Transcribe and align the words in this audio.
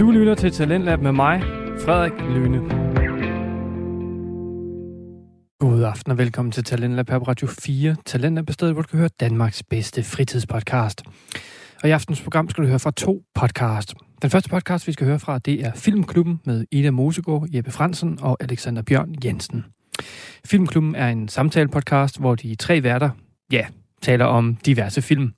Du 0.00 0.10
lytter 0.10 0.34
til 0.34 0.52
Talentlab 0.52 1.00
med 1.00 1.12
mig, 1.12 1.42
Frederik 1.84 2.12
Lyne. 2.12 2.58
God 5.58 5.82
aften 5.82 6.12
og 6.12 6.18
velkommen 6.18 6.52
til 6.52 6.64
Talentlab 6.64 7.06
på 7.06 7.16
Radio 7.16 7.46
4. 7.46 7.96
Talentlab 8.06 8.48
er 8.48 8.52
stedet, 8.52 8.74
hvor 8.74 8.82
du 8.82 8.88
kan 8.88 8.98
høre 8.98 9.08
Danmarks 9.20 9.62
bedste 9.62 10.02
fritidspodcast. 10.02 11.02
Og 11.82 11.88
i 11.88 11.92
aftens 11.92 12.22
program 12.22 12.50
skal 12.50 12.64
du 12.64 12.68
høre 12.68 12.78
fra 12.78 12.90
to 12.90 13.22
podcast. 13.34 13.94
Den 14.22 14.30
første 14.30 14.50
podcast, 14.50 14.86
vi 14.86 14.92
skal 14.92 15.06
høre 15.06 15.18
fra, 15.18 15.38
det 15.38 15.66
er 15.66 15.72
Filmklubben 15.74 16.40
med 16.44 16.64
Ida 16.70 16.90
Mosegaard, 16.90 17.46
Jeppe 17.54 17.70
Fransen 17.70 18.18
og 18.22 18.36
Alexander 18.40 18.82
Bjørn 18.82 19.14
Jensen. 19.24 19.64
Filmklubben 20.46 20.94
er 20.94 21.08
en 21.08 21.28
samtale-podcast, 21.28 22.20
hvor 22.20 22.34
de 22.34 22.54
tre 22.54 22.82
værter, 22.82 23.10
ja, 23.52 23.66
taler 24.02 24.24
om 24.24 24.56
diverse 24.66 25.02
film. 25.02 25.32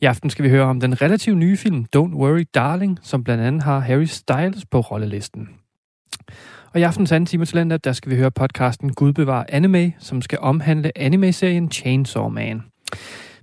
I 0.00 0.04
aften 0.04 0.30
skal 0.30 0.44
vi 0.44 0.50
høre 0.50 0.64
om 0.64 0.80
den 0.80 1.02
relativt 1.02 1.36
nye 1.36 1.56
film 1.56 1.86
Don't 1.96 2.14
Worry 2.14 2.46
Darling, 2.54 2.98
som 3.02 3.24
blandt 3.24 3.44
andet 3.44 3.62
har 3.62 3.80
Harry 3.80 4.04
Styles 4.04 4.66
på 4.70 4.80
rollelisten. 4.80 5.48
Og 6.72 6.80
i 6.80 6.82
aftens 6.82 7.12
anden 7.12 7.26
time 7.26 7.44
til 7.44 7.80
der 7.84 7.92
skal 7.92 8.12
vi 8.12 8.16
høre 8.16 8.30
podcasten 8.30 8.94
Gud 8.94 9.12
bevarer 9.12 9.44
anime, 9.48 9.92
som 9.98 10.22
skal 10.22 10.38
omhandle 10.38 10.98
anime-serien 10.98 11.70
Chainsaw 11.70 12.28
Man. 12.28 12.62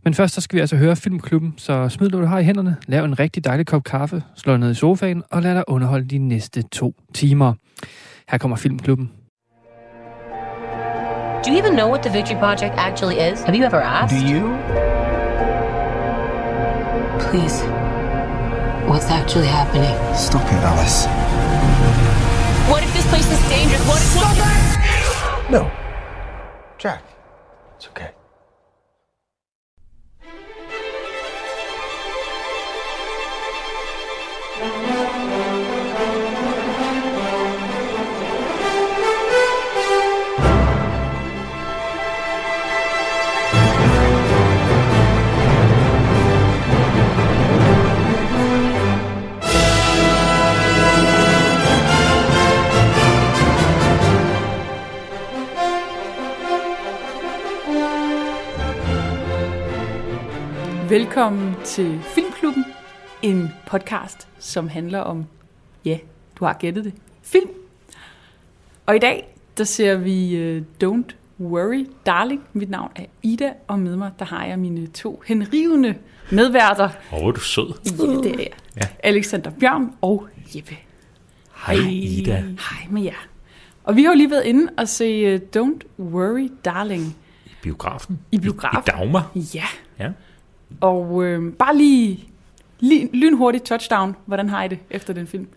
Men 0.03 0.13
først 0.13 0.33
så 0.33 0.41
skal 0.41 0.55
vi 0.55 0.61
altså 0.61 0.75
høre 0.75 0.95
Filmklubben, 0.95 1.53
så 1.57 1.89
smid 1.89 2.09
du 2.09 2.25
har 2.25 2.39
i 2.39 2.43
hænderne, 2.43 2.75
lav 2.87 3.03
en 3.03 3.19
rigtig 3.19 3.45
dejlig 3.45 3.65
kop 3.65 3.83
kaffe, 3.83 4.23
slå 4.35 4.57
ned 4.57 4.71
i 4.71 4.73
sofaen 4.73 5.23
og 5.31 5.41
lad 5.41 5.55
dig 5.55 5.63
underholde 5.67 6.07
de 6.07 6.17
næste 6.17 6.61
to 6.61 6.95
timer. 7.13 7.53
Her 8.29 8.37
kommer 8.37 8.57
Filmklubben. 8.57 9.11
Do 11.45 11.51
you 11.51 11.59
even 11.59 11.75
know 11.75 11.87
what 11.87 12.01
the 12.01 12.09
Victory 12.09 12.37
Project 12.37 12.73
actually 12.75 13.19
is? 13.19 13.43
Have 13.43 13.53
you 13.53 13.63
ever 13.65 13.79
asked? 13.79 14.15
Do 14.15 14.19
you? 14.19 14.57
Please. 17.29 17.61
What's 18.89 19.11
actually 19.11 19.45
happening? 19.45 19.93
Stop 20.15 20.41
it, 20.47 20.55
Alice. 20.63 21.05
What 22.67 22.81
if 22.81 22.91
this 22.95 23.07
place 23.09 23.31
is 23.31 23.47
dangerous? 23.47 23.87
What 23.87 24.01
if 24.01 24.07
Stop 24.07 24.37
it! 24.39 25.51
No. 25.51 25.71
Jack, 26.79 27.03
it's 27.75 27.89
okay. 27.89 28.09
Velkommen 60.89 61.55
til 61.63 61.99
Filmklubben, 62.01 62.65
en 63.21 63.49
podcast, 63.67 64.27
som 64.39 64.67
handler 64.67 64.99
om, 64.99 65.25
ja, 65.85 65.97
du 66.39 66.45
har 66.45 66.53
gættet 66.53 66.85
det, 66.85 66.93
film. 67.21 67.49
Og 68.85 68.95
i 68.95 68.99
dag, 68.99 69.35
der 69.57 69.63
ser 69.63 69.95
vi 69.95 70.41
uh, 70.57 70.63
Don't 70.83 71.15
Worry 71.39 71.87
Darling. 72.05 72.43
Mit 72.53 72.69
navn 72.69 72.91
er 72.95 73.05
Ida, 73.23 73.53
og 73.67 73.79
med 73.79 73.95
mig, 73.95 74.11
der 74.19 74.25
har 74.25 74.45
jeg 74.45 74.59
mine 74.59 74.87
to 74.87 75.23
henrivende 75.27 75.95
medværter. 76.31 76.89
Åh, 77.13 77.19
oh, 77.19 77.27
er 77.27 77.31
du 77.31 77.39
sød. 77.39 77.73
Ja, 77.85 78.29
det 78.29 78.31
er 78.31 78.39
jeg. 78.39 78.51
Ja. 78.77 78.87
Alexander 79.03 79.51
Bjørn 79.59 79.91
og 80.01 80.27
Jeppe. 80.55 80.75
Hej, 81.65 81.75
Ida. 81.89 82.35
Hej 82.41 82.87
med 82.89 83.01
jer. 83.01 83.27
Og 83.83 83.95
vi 83.95 84.03
har 84.03 84.11
jo 84.11 84.17
lige 84.17 84.31
været 84.31 84.45
inde 84.45 84.71
og 84.77 84.89
se 84.89 85.35
uh, 85.35 85.41
Don't 85.57 85.99
Worry 85.99 86.51
Darling. 86.65 87.17
I 87.45 87.49
biografen? 87.61 88.19
I 88.31 88.37
biografen. 88.37 88.79
I, 88.79 88.91
i 88.91 88.97
Dagmar? 88.97 89.31
Ja. 89.35 89.65
Ja. 89.99 90.11
Og 90.81 91.23
øh, 91.23 91.53
bare 91.53 91.77
lige, 91.77 92.19
lige 92.79 93.09
lynhurtigt 93.13 93.65
touchdown. 93.65 94.15
Hvordan 94.25 94.49
har 94.49 94.63
I 94.63 94.67
det 94.67 94.79
efter 94.89 95.13
den 95.13 95.27
film? 95.27 95.47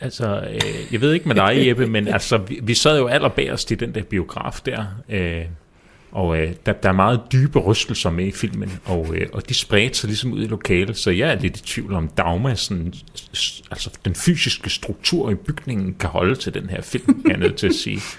Altså, 0.00 0.40
øh, 0.54 0.92
jeg 0.92 1.00
ved 1.00 1.12
ikke 1.12 1.28
med 1.28 1.36
dig, 1.36 1.66
Jeppe, 1.66 1.86
men 1.86 2.08
altså, 2.08 2.36
vi, 2.36 2.60
vi 2.62 2.74
sad 2.74 2.98
jo 2.98 3.06
allerbærest 3.06 3.70
i 3.70 3.74
den 3.74 3.94
der 3.94 4.02
biograf 4.02 4.60
der, 4.66 4.84
øh, 5.08 5.44
og 6.12 6.38
øh, 6.38 6.52
der, 6.66 6.72
der 6.72 6.88
er 6.88 6.92
meget 6.92 7.20
dybe 7.32 7.58
rystelser 7.58 8.10
med 8.10 8.26
i 8.26 8.30
filmen, 8.30 8.72
og, 8.84 9.16
øh, 9.16 9.26
og 9.32 9.48
de 9.48 9.54
spredte 9.54 9.98
sig 9.98 10.08
ligesom 10.08 10.32
ud 10.32 10.42
i 10.42 10.46
lokalet, 10.46 10.96
så 10.96 11.10
jeg 11.10 11.28
er 11.28 11.40
lidt 11.40 11.56
i 11.56 11.62
tvivl 11.62 11.94
om, 11.94 12.08
Dagmar, 12.08 12.54
sådan, 12.54 12.94
altså 13.70 13.90
den 14.04 14.14
fysiske 14.14 14.70
struktur 14.70 15.30
i 15.30 15.34
bygningen 15.34 15.94
kan 15.94 16.08
holde 16.08 16.34
til 16.34 16.54
den 16.54 16.70
her 16.70 16.82
film, 16.82 17.22
er 17.26 17.30
jeg 17.30 17.38
nødt 17.38 17.56
til 17.56 17.66
at 17.66 17.74
sige. 17.74 18.00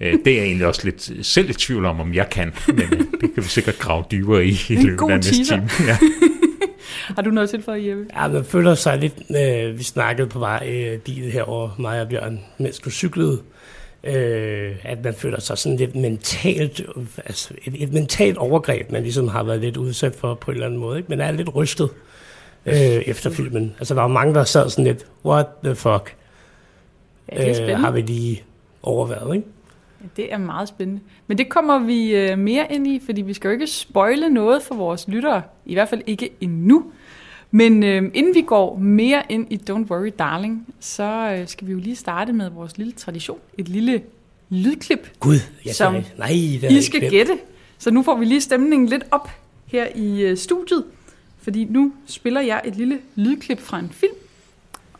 Øh, 0.00 0.12
det 0.24 0.32
er 0.32 0.36
jeg 0.36 0.44
egentlig 0.44 0.66
også 0.66 0.80
lidt 0.84 1.26
selv 1.26 1.50
i 1.50 1.52
tvivl 1.52 1.84
om, 1.84 2.00
om 2.00 2.14
jeg 2.14 2.30
kan, 2.30 2.52
men 2.66 2.80
øh, 2.80 2.90
det 3.20 3.34
kan 3.34 3.42
vi 3.42 3.42
sikkert 3.42 3.78
grave 3.78 4.04
dybere 4.10 4.46
i 4.46 4.58
i 4.68 4.74
løbet 4.74 5.10
af 5.10 5.16
næste 5.16 5.44
time. 5.44 5.68
Ja. 5.86 5.98
Har 7.16 7.22
du 7.22 7.30
noget 7.30 7.50
til 7.50 7.62
for, 7.62 7.72
Jeppe? 7.72 8.06
Ja, 8.16 8.28
man 8.28 8.44
føler 8.44 8.74
sig 8.74 8.98
lidt, 8.98 9.14
øh, 9.30 9.78
vi 9.78 9.82
snakkede 9.82 10.28
på 10.28 10.38
vej 10.38 10.62
i 10.62 10.88
øh, 10.88 10.98
bilen 10.98 11.30
herover 11.30 11.70
mig 11.78 12.00
og 12.00 12.08
Bjørn, 12.08 12.40
mens 12.58 12.78
du 12.78 12.90
cyklede, 12.90 13.42
øh, 14.06 14.76
at 14.82 15.04
man 15.04 15.14
føler 15.14 15.40
sig 15.40 15.58
sådan 15.58 15.78
lidt 15.78 15.94
mentalt, 15.94 16.82
altså 17.24 17.54
et, 17.64 17.82
et 17.82 17.92
mentalt 17.92 18.38
overgreb, 18.38 18.90
man 18.90 19.02
ligesom 19.02 19.28
har 19.28 19.42
været 19.42 19.60
lidt 19.60 19.76
udsat 19.76 20.14
for 20.14 20.34
på 20.34 20.50
en 20.50 20.54
eller 20.54 20.66
anden 20.66 20.80
måde, 20.80 20.98
ikke? 20.98 21.08
men 21.08 21.20
er 21.20 21.30
lidt 21.30 21.54
rystet 21.54 21.90
øh, 22.66 22.74
efter 22.76 23.30
filmen. 23.30 23.74
Altså 23.78 23.94
der 23.94 24.00
var 24.00 24.08
mange, 24.08 24.34
der 24.34 24.44
sad 24.44 24.70
sådan 24.70 24.84
lidt, 24.84 25.06
what 25.24 25.46
the 25.64 25.74
fuck, 25.74 26.16
ja, 27.32 27.72
øh, 27.72 27.78
har 27.78 27.90
vi 27.90 28.00
lige 28.00 28.42
overvejet, 28.82 29.34
ikke? 29.34 29.46
Det 30.16 30.32
er 30.32 30.38
meget 30.38 30.68
spændende. 30.68 31.00
Men 31.26 31.38
det 31.38 31.48
kommer 31.48 31.78
vi 31.78 32.14
øh, 32.14 32.38
mere 32.38 32.66
ind 32.70 32.86
i, 32.86 33.00
fordi 33.06 33.22
vi 33.22 33.32
skal 33.32 33.48
jo 33.48 33.52
ikke 33.52 33.66
spoile 33.66 34.28
noget 34.28 34.62
for 34.62 34.74
vores 34.74 35.08
lyttere. 35.08 35.42
I 35.66 35.74
hvert 35.74 35.88
fald 35.88 36.02
ikke 36.06 36.30
endnu. 36.40 36.84
Men 37.50 37.82
øh, 37.82 38.10
inden 38.14 38.34
vi 38.34 38.42
går 38.42 38.76
mere 38.76 39.22
ind 39.28 39.52
i 39.52 39.60
Don't 39.70 39.90
Worry 39.90 40.12
Darling, 40.18 40.66
så 40.80 41.36
øh, 41.38 41.48
skal 41.48 41.66
vi 41.66 41.72
jo 41.72 41.78
lige 41.78 41.96
starte 41.96 42.32
med 42.32 42.50
vores 42.50 42.78
lille 42.78 42.92
tradition. 42.92 43.38
Et 43.58 43.68
lille 43.68 44.02
lydklip, 44.50 45.10
Gud, 45.20 45.38
jeg 45.64 45.74
som 45.74 45.92
kan, 45.92 46.04
nej, 46.18 46.28
det 46.60 46.70
I 46.70 46.82
skal 46.82 47.10
gætte. 47.10 47.38
Så 47.78 47.90
nu 47.90 48.02
får 48.02 48.16
vi 48.16 48.24
lige 48.24 48.40
stemningen 48.40 48.88
lidt 48.88 49.04
op 49.10 49.30
her 49.66 49.86
i 49.94 50.22
øh, 50.22 50.36
studiet. 50.36 50.84
Fordi 51.38 51.64
nu 51.64 51.92
spiller 52.06 52.40
jeg 52.40 52.62
et 52.64 52.76
lille 52.76 52.98
lydklip 53.14 53.60
fra 53.60 53.78
en 53.78 53.90
film. 53.90 54.14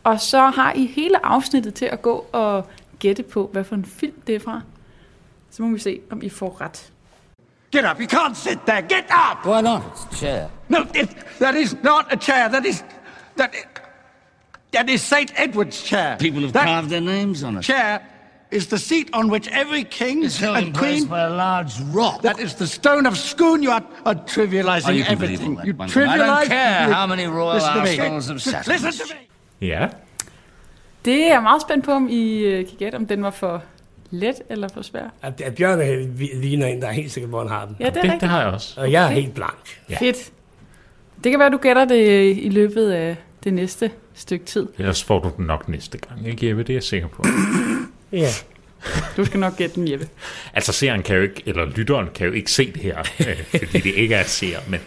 Og 0.05 0.21
så 0.21 0.41
har 0.41 0.73
I 0.73 0.87
hele 0.87 1.27
afsnittet 1.27 1.75
til 1.75 1.85
at 1.85 2.03
gå 2.03 2.27
og 2.33 2.67
gætte 2.99 3.23
på, 3.23 3.49
hvad 3.53 3.65
for 3.65 3.75
en 3.75 3.85
film 3.85 4.13
det 4.27 4.35
er 4.35 4.39
fra. 4.39 4.61
Så 5.51 5.63
må 5.63 5.73
vi 5.73 5.79
se, 5.79 6.01
om 6.11 6.23
I 6.23 6.29
får 6.29 6.61
ret. 6.61 6.93
Get 7.77 7.85
up, 7.85 8.01
you 8.01 8.07
can't 8.07 8.35
sit 8.35 8.65
there, 8.65 8.81
get 8.81 9.07
up! 9.11 9.45
Why 9.45 9.61
not? 9.61 9.85
It's 9.93 10.05
a 10.07 10.21
chair. 10.21 10.51
No, 10.71 10.87
it, 10.95 11.11
that 11.39 11.55
is 11.55 11.77
not 11.83 12.11
a 12.11 12.17
chair, 12.17 12.49
that 12.49 12.65
is, 12.65 12.83
that, 13.37 13.53
that 14.71 14.89
is 14.89 15.03
St. 15.03 15.31
Edward's 15.37 15.83
chair. 15.83 16.17
People 16.19 16.41
have 16.41 16.55
that 16.55 16.65
carved 16.65 16.89
their 16.89 17.03
names 17.03 17.43
on 17.45 17.59
it. 17.59 17.61
chair 17.63 18.01
is 18.51 18.69
the 18.69 18.79
seat 18.79 19.11
on 19.13 19.29
which 19.29 19.47
every 19.49 19.85
king 19.85 20.25
It's 20.25 20.39
held 20.39 20.57
in 20.57 20.65
and 20.65 20.75
place 20.75 21.01
queen... 21.01 21.09
by 21.11 21.21
a 21.25 21.31
large 21.31 21.79
rock. 21.93 22.23
That 22.23 22.39
is 22.41 22.55
the 22.55 22.67
stone 22.67 23.05
of 23.05 23.19
Scone. 23.19 23.63
You 23.63 23.73
are, 23.73 23.85
are 24.07 24.15
trivializing 24.15 24.89
Oh, 24.89 24.93
you 24.93 25.05
everything. 25.07 25.57
that, 25.57 25.67
You 25.67 25.75
Bunsen. 25.75 26.09
I 26.09 26.17
don't 26.17 26.49
care 26.49 26.87
you- 26.89 26.95
how 26.95 27.07
many 27.07 27.27
royal 27.27 27.57
Listen 27.57 27.75
to 27.75 27.83
me. 27.83 27.91
arsenals 27.91 28.29
have 28.29 28.41
sat 28.41 28.67
Listen 28.67 28.93
to 28.93 29.05
me. 29.15 29.67
ja. 29.69 29.89
Det 31.05 31.25
er 31.25 31.33
jeg 31.33 31.43
meget 31.43 31.63
spændt 31.63 31.85
på, 31.85 31.93
om 31.93 32.09
I 32.09 32.39
øh, 32.39 32.67
kan 32.69 32.77
gætte, 32.79 32.97
om 32.97 33.07
den 33.07 33.23
var 33.23 33.31
for 33.31 33.63
let 34.11 34.35
eller 34.51 34.69
for 34.69 34.83
svær. 34.83 35.05
At, 35.23 35.41
at 35.41 35.55
Bjørn 35.55 35.81
er, 35.81 36.07
ligner 36.41 36.67
en, 36.67 36.81
der 36.83 36.89
er 36.89 36.93
helt 36.93 37.13
sikker, 37.13 37.29
hvor 37.29 37.39
han 37.41 37.49
har 37.49 37.67
den. 37.67 37.77
Ja, 37.81 37.85
det 37.85 37.91
er 37.91 37.95
Det, 37.95 38.03
rigtigt. 38.03 38.21
det 38.21 38.29
har 38.29 38.41
jeg 38.43 38.49
også. 38.53 38.81
Og 38.81 38.93
jeg 38.93 39.05
er 39.05 39.09
helt 39.11 39.35
blank. 39.35 39.81
Ja. 39.91 39.97
Fedt. 40.01 40.31
Det 41.25 41.33
kan 41.33 41.41
være, 41.41 41.51
du 41.51 41.57
gætter 41.57 41.85
det 41.85 42.37
i 42.43 42.49
løbet 42.49 42.91
af 42.91 43.17
det 43.45 43.55
næste 43.55 43.91
stykke 44.15 44.45
tid. 44.45 44.67
Ellers 44.79 45.05
får 45.05 45.19
du 45.21 45.31
den 45.37 45.47
nok 45.47 45.69
næste 45.69 45.99
gang, 45.99 46.29
ikke 46.29 46.49
Jeppe? 46.49 46.63
Det 46.63 46.71
er 46.71 46.75
jeg 46.75 46.83
sikker 46.83 47.09
på. 47.09 47.25
Ja. 48.13 48.29
Du 49.17 49.25
skal 49.25 49.41
nok 49.41 49.57
gætte 49.57 49.75
den, 49.75 49.91
Jeppe. 49.93 50.09
Altså 50.55 50.73
seeren 50.73 51.03
kan 51.03 51.17
jo 51.17 51.23
ikke, 51.23 51.43
eller 51.47 51.65
lytteren 51.65 52.09
kan 52.15 52.27
jo 52.27 52.33
ikke 52.33 52.51
se 52.53 52.73
det 52.73 52.83
her, 52.83 52.99
øh, 53.21 53.45
fordi 53.51 53.79
det 53.81 53.95
ikke 53.95 54.15
er 54.15 54.21
et 54.21 54.27
seer, 54.29 54.59
men, 54.69 54.81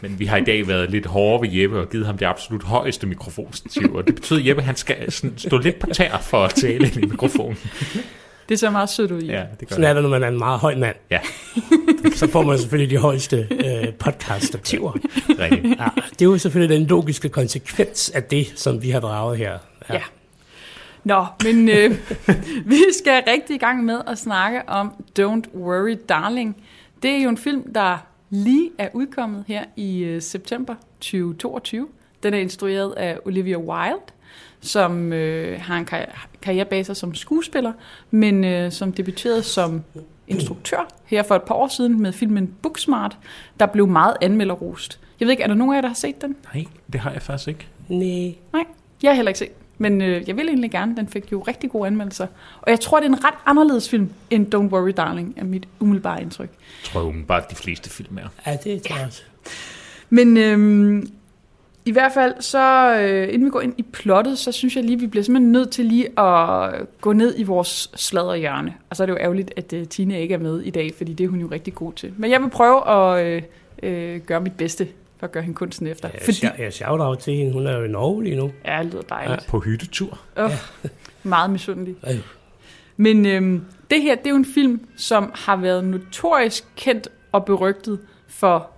men 0.00 0.18
vi 0.18 0.26
har 0.26 0.36
i 0.36 0.44
dag 0.44 0.68
været 0.68 0.90
lidt 0.90 1.06
hårde 1.06 1.42
ved 1.48 1.56
Jeppe 1.60 1.80
og 1.80 1.90
givet 1.90 2.06
ham 2.06 2.18
det 2.18 2.26
absolut 2.26 2.62
højeste 2.62 3.06
mikrofonstativ, 3.06 3.94
og 3.94 4.06
det 4.06 4.14
betyder, 4.14 4.38
at 4.40 4.46
Jeppe 4.46 4.62
han 4.62 4.76
skal 4.76 5.12
sådan 5.12 5.38
stå 5.38 5.58
lidt 5.58 5.78
på 5.78 5.86
tær 5.92 6.18
for 6.18 6.44
at 6.44 6.54
tale 6.54 6.86
ind 6.86 6.96
i 6.96 7.06
mikrofonen. 7.06 7.58
Det 8.48 8.58
ser 8.58 8.70
meget 8.70 8.88
sødt 8.88 9.10
ud, 9.10 9.16
Jeppe. 9.20 9.32
Ja, 9.32 9.44
det 9.60 9.68
gør 9.68 9.74
Sådan 9.74 9.84
er 9.90 9.94
det. 9.94 10.02
når 10.02 10.10
man 10.10 10.22
er 10.22 10.28
en 10.28 10.38
meget 10.38 10.60
høj 10.60 10.74
mand. 10.74 10.96
Ja, 11.10 11.20
Så 12.14 12.26
får 12.30 12.42
man 12.42 12.58
selvfølgelig 12.58 12.90
de 12.96 13.02
højeste 13.02 13.48
øh, 13.50 13.92
podcast-stativer. 13.94 14.92
rigtigt. 15.38 15.80
Ja, 15.80 15.88
det 16.10 16.22
er 16.22 16.26
jo 16.26 16.38
selvfølgelig 16.38 16.78
den 16.78 16.86
logiske 16.86 17.28
konsekvens 17.28 18.10
af 18.10 18.22
det, 18.22 18.52
som 18.56 18.82
vi 18.82 18.90
har 18.90 19.00
draget 19.00 19.38
her. 19.38 19.58
Ja. 19.90 20.00
Nå, 21.04 21.26
men 21.44 21.68
øh, 21.68 21.90
vi 22.72 22.80
skal 22.98 23.22
rigtig 23.28 23.56
i 23.56 23.58
gang 23.58 23.84
med 23.84 24.00
at 24.06 24.18
snakke 24.18 24.68
om 24.68 25.04
Don't 25.20 25.56
Worry 25.56 25.96
Darling. 26.08 26.56
Det 27.02 27.10
er 27.10 27.22
jo 27.22 27.28
en 27.28 27.38
film, 27.38 27.72
der 27.72 27.98
lige 28.30 28.70
er 28.78 28.88
udkommet 28.94 29.44
her 29.48 29.64
i 29.76 29.98
øh, 30.02 30.22
september 30.22 30.74
2022. 31.00 31.88
Den 32.22 32.34
er 32.34 32.38
instrueret 32.38 32.92
af 32.96 33.18
Olivia 33.24 33.58
Wilde, 33.58 34.00
som 34.60 35.12
øh, 35.12 35.60
har 35.60 35.76
en 35.76 35.84
karri- 35.92 36.26
karriere 36.42 36.64
bag 36.64 36.86
sig 36.86 36.96
som 36.96 37.14
skuespiller, 37.14 37.72
men 38.10 38.44
øh, 38.44 38.72
som 38.72 38.92
debuterede 38.92 39.42
som 39.42 39.82
instruktør 40.28 40.88
her 41.04 41.22
for 41.22 41.34
et 41.34 41.42
par 41.42 41.54
år 41.54 41.68
siden 41.68 42.02
med 42.02 42.12
filmen 42.12 42.54
Booksmart, 42.62 43.16
der 43.60 43.66
blev 43.66 43.86
meget 43.86 44.16
anmelderrost. 44.20 45.00
Jeg 45.20 45.26
ved 45.26 45.30
ikke, 45.32 45.42
er 45.42 45.46
der 45.46 45.54
nogen 45.54 45.72
af 45.72 45.76
jer, 45.76 45.80
der 45.80 45.88
har 45.88 45.94
set 45.94 46.22
den? 46.22 46.36
Nej, 46.54 46.64
det 46.92 47.00
har 47.00 47.10
jeg 47.12 47.22
faktisk 47.22 47.48
ikke. 47.48 47.66
Nej. 47.88 48.34
Nej, 48.52 48.64
jeg 49.02 49.10
har 49.10 49.14
heller 49.14 49.30
ikke 49.30 49.38
set. 49.38 49.48
Men 49.78 50.00
øh, 50.02 50.28
jeg 50.28 50.36
vil 50.36 50.48
egentlig 50.48 50.70
gerne. 50.70 50.96
Den 50.96 51.08
fik 51.08 51.32
jo 51.32 51.40
rigtig 51.40 51.70
gode 51.70 51.86
anmeldelser. 51.86 52.26
Og 52.62 52.70
jeg 52.70 52.80
tror, 52.80 53.00
det 53.00 53.06
er 53.06 53.10
en 53.10 53.24
ret 53.24 53.34
anderledes 53.46 53.88
film 53.88 54.10
end 54.30 54.54
Don't 54.54 54.58
Worry 54.74 54.92
Darling, 54.96 55.34
er 55.36 55.44
mit 55.44 55.68
umiddelbare 55.80 56.22
indtryk. 56.22 56.48
Jeg 56.50 56.84
tror 56.84 57.02
umiddelbart, 57.02 57.50
de 57.50 57.54
fleste 57.56 57.90
film 57.90 58.18
er. 58.18 58.28
Ja, 58.50 58.56
det 58.64 58.82
tror 58.82 58.96
jeg 58.96 59.06
også. 59.06 59.22
Men 60.10 60.36
øhm, 60.36 61.10
i 61.86 61.92
hvert 61.92 62.12
fald, 62.12 62.34
så 62.40 62.94
øh, 63.00 63.34
inden 63.34 63.44
vi 63.44 63.50
går 63.50 63.60
ind 63.60 63.74
i 63.78 63.82
plottet, 63.82 64.38
så 64.38 64.52
synes 64.52 64.76
jeg 64.76 64.84
lige, 64.84 65.00
vi 65.00 65.06
bliver 65.06 65.24
simpelthen 65.24 65.52
nødt 65.52 65.70
til 65.70 65.84
lige 65.84 66.20
at 66.20 66.74
gå 67.00 67.12
ned 67.12 67.34
i 67.38 67.42
vores 67.42 67.90
sladderhjørne. 67.94 68.74
Og 68.90 68.96
så 68.96 69.02
er 69.02 69.06
det 69.06 69.12
jo 69.12 69.18
ærgerligt, 69.18 69.52
at 69.56 69.72
øh, 69.72 69.86
Tina 69.86 70.18
ikke 70.18 70.34
er 70.34 70.38
med 70.38 70.60
i 70.60 70.70
dag, 70.70 70.94
fordi 70.96 71.12
det 71.12 71.24
er 71.24 71.28
hun 71.28 71.40
jo 71.40 71.48
rigtig 71.50 71.74
god 71.74 71.92
til. 71.92 72.12
Men 72.16 72.30
jeg 72.30 72.42
vil 72.42 72.50
prøve 72.50 72.88
at 72.88 73.26
øh, 73.26 73.42
øh, 73.82 74.20
gøre 74.20 74.40
mit 74.40 74.52
bedste 74.56 74.88
for 75.18 75.26
at 75.26 75.32
gøre 75.32 75.42
hende 75.42 75.56
kunsten 75.56 75.86
efter. 75.86 76.08
Ja, 76.14 76.18
fordi. 76.24 76.62
Jeg 76.62 76.72
shout 76.72 77.00
out 77.00 77.18
til 77.18 77.34
hende. 77.34 77.52
Hun 77.52 77.66
er 77.66 77.76
jo 77.78 77.84
i 77.84 77.88
Norge 77.88 78.24
lige 78.24 78.36
nu. 78.36 78.50
ja, 78.64 78.78
det 78.82 78.92
lyder 78.92 79.02
dejligt. 79.02 79.46
På 79.46 79.58
hyttetur. 79.58 80.20
Oh, 80.36 80.50
meget 81.22 81.50
misundelig. 81.50 81.94
Øh. 82.08 82.18
Men 82.96 83.26
øhm, 83.26 83.64
det 83.90 84.02
her, 84.02 84.14
det 84.14 84.26
er 84.26 84.30
jo 84.30 84.36
en 84.36 84.44
film, 84.44 84.80
som 84.96 85.32
har 85.34 85.56
været 85.56 85.84
notorisk 85.84 86.64
kendt 86.76 87.08
og 87.32 87.44
berygtet 87.44 87.98
for 88.28 88.70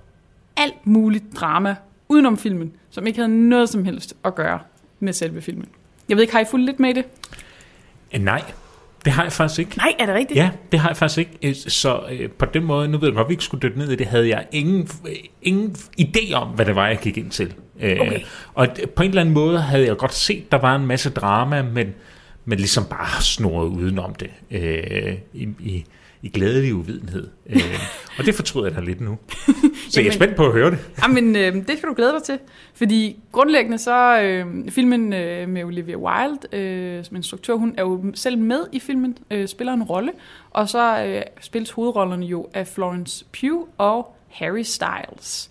alt 0.56 0.87
muligt 0.87 1.25
drama 1.37 1.76
udenom 2.08 2.38
filmen, 2.38 2.72
som 2.98 3.06
ikke 3.06 3.18
havde 3.18 3.48
noget 3.48 3.68
som 3.68 3.84
helst 3.84 4.14
at 4.24 4.34
gøre 4.34 4.58
med 5.00 5.12
selve 5.12 5.42
filmen. 5.42 5.68
Jeg 6.08 6.16
ved 6.16 6.22
ikke, 6.22 6.34
har 6.34 6.40
I 6.40 6.44
fulgt 6.50 6.66
lidt 6.66 6.80
med 6.80 6.90
i 6.90 6.92
det? 6.92 7.04
Eh, 8.12 8.22
nej, 8.22 8.42
det 9.04 9.12
har 9.12 9.22
jeg 9.22 9.32
faktisk 9.32 9.58
ikke. 9.60 9.76
Nej, 9.76 9.94
er 9.98 10.06
det 10.06 10.14
rigtigt? 10.14 10.36
Ja, 10.38 10.50
det 10.72 10.80
har 10.80 10.88
jeg 10.88 10.96
faktisk 10.96 11.18
ikke. 11.18 11.38
Øh, 11.42 11.54
Så 11.54 12.00
øh, 12.10 12.30
på 12.30 12.44
den 12.46 12.64
måde, 12.64 12.88
nu 12.88 12.98
ved 12.98 13.08
jeg 13.08 13.14
godt, 13.16 13.28
vi 13.28 13.32
ikke 13.32 13.44
skulle 13.44 13.62
dykke 13.62 13.78
ned 13.78 13.90
i 13.92 13.96
det, 13.96 14.06
havde 14.06 14.28
jeg 14.28 14.46
ingen, 14.52 14.88
ingen 15.42 15.76
idé 16.00 16.32
om, 16.34 16.48
hvad 16.48 16.66
det 16.66 16.74
var, 16.76 16.88
jeg 16.88 16.98
gik 16.98 17.16
ind 17.18 17.30
til. 17.30 17.54
Øh, 17.80 17.96
Okay. 18.00 18.20
Og 18.54 18.68
på 18.96 19.02
en 19.02 19.08
eller 19.08 19.20
anden 19.20 19.34
måde 19.34 19.60
havde 19.60 19.86
jeg 19.86 19.96
godt 19.96 20.14
set, 20.14 20.52
der 20.52 20.58
var 20.58 20.76
en 20.76 20.86
masse 20.86 21.10
drama, 21.10 21.62
men, 21.62 21.94
men 22.44 22.58
ligesom 22.58 22.84
bare 22.90 23.22
snurret 23.22 23.66
udenom 23.68 24.14
det 24.14 24.30
øh, 24.50 25.14
i, 25.34 25.48
i, 25.60 25.84
i 26.23 26.29
glædelig 26.29 26.75
uvidenhed. 26.75 27.29
Øh, 27.47 27.61
og 28.19 28.25
det 28.25 28.35
fortryder 28.35 28.67
jeg 28.67 28.76
da 28.76 28.81
lidt 28.81 29.00
nu. 29.00 29.19
Så 29.91 30.00
jeg 30.00 30.00
er 30.00 30.05
Jamen- 30.05 30.12
spændt 30.12 30.37
på 30.37 30.47
at 30.47 30.53
høre 30.53 30.70
det. 30.70 30.79
Jamen, 31.03 31.37
øh, 31.37 31.55
det 31.55 31.79
skal 31.79 31.88
du 31.88 31.94
glæde 31.94 32.12
dig 32.12 32.23
til. 32.23 32.38
Fordi 32.75 33.17
grundlæggende 33.32 33.79
så, 33.79 34.20
øh, 34.23 34.70
filmen 34.70 35.12
øh, 35.12 35.49
med 35.49 35.65
Olivia 35.65 35.97
Wilde 35.97 36.56
øh, 36.56 37.05
som 37.05 37.17
instruktør, 37.17 37.55
hun 37.55 37.75
er 37.76 37.82
jo 37.82 38.05
selv 38.15 38.38
med 38.38 38.61
i 38.73 38.81
filmen, 38.81 39.19
øh, 39.31 39.49
spiller 39.49 39.73
en 39.73 39.82
rolle. 39.82 40.12
Og 40.50 40.69
så 40.69 41.05
øh, 41.05 41.23
spilles 41.41 41.70
hovedrollerne 41.70 42.26
jo 42.26 42.47
af 42.55 42.67
Florence 42.67 43.25
Pugh 43.41 43.69
og 43.79 44.17
Harry 44.29 44.62
Styles. 44.62 45.50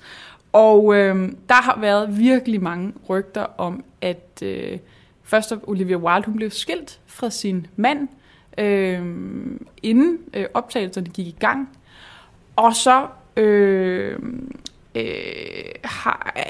Og 0.54 0.96
øh, 0.96 1.16
der 1.50 1.62
har 1.62 1.78
været 1.82 2.20
virkelig 2.20 2.64
mange 2.64 2.94
rygter 3.10 3.46
om, 3.58 3.84
at 4.02 4.40
øh, 4.44 4.78
først 5.24 5.54
Olivia 5.64 5.98
Wilde 5.98 6.26
hun 6.26 6.36
blev 6.36 6.52
skilt 6.52 7.00
fra 7.06 7.30
sin 7.30 7.68
mand, 7.76 8.08
øh, 8.58 9.02
inden 9.84 10.18
øh, 10.34 10.46
optagelserne 10.54 11.08
gik 11.08 11.28
i 11.28 11.36
gang. 11.40 11.70
Og 12.56 12.76
så 12.76 13.08
øh, 13.38 14.20
øh, 14.96 15.04
har, 15.84 16.34
øh, 16.38 16.44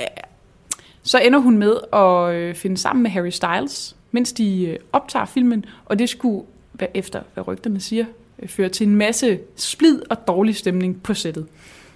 så 1.01 1.19
ender 1.19 1.39
hun 1.39 1.57
med 1.57 1.77
at 1.93 2.35
øh, 2.35 2.55
finde 2.55 2.77
sammen 2.77 3.03
med 3.03 3.11
Harry 3.11 3.29
Styles, 3.29 3.95
mens 4.11 4.33
de 4.33 4.65
øh, 4.65 4.79
optager 4.93 5.25
filmen, 5.25 5.65
og 5.85 5.99
det 5.99 6.09
skulle, 6.09 6.45
hvad, 6.71 6.87
efter 6.93 7.21
hvad 7.33 7.47
rygterne 7.47 7.79
siger, 7.79 8.05
øh, 8.39 8.49
føre 8.49 8.69
til 8.69 8.87
en 8.87 8.95
masse 8.95 9.39
splid 9.55 10.01
og 10.09 10.27
dårlig 10.27 10.55
stemning 10.55 11.03
på 11.03 11.13
sættet, 11.13 11.47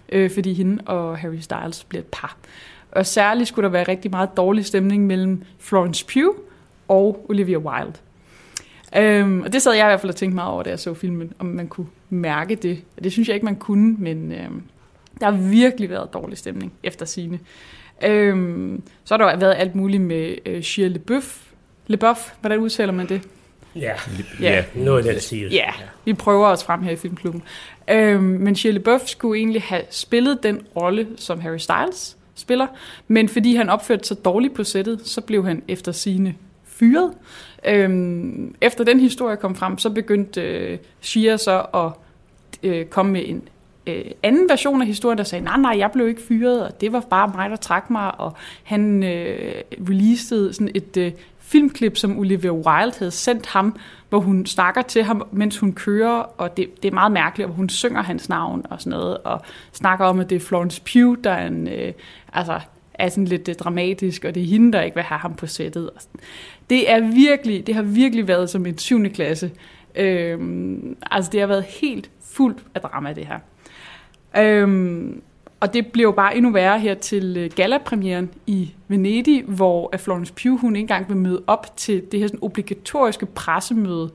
øh, 0.10 0.32
fordi 0.32 0.54
hende 0.54 0.84
og 0.86 1.18
Harry 1.18 1.40
Styles 1.40 1.84
bliver 1.84 2.02
et 2.02 2.10
par. 2.12 2.38
Og 2.92 3.06
særligt 3.06 3.48
skulle 3.48 3.64
der 3.64 3.72
være 3.72 3.88
rigtig 3.88 4.12
meget 4.12 4.30
dårlig 4.38 4.66
stemning 4.66 5.08
mellem 5.08 5.44
Florence 5.60 6.06
Pugh 6.06 6.36
og 6.88 7.26
Olivia 7.30 7.58
Wilde. 7.58 7.94
Øhm, 8.98 9.42
og 9.42 9.54
det 9.54 9.62
sad 9.62 9.74
jeg 9.74 9.86
i 9.86 9.90
hvert 9.90 10.00
fald 10.02 10.10
og 10.10 10.16
tænkte 10.16 10.36
meget 10.36 10.52
over, 10.52 10.64
da 10.64 10.70
jeg 10.70 10.80
så 10.80 10.94
filmen, 10.94 11.34
om 11.40 11.46
man 11.46 11.68
kunne 11.68 11.88
mærke 12.10 12.56
det. 12.56 12.82
Det 13.04 13.12
synes 13.12 13.28
jeg 13.28 13.34
ikke, 13.36 13.46
man 13.46 13.56
kunne, 13.56 13.96
men 14.00 14.32
øhm, 14.32 14.62
der 15.20 15.32
har 15.32 15.38
virkelig 15.38 15.90
været 15.90 16.14
dårlig 16.14 16.38
stemning 16.38 16.74
efter 16.84 17.06
sine. 17.06 17.40
Øhm, 18.06 18.82
så 19.04 19.14
har 19.18 19.18
der 19.26 19.38
været 19.38 19.56
alt 19.58 19.76
muligt 19.76 20.04
med 20.04 20.36
øh, 20.46 20.62
Shia 20.64 20.88
LeBeouf. 20.88 21.42
LeBeouf, 21.88 22.32
hvordan 22.42 22.60
udtaler 22.60 22.94
man 22.94 23.10
det? 23.10 23.22
Ja, 23.76 23.92
Ja. 24.42 24.64
noget 24.76 25.06
af 25.08 25.14
den 25.14 25.22
stil. 25.22 25.50
Ja, 25.52 25.70
vi 26.06 26.14
prøver 26.14 26.48
os 26.48 26.64
frem 26.64 26.84
her 26.84 26.92
i 26.92 26.96
Filmklubben. 26.96 27.44
Øhm, 27.90 28.24
men 28.24 28.56
Shia 28.56 28.72
LaBeouf 28.72 29.02
skulle 29.06 29.40
egentlig 29.40 29.62
have 29.62 29.82
spillet 29.90 30.44
den 30.44 30.62
rolle, 30.76 31.08
som 31.18 31.40
Harry 31.40 31.58
Styles 31.58 32.18
spiller, 32.36 32.68
men 33.08 33.30
fordi 33.30 33.56
han 33.56 33.70
opførte 33.70 34.08
sig 34.08 34.26
dårligt 34.26 34.54
på 34.56 34.64
sættet, 34.64 35.02
så 35.08 35.22
blev 35.22 35.46
han 35.46 35.64
efter 35.68 35.92
sine 35.92 36.36
fyret. 36.66 37.12
Øhm, 37.68 38.56
efter 38.62 38.84
den 38.84 39.00
historie 39.00 39.38
kom 39.38 39.56
frem, 39.56 39.78
så 39.78 39.90
begyndte 39.90 40.42
øh, 40.42 40.78
Shia 41.02 41.38
så 41.38 41.66
at 41.74 41.92
øh, 42.64 42.86
komme 42.86 43.12
med 43.12 43.24
en 43.26 43.42
øh, 43.88 44.06
anden 44.24 44.50
version 44.50 44.82
af 44.82 44.88
historien, 44.88 45.18
der 45.18 45.24
sagde, 45.24 45.46
nej, 45.46 45.58
nej, 45.58 45.76
jeg 45.78 45.92
blev 45.92 46.08
ikke 46.08 46.22
fyret, 46.22 46.66
og 46.66 46.82
det 46.82 46.94
var 46.94 47.00
bare 47.00 47.32
mig, 47.36 47.50
der 47.50 47.56
trak 47.56 47.90
mig, 47.90 48.20
og 48.20 48.34
han 48.64 49.04
øh, 49.04 49.54
releasede 49.90 50.54
sådan 50.54 50.72
et 50.76 50.98
øh, 50.98 51.12
filmklip, 51.40 51.98
som 51.98 52.20
Olivia 52.20 52.52
Wilde 52.52 52.98
havde 52.98 53.12
sendt 53.12 53.46
ham, 53.46 53.76
hvor 54.10 54.20
hun 54.20 54.46
snakker 54.46 54.82
til 54.82 55.04
ham, 55.04 55.28
mens 55.32 55.58
hun 55.58 55.74
kører, 55.74 56.22
og 56.38 56.58
det, 56.58 56.84
det 56.84 56.90
er 56.90 56.94
meget 56.94 57.12
mærkeligt, 57.12 57.48
hvor 57.48 57.56
hun 57.56 57.70
synger 57.70 58.02
hans 58.02 58.30
navn 58.30 58.66
og 58.70 58.82
sådan 58.82 59.00
noget, 59.00 59.18
og 59.18 59.42
snakker 59.72 60.06
om, 60.06 60.20
at 60.20 60.30
det 60.30 60.36
er 60.36 60.40
Florence 60.40 60.82
Pugh, 60.94 61.18
der 61.24 61.32
er, 61.32 61.48
en, 61.48 61.68
øh, 61.68 61.94
altså, 62.34 62.60
er 62.94 63.10
sådan 63.10 63.26
lidt 63.26 63.50
øh, 63.50 63.56
dramatisk, 63.56 64.26
og 64.26 64.36
det 64.36 64.44
er 64.44 64.48
hende, 64.48 64.74
der 64.74 64.82
ikke 64.82 64.96
vil 64.96 65.04
have 65.04 65.20
ham 65.20 65.34
på 65.34 65.48
sættet. 65.48 65.90
Og 65.90 66.02
sådan. 66.02 66.20
Det, 66.72 66.92
er 66.92 67.00
virkelig, 67.00 67.68
det 67.68 67.76
har 67.76 67.82
virkelig 67.82 68.28
været 68.28 68.50
som 68.50 68.66
en 68.66 68.78
7. 68.78 69.10
klasse. 69.10 69.52
Øhm, 69.96 70.98
altså, 71.12 71.32
det 71.32 71.40
har 71.40 71.48
været 71.48 71.64
helt 71.64 72.12
fuldt 72.22 72.58
af 72.76 72.82
drama, 72.82 73.14
det 73.14 73.26
her. 73.26 73.40
Øhm, 74.38 75.22
og 75.60 75.74
det 75.74 75.88
blev 75.88 76.04
jo 76.04 76.12
bare 76.12 76.38
endnu 76.38 76.52
værre 76.52 76.80
her 76.80 76.94
til 76.94 77.38
øh, 77.38 77.52
galapremieren 77.56 78.30
i 78.48 78.74
Venedig, 78.88 79.44
hvor 79.44 79.94
Florence 79.98 80.34
Pugh 80.34 80.62
hun 80.62 80.76
ikke 80.76 80.84
engang 80.84 81.10
vil 81.10 81.18
møde 81.18 81.44
op 81.48 81.78
til 81.78 82.04
det 82.12 82.20
her 82.20 82.28
sådan 82.28 82.44
obligatoriske 82.44 83.26
pressemøde 83.26 84.12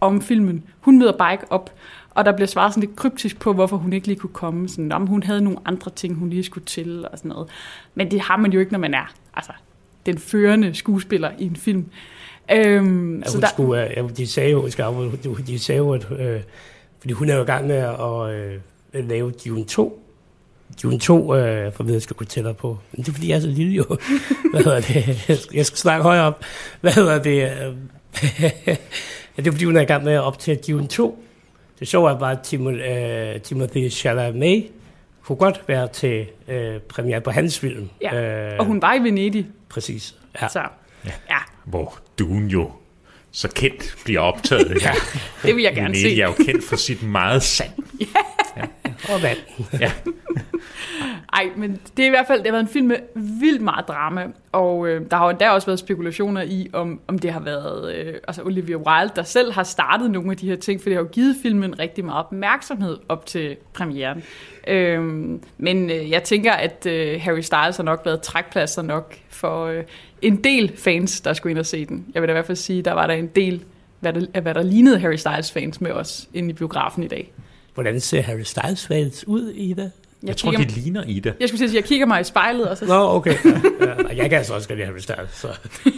om 0.00 0.20
filmen. 0.20 0.64
Hun 0.80 0.98
møder 0.98 1.16
bare 1.16 1.32
ikke 1.32 1.52
op, 1.52 1.74
og 2.10 2.24
der 2.24 2.32
bliver 2.32 2.48
svaret 2.48 2.72
sådan 2.74 2.88
lidt 2.88 2.96
kryptisk 2.96 3.40
på, 3.40 3.52
hvorfor 3.52 3.76
hun 3.76 3.92
ikke 3.92 4.06
lige 4.06 4.18
kunne 4.18 4.32
komme. 4.32 4.68
Sådan, 4.68 4.92
om 4.92 5.06
hun 5.06 5.22
havde 5.22 5.40
nogle 5.40 5.58
andre 5.64 5.90
ting, 5.90 6.14
hun 6.14 6.30
lige 6.30 6.44
skulle 6.44 6.64
til 6.64 7.06
og 7.12 7.18
sådan 7.18 7.28
noget. 7.28 7.48
Men 7.94 8.10
det 8.10 8.20
har 8.20 8.36
man 8.36 8.52
jo 8.52 8.60
ikke, 8.60 8.72
når 8.72 8.78
man 8.78 8.94
er 8.94 9.14
altså, 9.34 9.52
den 10.06 10.18
førende 10.18 10.74
skuespiller 10.74 11.30
i 11.38 11.44
en 11.46 11.56
film. 11.56 11.86
Øhm, 12.52 13.18
Ja, 13.20 13.30
hun 13.32 13.42
skulle, 13.52 13.84
øh, 13.90 13.92
ja, 13.96 14.02
de 14.16 14.26
sagde 14.26 14.50
jo, 14.50 14.70
skal 14.70 14.84
de- 15.24 15.42
de 15.46 15.58
sagde 15.58 15.78
jo, 15.78 15.92
at, 15.92 16.06
øh, 16.18 16.40
fordi 17.00 17.12
hun 17.12 17.28
er 17.28 17.34
jo 17.36 17.42
i 17.42 17.46
gang 17.46 17.66
med 17.66 17.76
at 17.76 18.34
øh, 18.94 19.08
lave 19.08 19.30
Dune 19.30 19.64
2. 19.64 19.98
Dune 20.82 20.98
2, 20.98 21.34
øh, 21.36 21.72
for 21.72 21.84
at 21.84 21.90
jeg 21.90 22.02
skal 22.02 22.16
kunne 22.16 22.26
tættere 22.26 22.54
på. 22.54 22.78
Men 22.92 23.02
det 23.04 23.08
er 23.08 23.12
fordi, 23.12 23.28
jeg 23.28 23.36
er 23.36 23.40
så 23.40 23.46
lille 23.48 23.72
jo. 23.72 23.84
Hvad 24.52 24.62
hedder 24.64 24.80
det? 24.80 25.28
Jeg 25.28 25.38
skal- 25.38 25.56
Jeg 25.56 25.66
skal 25.66 25.78
snakke 25.78 26.02
højere 26.02 26.24
op. 26.24 26.44
Hvad 26.80 26.92
hedder 26.92 27.22
det? 27.22 27.30
øh, 27.42 27.74
ja, 28.42 28.76
det 29.36 29.46
er 29.46 29.52
fordi, 29.52 29.64
hun 29.64 29.76
er 29.76 29.80
i 29.80 29.84
gang 29.84 30.04
med 30.04 30.12
at 30.12 30.20
optage 30.22 30.56
Dune 30.68 30.86
2. 30.86 31.24
Det 31.80 31.88
sjove 31.88 32.10
er 32.10 32.18
bare, 32.18 32.32
at 32.32 32.40
Timothy, 32.40 32.78
øh, 33.34 33.40
Timothy 33.40 33.90
Chalamet 33.90 34.64
kunne 35.22 35.36
godt 35.36 35.62
være 35.68 35.88
til 35.88 36.26
øh, 36.48 36.78
premiere 36.88 37.20
på 37.20 37.30
hans 37.30 37.58
film. 37.58 37.88
Ja, 38.02 38.50
Øh, 38.52 38.56
og 38.58 38.64
hun 38.66 38.82
var 38.82 38.94
i 38.94 38.98
Venedig, 38.98 39.46
Præcis. 39.72 40.14
Ja. 40.40 40.48
så 40.48 40.68
ja, 41.04 41.38
Hvor 41.64 41.98
Dune 42.18 42.48
jo 42.48 42.72
så 43.32 43.48
kendt 43.48 43.96
bliver 44.04 44.20
optaget. 44.20 44.82
ja, 44.82 44.92
det 45.42 45.56
vil 45.56 45.62
jeg 45.62 45.74
gerne 45.74 45.94
se. 45.94 46.08
Jeg 46.08 46.22
er 46.22 46.26
jo 46.26 46.44
kendt 46.44 46.64
for 46.64 46.76
sit 46.76 47.02
meget 47.02 47.42
sand. 47.42 47.70
Og 49.14 49.22
vand. 49.22 49.38
Ja. 49.80 49.92
Ej, 51.32 51.50
men 51.56 51.80
det 51.96 52.02
er 52.02 52.06
i 52.06 52.10
hvert 52.10 52.26
fald 52.26 52.38
det 52.38 52.46
har 52.46 52.52
været 52.52 52.62
en 52.62 52.72
film 52.72 52.86
med 52.86 52.96
vildt 53.14 53.62
meget 53.62 53.88
drama, 53.88 54.26
og 54.52 54.88
øh, 54.88 55.10
der 55.10 55.16
har 55.16 55.24
jo 55.24 55.30
endda 55.30 55.50
også 55.50 55.66
været 55.66 55.78
spekulationer 55.78 56.42
i, 56.42 56.70
om, 56.72 57.00
om 57.08 57.18
det 57.18 57.32
har 57.32 57.40
været 57.40 57.94
øh, 57.94 58.14
altså 58.28 58.42
Olivia 58.42 58.76
Wilde, 58.76 59.12
der 59.16 59.22
selv 59.22 59.52
har 59.52 59.62
startet 59.62 60.10
nogle 60.10 60.30
af 60.30 60.36
de 60.36 60.48
her 60.48 60.56
ting, 60.56 60.80
for 60.80 60.88
det 60.88 60.96
har 60.96 61.02
jo 61.02 61.08
givet 61.12 61.36
filmen 61.42 61.78
rigtig 61.78 62.04
meget 62.04 62.18
opmærksomhed 62.18 62.98
op 63.08 63.26
til 63.26 63.56
premieren. 63.74 64.22
Øhm, 64.68 65.42
men 65.58 65.90
øh, 65.90 66.10
jeg 66.10 66.22
tænker, 66.22 66.52
at 66.52 66.86
øh, 66.86 67.20
Harry 67.20 67.40
Styles 67.40 67.76
har 67.76 67.82
nok 67.82 68.02
været 68.04 68.22
trækpladser 68.22 68.82
nok 68.82 69.14
for 69.28 69.66
øh, 69.66 69.82
en 70.22 70.44
del 70.44 70.72
fans, 70.76 71.20
der 71.20 71.32
skulle 71.32 71.50
ind 71.50 71.58
og 71.58 71.66
se 71.66 71.86
den. 71.86 72.06
Jeg 72.14 72.22
vil 72.22 72.28
da 72.28 72.32
i 72.32 72.34
hvert 72.34 72.46
fald 72.46 72.56
sige, 72.56 72.82
der 72.82 72.92
var 72.92 73.06
der 73.06 73.14
en 73.14 73.26
del, 73.26 73.64
hvad 74.00 74.12
der, 74.12 74.40
hvad 74.40 74.54
der 74.54 74.62
lignede 74.62 74.98
Harry 74.98 75.16
Styles 75.16 75.52
fans 75.52 75.80
med 75.80 75.90
os 75.90 76.28
inde 76.34 76.50
i 76.50 76.52
biografen 76.52 77.02
i 77.02 77.08
dag. 77.08 77.32
Hvordan 77.74 78.00
ser 78.00 78.22
Harry 78.22 78.42
Styles 78.42 78.86
fans 78.86 79.28
ud 79.28 79.50
i 79.50 79.72
det? 79.72 79.78
Jeg, 80.22 80.28
jeg 80.28 80.36
tror, 80.36 80.50
kigger, 80.50 80.66
de 80.66 80.80
ligner 80.80 81.04
Ida. 81.06 81.32
Jeg 81.40 81.48
skulle 81.48 81.58
til 81.58 81.64
at 81.64 81.70
sige, 81.70 81.80
jeg 81.80 81.88
kigger 81.88 82.06
mig 82.06 82.20
i 82.20 82.24
spejlet, 82.24 82.68
og 82.68 82.76
så... 82.76 82.86
Nå, 82.86 82.94
okay. 82.94 83.34
Ja, 83.44 83.86
ja. 83.86 84.16
Jeg 84.16 84.30
kan 84.30 84.38
altså 84.38 84.54
også 84.54 84.68
godt 84.68 84.78
lide 84.78 84.86
Harry 84.86 84.98
Styles. 84.98 85.30
Så. 85.32 85.48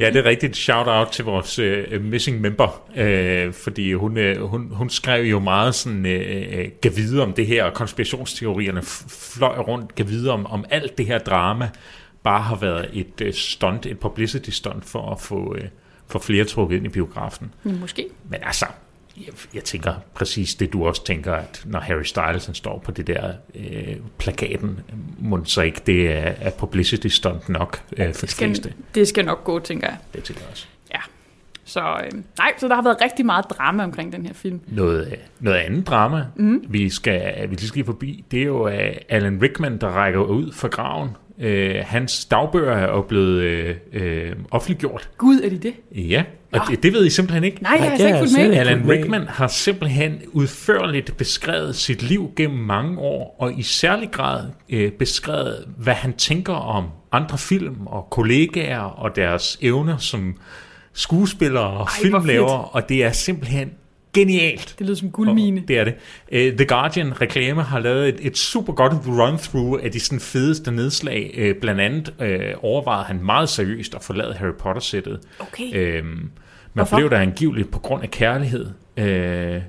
Ja, 0.00 0.10
det 0.10 0.16
er 0.16 0.24
rigtigt. 0.24 0.56
Shout-out 0.56 1.08
til 1.08 1.24
vores 1.24 1.58
uh, 1.58 2.00
missing 2.00 2.40
member, 2.40 2.82
uh, 2.90 3.54
fordi 3.54 3.92
hun, 3.92 4.18
uh, 4.18 4.50
hun, 4.50 4.68
hun 4.70 4.90
skrev 4.90 5.24
jo 5.24 5.38
meget 5.38 5.74
sådan, 5.74 5.98
uh, 5.98 6.64
gav 6.80 6.96
videre 6.96 7.26
om 7.26 7.32
det 7.32 7.46
her, 7.46 7.64
og 7.64 7.74
konspirationsteorierne 7.74 8.82
fløj 9.08 9.58
rundt, 9.58 9.94
gav 9.94 10.08
videre 10.08 10.34
om, 10.34 10.46
om 10.46 10.64
alt 10.70 10.98
det 10.98 11.06
her 11.06 11.18
drama, 11.18 11.70
bare 12.26 12.42
har 12.42 12.56
været 12.56 12.90
et 12.92 13.20
uh, 13.20 13.32
stunt, 13.32 13.86
et 13.86 13.98
publicity 13.98 14.50
stunt 14.50 14.84
for 14.84 15.12
at 15.12 15.20
få, 15.20 15.36
uh, 15.36 15.58
få 16.06 16.18
flere 16.18 16.44
trukket 16.44 16.76
ind 16.76 16.86
i 16.86 16.88
biografen. 16.88 17.54
Ja, 17.64 17.70
måske. 17.72 18.06
Men 18.30 18.40
altså, 18.42 18.66
jeg, 19.16 19.34
jeg 19.54 19.64
tænker 19.64 19.94
præcis 20.14 20.54
det, 20.54 20.72
du 20.72 20.86
også 20.86 21.04
tænker, 21.04 21.32
at 21.32 21.62
når 21.64 21.80
Harry 21.80 22.02
Styles 22.02 22.46
han 22.46 22.54
står 22.54 22.78
på 22.78 22.90
det 22.90 23.06
der 23.06 23.32
øh, 23.54 23.96
plakaten, 24.18 24.80
må 25.18 25.44
så 25.44 25.62
ikke 25.62 25.80
det 25.86 26.12
er, 26.12 26.34
er 26.40 26.50
publicity 26.50 27.06
stunt 27.06 27.48
nok 27.48 27.82
øh, 27.96 28.14
for 28.14 28.26
de 28.26 28.32
fleste. 28.32 28.62
Skal, 28.62 28.74
det 28.94 29.08
skal 29.08 29.24
nok 29.24 29.44
gå, 29.44 29.58
tænker 29.58 29.88
jeg. 29.88 29.96
Det 30.14 30.24
tænker 30.24 30.42
jeg 30.42 30.50
også. 30.50 30.66
Ja. 30.92 31.00
Så, 31.64 31.80
øh, 31.80 32.22
nej, 32.38 32.52
så 32.58 32.68
der 32.68 32.74
har 32.74 32.82
været 32.82 32.96
rigtig 33.02 33.26
meget 33.26 33.44
drama 33.50 33.84
omkring 33.84 34.12
den 34.12 34.26
her 34.26 34.34
film. 34.34 34.60
Noget, 34.66 35.06
øh, 35.06 35.18
noget 35.40 35.58
andet 35.58 35.86
drama, 35.86 36.24
mm. 36.36 36.64
vi, 36.68 36.90
skal, 36.90 37.50
vi 37.50 37.54
lige 37.54 37.68
skal 37.68 37.84
forbi, 37.84 38.24
det 38.30 38.40
er 38.40 38.44
jo 38.44 38.66
uh, 38.66 38.72
Alan 39.08 39.42
Rickman, 39.42 39.78
der 39.78 39.88
rækker 39.88 40.20
ud 40.20 40.52
fra 40.52 40.68
graven. 40.68 41.10
Uh, 41.38 41.46
hans 41.82 42.24
dagbøger 42.24 42.72
er 42.72 42.92
jo 42.92 43.02
blevet 43.02 43.76
uh, 43.94 44.00
uh, 44.02 44.32
offentliggjort. 44.50 45.10
Gud, 45.18 45.40
er 45.40 45.48
de 45.48 45.58
det? 45.58 45.74
Ja, 45.94 46.24
og 46.52 46.60
det, 46.70 46.82
det 46.82 46.92
ved 46.92 47.06
I 47.06 47.10
simpelthen 47.10 47.44
ikke. 47.44 47.62
Nej, 47.62 47.76
jeg 47.80 47.90
har 47.90 47.96
slet 47.96 48.06
ikke 48.06 48.18
fulgt 48.18 48.32
med. 48.38 48.58
Alan 48.58 48.90
Rickman 48.90 49.26
har 49.28 49.48
simpelthen 49.48 50.22
udførligt 50.32 51.16
beskrevet 51.16 51.76
sit 51.76 52.02
liv 52.02 52.30
gennem 52.36 52.58
mange 52.58 52.98
år, 52.98 53.36
og 53.38 53.58
i 53.58 53.62
særlig 53.62 54.10
grad 54.10 54.44
øh, 54.68 54.92
beskrevet, 54.92 55.64
hvad 55.76 55.94
han 55.94 56.12
tænker 56.12 56.54
om 56.54 56.84
andre 57.12 57.38
film 57.38 57.86
og 57.86 58.06
kollegaer 58.10 58.80
og 58.80 59.16
deres 59.16 59.58
evner 59.62 59.96
som 59.96 60.36
skuespillere 60.92 61.64
og 61.64 61.76
hvor 61.76 61.88
filmlaver, 62.02 62.76
og 62.76 62.88
det 62.88 63.04
er 63.04 63.12
simpelthen 63.12 63.70
genialt. 64.20 64.74
Det 64.78 64.86
lyder 64.86 64.96
som 64.96 65.10
guldmine. 65.10 65.60
Og 65.60 65.68
Det 65.68 65.78
er 65.78 65.84
det. 65.84 65.94
Uh, 66.32 66.56
The 66.56 66.64
Guardian 66.66 67.20
reklame 67.20 67.62
har 67.62 67.78
lavet 67.78 68.08
et, 68.08 68.16
et 68.20 68.38
super 68.38 68.72
godt 68.72 68.92
run-through 68.92 69.84
af 69.84 69.90
de 69.92 70.00
sådan 70.00 70.20
fedeste 70.20 70.70
nedslag. 70.70 71.34
Uh, 71.38 71.60
blandt 71.60 71.80
andet 71.80 72.14
uh, 72.20 72.64
overvejede 72.64 73.04
han 73.04 73.20
meget 73.24 73.48
seriøst 73.48 73.94
at 73.94 74.02
forlade 74.02 74.34
Harry 74.34 74.54
Potter-sættet. 74.58 75.20
Okay. 75.38 75.98
Uh, 76.00 76.06
men 76.06 76.30
Hvorfor? 76.72 76.96
blev 76.96 77.10
der 77.10 77.18
angiveligt 77.18 77.70
på 77.70 77.78
grund 77.78 78.02
af 78.02 78.10
kærlighed. 78.10 78.66
Uh, 78.66 79.62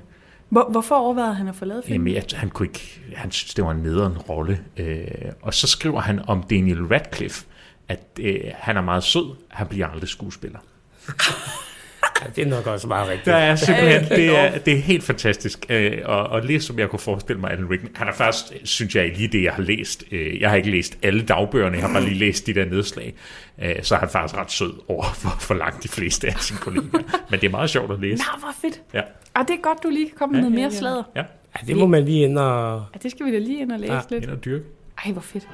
Hvor, 0.48 0.68
hvorfor 0.70 0.94
overvejede 0.94 1.34
han 1.34 1.48
at 1.48 1.54
forlade 1.54 1.82
filmen? 1.86 2.08
Jamen, 2.08 2.22
han, 2.34 2.50
kunne 2.50 2.66
ikke, 2.68 3.00
han 3.14 3.30
synes, 3.30 3.54
det 3.54 3.64
var 3.64 3.70
en 3.70 3.82
nederen 3.82 4.18
rolle. 4.18 4.60
Øh, 4.76 4.98
og 5.42 5.54
så 5.54 5.66
skriver 5.66 6.00
han 6.00 6.20
om 6.26 6.42
Daniel 6.42 6.82
Radcliffe, 6.82 7.44
at 7.88 8.00
øh, 8.20 8.40
han 8.54 8.76
er 8.76 8.80
meget 8.80 9.02
sød, 9.04 9.34
han 9.48 9.66
bliver 9.66 9.86
aldrig 9.86 10.08
skuespiller. 10.08 10.58
Ja, 12.22 12.26
det 12.36 12.46
er 12.46 12.48
nok 12.50 12.66
også 12.66 12.86
meget 12.86 13.08
rigtigt. 13.08 13.26
Der 13.26 13.34
er 13.36 13.56
simpelthen, 13.56 14.04
det 14.18 14.38
er, 14.38 14.58
det 14.58 14.72
er 14.74 14.78
helt 14.78 15.04
fantastisk. 15.04 15.66
Øh, 15.68 15.98
og, 16.04 16.22
og 16.26 16.42
lige 16.44 16.60
som 16.60 16.78
jeg 16.78 16.88
kunne 16.88 16.98
forestille 17.00 17.40
mig, 17.40 17.50
Alan 17.50 17.70
Rickman, 17.70 17.92
han 17.94 18.08
er 18.08 18.12
først, 18.12 18.52
synes 18.64 18.94
jeg, 18.94 19.12
lige 19.16 19.28
det, 19.28 19.42
jeg 19.42 19.52
har 19.52 19.62
læst. 19.62 20.04
Øh, 20.12 20.40
jeg 20.40 20.48
har 20.50 20.56
ikke 20.56 20.70
læst 20.70 20.98
alle 21.02 21.22
dagbøgerne, 21.22 21.76
jeg 21.78 21.86
har 21.86 21.92
bare 21.92 22.04
lige 22.04 22.18
læst 22.18 22.46
de 22.46 22.54
der 22.54 22.64
nedslag. 22.64 23.14
Øh, 23.62 23.74
så 23.82 23.94
er 23.94 23.98
han 23.98 24.08
faktisk 24.08 24.36
ret 24.40 24.52
sød 24.52 24.72
over 24.88 25.04
for, 25.14 25.36
for 25.40 25.54
langt 25.54 25.82
de 25.82 25.88
fleste 25.88 26.26
af 26.26 26.34
sine 26.40 26.58
kollegaer. 26.58 27.02
Men 27.30 27.40
det 27.40 27.46
er 27.46 27.50
meget 27.50 27.70
sjovt 27.70 27.92
at 27.92 28.00
læse. 28.00 28.22
Nå, 28.22 28.38
hvor 28.40 28.54
fedt. 28.62 28.80
Ja. 28.94 29.00
Og 29.34 29.48
det 29.48 29.54
er 29.54 29.62
godt, 29.62 29.82
du 29.82 29.88
lige 29.88 30.06
kan 30.08 30.14
komme 30.18 30.32
med 30.32 30.38
Ja, 30.40 30.42
noget 30.48 30.56
ja, 30.56 30.60
mere 30.62 30.72
ja. 30.72 30.78
sladder. 30.78 31.02
Ja, 31.16 31.22
Ja, 31.62 31.66
det 31.66 31.76
må 31.76 31.86
man 31.86 32.04
lige 32.04 32.24
ind 32.24 32.38
og... 32.38 32.82
Ja, 32.94 32.98
det 33.02 33.10
skal 33.10 33.26
vi 33.26 33.32
da 33.32 33.38
lige 33.38 33.60
ind 33.60 33.72
og 33.72 33.78
læse 33.78 33.92
Ja. 33.92 34.00
lidt. 34.10 34.24
ind 34.24 34.32
og 34.32 34.44
dyrke. 34.44 34.64
Ej, 35.04 35.12
hvor 35.12 35.20
fedt. 35.22 35.48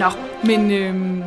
Nå, 0.00 0.06
men 0.44 0.70
øhm, 0.70 1.22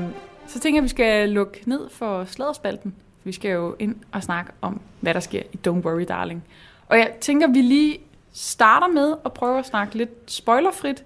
så 0.48 0.60
tænker 0.60 0.78
jeg, 0.78 0.82
at 0.82 0.84
vi 0.84 0.90
skal 0.90 1.30
lukke 1.30 1.62
ned 1.66 1.90
for 1.90 2.26
sladderspalten. 2.26 2.96
Vi 3.24 3.32
skal 3.32 3.52
jo 3.52 3.76
ind 3.80 3.96
og 4.12 4.24
snakke 4.24 4.52
om, 4.62 4.82
hvad 5.00 5.14
der 5.14 5.20
sker 5.20 5.42
i 5.54 5.60
Don't 5.68 5.86
Worry 5.86 6.06
Darling. 6.08 6.44
Og 6.88 6.98
jeg 6.98 7.12
tænker, 7.22 7.48
at 7.48 7.54
vi 7.54 7.62
lige 7.62 8.00
starter 8.32 8.88
med 8.88 9.16
at 9.26 9.34
prøve 9.34 9.60
at 9.60 9.66
snakke 9.66 9.98
lidt 9.98 10.10
spoilerfrit. 10.32 11.04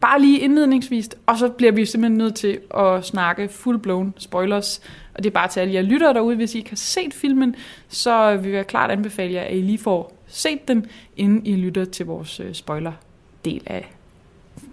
Bare 0.00 0.20
lige 0.20 0.38
indledningsvis, 0.40 1.08
og 1.26 1.38
så 1.38 1.48
bliver 1.48 1.72
vi 1.72 1.86
simpelthen 1.86 2.18
nødt 2.18 2.34
til 2.34 2.60
at 2.74 3.04
snakke 3.04 3.48
full-blown 3.48 4.12
spoilers. 4.18 4.80
Og 5.14 5.22
det 5.22 5.30
er 5.30 5.34
bare 5.34 5.48
til 5.48 5.60
alle 5.60 5.74
jer 5.74 5.82
lyttere 5.82 6.14
derude, 6.14 6.36
hvis 6.36 6.54
I 6.54 6.58
ikke 6.58 6.70
har 6.70 6.76
set 6.76 7.14
filmen, 7.14 7.56
så 7.88 8.36
vil 8.36 8.52
jeg 8.52 8.66
klart 8.66 8.90
anbefale 8.90 9.32
jer, 9.32 9.42
at 9.42 9.56
I 9.56 9.60
lige 9.60 9.78
får 9.78 10.12
set 10.26 10.68
den, 10.68 10.86
inden 11.16 11.46
I 11.46 11.56
lytter 11.56 11.84
til 11.84 12.06
vores 12.06 12.40
øh, 12.40 12.54
spoiler-del 12.54 13.62
af 13.66 13.92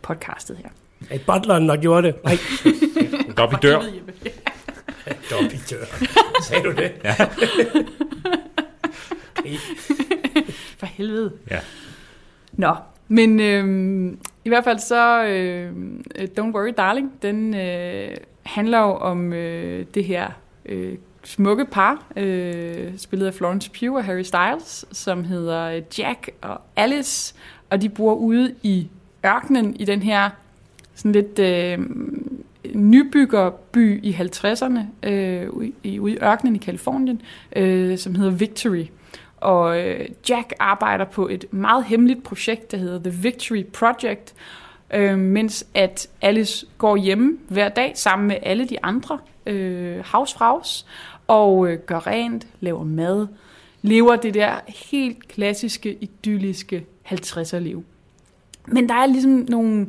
podcastet 0.01 0.57
her. 0.57 0.69
At 1.09 1.21
butleren 1.21 1.65
nok 1.65 1.79
gjorde 1.79 2.07
det. 2.07 2.23
Nej, 2.23 2.37
Dobby 3.37 3.55
dør. 3.61 3.81
Dobby 5.31 5.55
dør. 5.69 5.85
Sagde 6.41 6.63
du 6.63 6.71
det? 6.71 6.91
Ja. 7.03 7.15
For 10.77 10.85
helvede. 10.85 11.31
Ja. 11.51 11.59
Nå, 12.53 12.75
men 13.07 13.39
øhm, 13.39 14.19
i 14.45 14.49
hvert 14.49 14.63
fald 14.63 14.79
så, 14.79 15.23
øh, 15.23 15.71
Don't 16.39 16.55
Worry 16.55 16.73
Darling, 16.77 17.11
den 17.21 17.55
øh, 17.55 18.15
handler 18.43 18.79
jo 18.79 18.95
om 18.95 19.33
øh, 19.33 19.85
det 19.93 20.03
her 20.03 20.27
øh, 20.65 20.97
smukke 21.23 21.65
par, 21.65 22.05
øh, 22.15 22.97
spillet 22.97 23.27
af 23.27 23.33
Florence 23.33 23.71
Pugh 23.79 23.93
og 23.95 24.03
Harry 24.03 24.23
Styles, 24.23 24.85
som 24.91 25.23
hedder 25.23 25.81
Jack 25.97 26.29
og 26.41 26.61
Alice, 26.75 27.35
og 27.69 27.81
de 27.81 27.89
bor 27.89 28.13
ude 28.13 28.55
i 28.63 28.87
ørkenen 29.25 29.75
i 29.75 29.85
den 29.85 30.01
her 30.01 30.29
sådan 30.97 31.11
lidt 31.11 31.39
øh, 31.39 31.79
nybyggerby 32.75 34.03
i 34.03 34.11
50'erne, 34.11 35.07
øh, 35.09 35.49
ude, 35.49 35.71
i, 35.83 35.99
ude 35.99 36.13
i 36.13 36.17
ørkenen 36.23 36.55
i 36.55 36.59
Kalifornien, 36.59 37.21
øh, 37.55 37.97
som 37.97 38.15
hedder 38.15 38.31
Victory. 38.31 38.85
Og 39.37 39.79
øh, 39.79 40.09
Jack 40.29 40.53
arbejder 40.59 41.05
på 41.05 41.27
et 41.27 41.45
meget 41.51 41.85
hemmeligt 41.85 42.23
projekt, 42.23 42.71
der 42.71 42.77
hedder 42.77 43.09
The 43.09 43.21
Victory 43.21 43.65
Project, 43.65 44.33
øh, 44.93 45.17
mens 45.17 45.67
at 45.73 46.09
Alice 46.21 46.65
går 46.77 46.95
hjemme 46.95 47.37
hver 47.47 47.69
dag 47.69 47.91
sammen 47.95 48.27
med 48.27 48.35
alle 48.41 48.67
de 48.67 48.83
andre 48.83 49.19
øh, 49.45 50.03
havsfraus, 50.05 50.85
og 51.27 51.71
øh, 51.71 51.79
gør 51.79 52.07
rent, 52.07 52.47
laver 52.59 52.83
mad, 52.83 53.27
lever 53.81 54.15
det 54.15 54.33
der 54.33 54.53
helt 54.67 55.27
klassiske, 55.27 55.97
idylliske 56.01 56.85
50'er 57.05 57.57
liv. 57.57 57.83
Men 58.67 58.89
der 58.89 58.95
er 58.95 59.05
ligesom 59.05 59.45
nogle, 59.49 59.87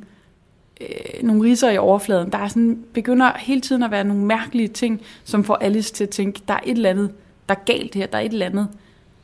øh, 0.80 1.22
nogle 1.22 1.42
riser 1.42 1.70
i 1.70 1.78
overfladen. 1.78 2.32
Der 2.32 2.38
er 2.38 2.48
sådan, 2.48 2.84
begynder 2.92 3.32
hele 3.38 3.60
tiden 3.60 3.82
at 3.82 3.90
være 3.90 4.04
nogle 4.04 4.24
mærkelige 4.24 4.68
ting, 4.68 5.00
som 5.24 5.44
får 5.44 5.54
Alice 5.54 5.94
til 5.94 6.04
at 6.04 6.10
tænke, 6.10 6.40
der 6.48 6.54
er 6.54 6.60
et 6.64 6.76
eller 6.76 6.90
andet, 6.90 7.12
der 7.48 7.54
er 7.54 7.64
galt 7.64 7.94
her, 7.94 8.06
der 8.06 8.18
er 8.18 8.22
et 8.22 8.32
eller 8.32 8.46
andet, 8.46 8.68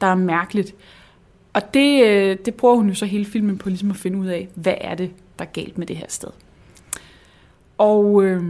der 0.00 0.06
er 0.06 0.14
mærkeligt. 0.14 0.74
Og 1.52 1.74
det, 1.74 2.04
øh, 2.04 2.36
det 2.44 2.54
prøver 2.54 2.76
hun 2.76 2.88
jo 2.88 2.94
så 2.94 3.06
hele 3.06 3.24
filmen 3.24 3.58
på 3.58 3.68
ligesom 3.68 3.90
at 3.90 3.96
finde 3.96 4.18
ud 4.18 4.26
af, 4.26 4.48
hvad 4.54 4.74
er 4.80 4.94
det, 4.94 5.10
der 5.38 5.44
er 5.44 5.48
galt 5.48 5.78
med 5.78 5.86
det 5.86 5.96
her 5.96 6.06
sted. 6.08 6.28
Og 7.78 8.24
øh, 8.24 8.42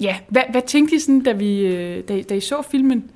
ja, 0.00 0.18
hvad, 0.28 0.42
hvad 0.50 0.62
tænkte 0.66 0.96
I 0.96 0.98
sådan, 0.98 1.22
da, 1.22 1.32
vi, 1.32 1.60
øh, 1.60 2.04
da, 2.08 2.22
da 2.22 2.34
I 2.34 2.40
så 2.40 2.62
filmen? 2.70 3.10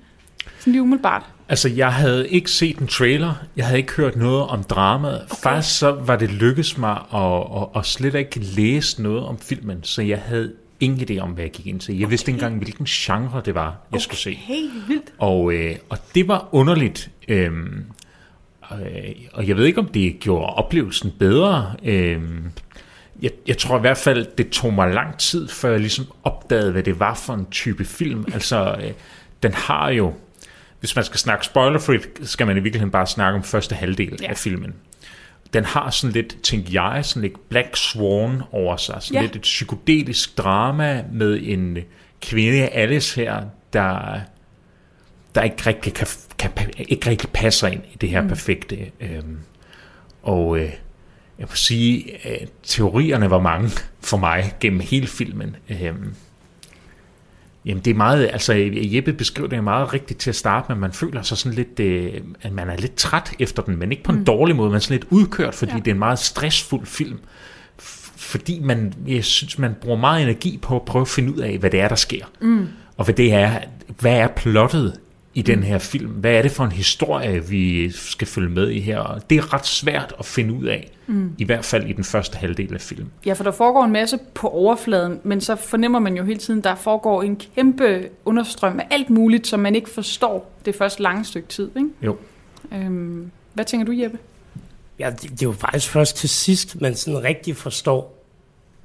Sådan 0.58 0.72
lige 0.72 0.82
umiddelbart. 0.82 1.33
Altså, 1.48 1.68
jeg 1.68 1.92
havde 1.92 2.28
ikke 2.28 2.50
set 2.50 2.78
en 2.78 2.86
trailer. 2.86 3.34
Jeg 3.56 3.66
havde 3.66 3.78
ikke 3.78 3.92
hørt 3.92 4.16
noget 4.16 4.46
om 4.46 4.62
dramaet. 4.62 5.22
Okay. 5.22 5.42
Faktisk 5.42 5.78
så 5.78 5.90
var 5.92 6.16
det 6.16 6.30
lykkedes 6.30 6.78
mig 6.78 6.98
at, 7.14 7.62
at, 7.62 7.68
at 7.76 7.86
slet 7.86 8.14
ikke 8.14 8.40
læse 8.40 9.02
noget 9.02 9.24
om 9.24 9.38
filmen, 9.38 9.78
så 9.82 10.02
jeg 10.02 10.18
havde 10.18 10.52
ingen 10.80 11.08
idé 11.10 11.18
om, 11.18 11.30
hvad 11.30 11.44
jeg 11.44 11.50
gik 11.50 11.66
ind 11.66 11.80
til. 11.80 11.94
Jeg 11.96 12.04
okay. 12.04 12.10
vidste 12.10 12.30
ikke 12.30 12.36
engang, 12.36 12.58
hvilken 12.58 12.84
genre 12.84 13.42
det 13.44 13.54
var, 13.54 13.64
jeg 13.64 13.74
okay. 13.92 14.02
skulle 14.02 14.18
se. 14.18 14.34
Helt 14.34 14.88
vildt. 14.88 15.12
Og, 15.18 15.52
øh, 15.52 15.76
og 15.88 15.98
det 16.14 16.28
var 16.28 16.48
underligt. 16.52 17.10
Øhm, 17.28 17.84
øh, 18.72 19.10
og 19.32 19.48
jeg 19.48 19.56
ved 19.56 19.64
ikke, 19.64 19.80
om 19.80 19.88
det 19.88 20.16
gjorde 20.20 20.46
oplevelsen 20.46 21.12
bedre. 21.18 21.74
Øhm, 21.84 22.44
jeg, 23.22 23.30
jeg 23.46 23.58
tror 23.58 23.76
i 23.76 23.80
hvert 23.80 23.98
fald, 23.98 24.26
det 24.38 24.50
tog 24.50 24.72
mig 24.74 24.94
lang 24.94 25.18
tid, 25.18 25.48
før 25.48 25.70
jeg 25.70 25.80
ligesom 25.80 26.06
opdagede, 26.24 26.72
hvad 26.72 26.82
det 26.82 27.00
var 27.00 27.14
for 27.14 27.34
en 27.34 27.46
type 27.50 27.84
film. 27.84 28.24
Altså, 28.32 28.76
øh, 28.82 28.92
den 29.42 29.52
har 29.52 29.90
jo... 29.90 30.12
Hvis 30.84 30.96
man 30.96 31.04
skal 31.04 31.18
snakke 31.18 31.44
spoilerfrit, 31.46 32.08
skal 32.22 32.46
man 32.46 32.56
i 32.56 32.60
virkeligheden 32.60 32.90
bare 32.90 33.06
snakke 33.06 33.36
om 33.36 33.42
første 33.44 33.74
halvdel 33.74 34.18
Ja. 34.22 34.28
af 34.28 34.36
filmen. 34.36 34.74
Den 35.52 35.64
har 35.64 35.90
sådan 35.90 36.12
lidt, 36.14 36.42
tænker 36.42 36.68
jeg, 36.72 37.04
sådan 37.04 37.22
lidt 37.22 37.48
Black 37.48 37.76
Swan 37.76 38.42
over 38.52 38.76
sig. 38.76 38.96
Sådan 39.00 39.14
Ja. 39.14 39.22
lidt 39.22 39.36
et 39.36 39.42
psykedelisk 39.42 40.38
drama 40.38 41.04
med 41.12 41.40
en 41.42 41.78
kvinde, 42.22 42.68
Alice 42.68 43.20
her, 43.20 43.42
der 43.72 44.20
der 45.34 45.42
ikke 45.42 45.56
rigtig, 45.66 45.94
kan, 45.94 46.06
kan, 46.38 46.50
ikke 46.78 47.10
rigtig 47.10 47.30
passer 47.30 47.68
ind 47.68 47.82
i 47.92 47.96
det 48.00 48.08
her 48.08 48.22
mm. 48.22 48.28
perfekte. 48.28 48.78
Øhm, 49.00 49.38
og 50.22 50.58
øh, 50.58 50.70
jeg 51.38 51.46
må 51.50 51.54
sige, 51.54 52.26
at 52.26 52.48
teorierne 52.62 53.30
var 53.30 53.40
mange 53.40 53.70
for 54.08 54.16
mig 54.16 54.52
gennem 54.60 54.80
hele 54.80 55.06
filmen. 55.06 55.56
Øhm, 55.68 56.14
Jamen 57.66 57.82
det 57.82 57.90
er 57.90 57.94
meget, 57.94 58.30
altså 58.32 58.52
Jeppe 58.72 59.12
beskriver 59.12 59.48
det 59.48 59.64
meget 59.64 59.92
rigtigt 59.92 60.20
til 60.20 60.30
at 60.30 60.36
starte 60.36 60.66
med, 60.68 60.76
man 60.76 60.92
føler 60.92 61.22
sig 61.22 61.38
sådan 61.38 61.56
lidt, 61.56 61.80
øh, 61.80 62.12
at 62.42 62.52
man 62.52 62.70
er 62.70 62.76
lidt 62.76 62.94
træt 62.96 63.32
efter 63.38 63.62
den, 63.62 63.78
men 63.78 63.92
ikke 63.92 64.02
på 64.02 64.12
en 64.12 64.18
mm. 64.18 64.24
dårlig 64.24 64.56
måde, 64.56 64.70
man 64.70 64.76
er 64.76 64.80
sådan 64.80 64.98
lidt 64.98 65.06
udkørt, 65.10 65.54
fordi 65.54 65.72
ja. 65.72 65.78
det 65.78 65.88
er 65.88 65.92
en 65.92 65.98
meget 65.98 66.18
stressfuld 66.18 66.86
film. 66.86 67.18
Fordi 68.16 68.60
man, 68.60 68.94
jeg 69.06 69.24
synes, 69.24 69.58
man 69.58 69.74
bruger 69.80 69.98
meget 69.98 70.22
energi 70.22 70.58
på 70.62 70.76
at 70.76 70.82
prøve 70.82 71.00
at 71.00 71.08
finde 71.08 71.34
ud 71.34 71.38
af, 71.38 71.58
hvad 71.58 71.70
det 71.70 71.80
er, 71.80 71.88
der 71.88 71.94
sker. 71.94 72.24
Mm. 72.40 72.68
Og 72.96 73.04
hvad 73.04 73.14
det 73.14 73.32
er, 73.32 73.58
hvad 74.00 74.16
er 74.16 74.28
plottet 74.28 75.00
i 75.34 75.42
den 75.42 75.62
her 75.62 75.78
film? 75.78 76.10
Hvad 76.10 76.32
er 76.32 76.42
det 76.42 76.50
for 76.50 76.64
en 76.64 76.72
historie, 76.72 77.48
vi 77.48 77.90
skal 77.90 78.26
følge 78.26 78.50
med 78.50 78.70
i 78.70 78.80
her? 78.80 78.98
Og 78.98 79.30
det 79.30 79.38
er 79.38 79.54
ret 79.54 79.66
svært 79.66 80.14
at 80.18 80.26
finde 80.26 80.54
ud 80.54 80.64
af, 80.64 80.90
mm. 81.06 81.34
i 81.38 81.44
hvert 81.44 81.64
fald 81.64 81.86
i 81.86 81.92
den 81.92 82.04
første 82.04 82.36
halvdel 82.36 82.74
af 82.74 82.80
filmen. 82.80 83.10
Ja, 83.26 83.32
for 83.32 83.44
der 83.44 83.50
foregår 83.50 83.84
en 83.84 83.92
masse 83.92 84.18
på 84.34 84.48
overfladen, 84.48 85.20
men 85.24 85.40
så 85.40 85.56
fornemmer 85.56 85.98
man 85.98 86.16
jo 86.16 86.24
hele 86.24 86.38
tiden, 86.38 86.60
der 86.60 86.74
foregår 86.74 87.22
en 87.22 87.40
kæmpe 87.54 88.08
understrøm 88.24 88.80
af 88.80 88.86
alt 88.90 89.10
muligt, 89.10 89.46
som 89.46 89.60
man 89.60 89.74
ikke 89.74 89.90
forstår 89.90 90.52
det 90.64 90.74
første 90.74 91.02
lange 91.02 91.24
stykke 91.24 91.48
tid. 91.48 91.70
Ikke? 91.76 91.88
Jo. 92.02 92.16
Øhm, 92.72 93.30
hvad 93.54 93.64
tænker 93.64 93.86
du, 93.86 93.92
Jeppe? 93.92 94.18
Ja, 94.98 95.10
det, 95.10 95.30
det 95.30 95.42
er 95.42 95.46
jo 95.46 95.52
faktisk 95.52 95.90
først 95.90 96.16
til 96.16 96.28
sidst, 96.28 96.80
man 96.80 96.94
sådan 96.94 97.24
rigtig 97.24 97.56
forstår, 97.56 98.23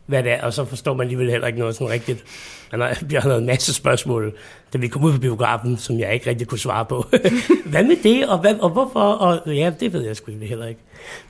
hvad 0.10 0.24
det 0.24 0.32
er, 0.32 0.42
og 0.42 0.54
så 0.54 0.66
forstår 0.66 0.94
man 0.94 1.04
alligevel 1.04 1.32
heller 1.32 1.48
ikke 1.48 1.60
noget 1.60 1.76
sådan 1.76 1.94
rigtigt. 1.94 2.24
Han 2.72 2.80
har, 2.80 3.20
havde 3.20 3.38
en 3.38 3.46
masse 3.46 3.74
spørgsmål, 3.74 4.34
da 4.74 4.78
vi 4.78 4.88
kom 4.88 5.04
ud 5.04 5.14
på 5.14 5.20
biografen, 5.20 5.78
som 5.78 6.00
jeg 6.00 6.14
ikke 6.14 6.30
rigtig 6.30 6.48
kunne 6.48 6.60
svare 6.60 6.86
på. 6.86 7.06
hvad 7.72 7.84
med 7.84 7.96
det, 8.04 8.28
og, 8.28 8.40
hvad, 8.40 8.56
og 8.56 8.70
hvorfor? 8.70 9.00
Og, 9.00 9.56
ja, 9.56 9.72
det 9.80 9.94
ved 9.94 10.06
jeg 10.06 10.16
sgu 10.16 10.32
egentlig 10.32 10.50
heller 10.50 10.66
ikke. 10.66 10.82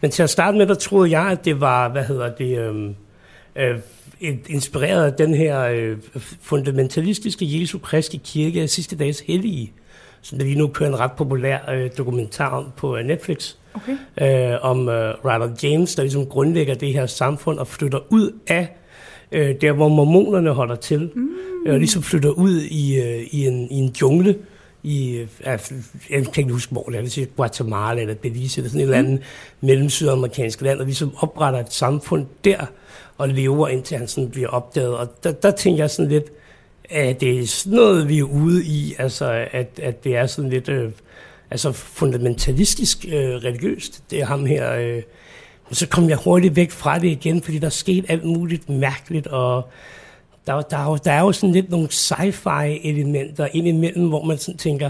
Men 0.01 0.11
til 0.11 0.23
at 0.23 0.29
starte 0.29 0.57
med, 0.57 0.67
der 0.67 0.73
troede 0.73 1.19
jeg, 1.19 1.31
at 1.31 1.45
det 1.45 1.61
var, 1.61 1.89
hvad 1.89 2.03
hedder 2.03 2.29
det, 2.29 2.57
øhm, 2.59 2.95
øh, 3.55 3.79
inspireret 4.47 5.05
af 5.05 5.13
den 5.13 5.33
her 5.33 5.61
øh, 5.61 5.97
fundamentalistiske 6.41 7.61
Jesu 7.61 7.79
Kristi 7.79 8.21
kirke 8.23 8.61
af 8.61 8.69
sidste 8.69 8.95
dages 8.95 9.19
hellige, 9.19 9.73
som 10.21 10.37
der 10.37 10.45
lige 10.45 10.57
nu 10.57 10.67
kører 10.67 10.89
en 10.89 10.99
ret 10.99 11.11
populær 11.11 11.71
øh, 11.71 11.89
dokumentar 11.97 12.49
om 12.49 12.71
på 12.77 12.97
øh, 12.97 13.05
Netflix. 13.05 13.55
Okay. 13.73 13.97
Øh, 14.51 14.57
om 14.61 14.89
øh, 14.89 15.13
Ronald 15.25 15.51
James, 15.63 15.95
der 15.95 16.03
ligesom 16.03 16.25
grundlægger 16.25 16.73
det 16.73 16.93
her 16.93 17.05
samfund 17.05 17.59
og 17.59 17.67
flytter 17.67 17.99
ud 18.09 18.31
af 18.47 18.75
øh, 19.31 19.55
der, 19.61 19.71
hvor 19.71 19.87
mormonerne 19.87 20.49
holder 20.49 20.75
til. 20.75 21.11
Mm. 21.15 21.29
Øh, 21.65 21.73
og 21.73 21.79
ligesom 21.79 22.03
flytter 22.03 22.29
ud 22.29 22.61
i, 22.61 23.01
øh, 23.01 23.27
i, 23.31 23.47
en, 23.47 23.71
i 23.71 23.75
en 23.75 23.95
jungle, 24.01 24.35
i, 24.83 25.11
øh, 25.11 25.27
jeg 26.09 26.25
kan 26.25 26.33
ikke 26.37 26.51
huske, 26.51 26.71
hvor 26.71 26.83
det 26.83 26.95
er, 26.95 27.01
det 27.01 27.35
Guatemala 27.35 28.01
eller 28.01 28.15
Belize, 28.15 28.59
eller 28.59 28.69
sådan 28.69 28.81
et 28.81 28.87
mm. 28.87 28.93
eller 28.93 29.07
andet 29.07 29.21
mellem 29.61 29.89
sydamerikansk 29.89 30.61
land, 30.61 30.79
og 30.79 30.85
ligesom 30.85 31.13
opretter 31.21 31.59
et 31.59 31.73
samfund 31.73 32.25
der, 32.43 32.65
og 33.17 33.29
lever 33.29 33.67
indtil 33.67 33.97
han 33.97 34.07
sådan 34.07 34.29
bliver 34.29 34.47
opdaget. 34.47 34.97
Og 34.97 35.07
der, 35.23 35.31
der 35.31 35.51
tænker 35.51 35.83
jeg 35.83 35.89
sådan 35.89 36.11
lidt, 36.11 36.31
at 36.89 37.21
det 37.21 37.39
er 37.39 37.47
sådan 37.47 37.75
noget, 37.75 38.09
vi 38.09 38.19
er 38.19 38.23
ude 38.23 38.65
i, 38.65 38.95
altså 38.97 39.47
at, 39.51 39.79
at 39.81 40.03
det 40.03 40.15
er 40.15 40.25
sådan 40.25 40.49
lidt 40.49 40.69
øh, 40.69 40.91
altså 41.51 41.71
fundamentalistisk 41.71 43.05
øh, 43.05 43.35
religiøst. 43.35 44.03
Det 44.11 44.21
er 44.21 44.25
ham 44.25 44.45
her, 44.45 44.73
øh, 44.75 45.01
og 45.65 45.75
så 45.75 45.87
kom 45.87 46.09
jeg 46.09 46.17
hurtigt 46.17 46.55
væk 46.55 46.71
fra 46.71 46.99
det 46.99 47.07
igen, 47.07 47.41
fordi 47.41 47.59
der 47.59 47.69
skete 47.69 48.11
alt 48.11 48.23
muligt 48.25 48.69
mærkeligt, 48.69 49.27
og 49.27 49.69
der, 50.47 50.61
der, 50.61 50.95
der 50.95 51.11
er 51.11 51.19
jo 51.21 51.31
sådan 51.31 51.53
lidt 51.53 51.69
nogle 51.69 51.87
sci-fi 51.87 52.87
elementer 52.87 53.47
indimellem, 53.53 54.07
hvor 54.07 54.23
man 54.23 54.37
sådan 54.37 54.57
tænker, 54.57 54.89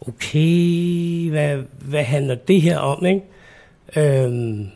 okay, 0.00 1.30
hvad, 1.30 1.58
hvad 1.80 2.04
handler 2.04 2.34
det 2.34 2.62
her 2.62 2.78
om, 2.78 3.06
ikke? 3.06 3.20
Øhm, 3.96 4.68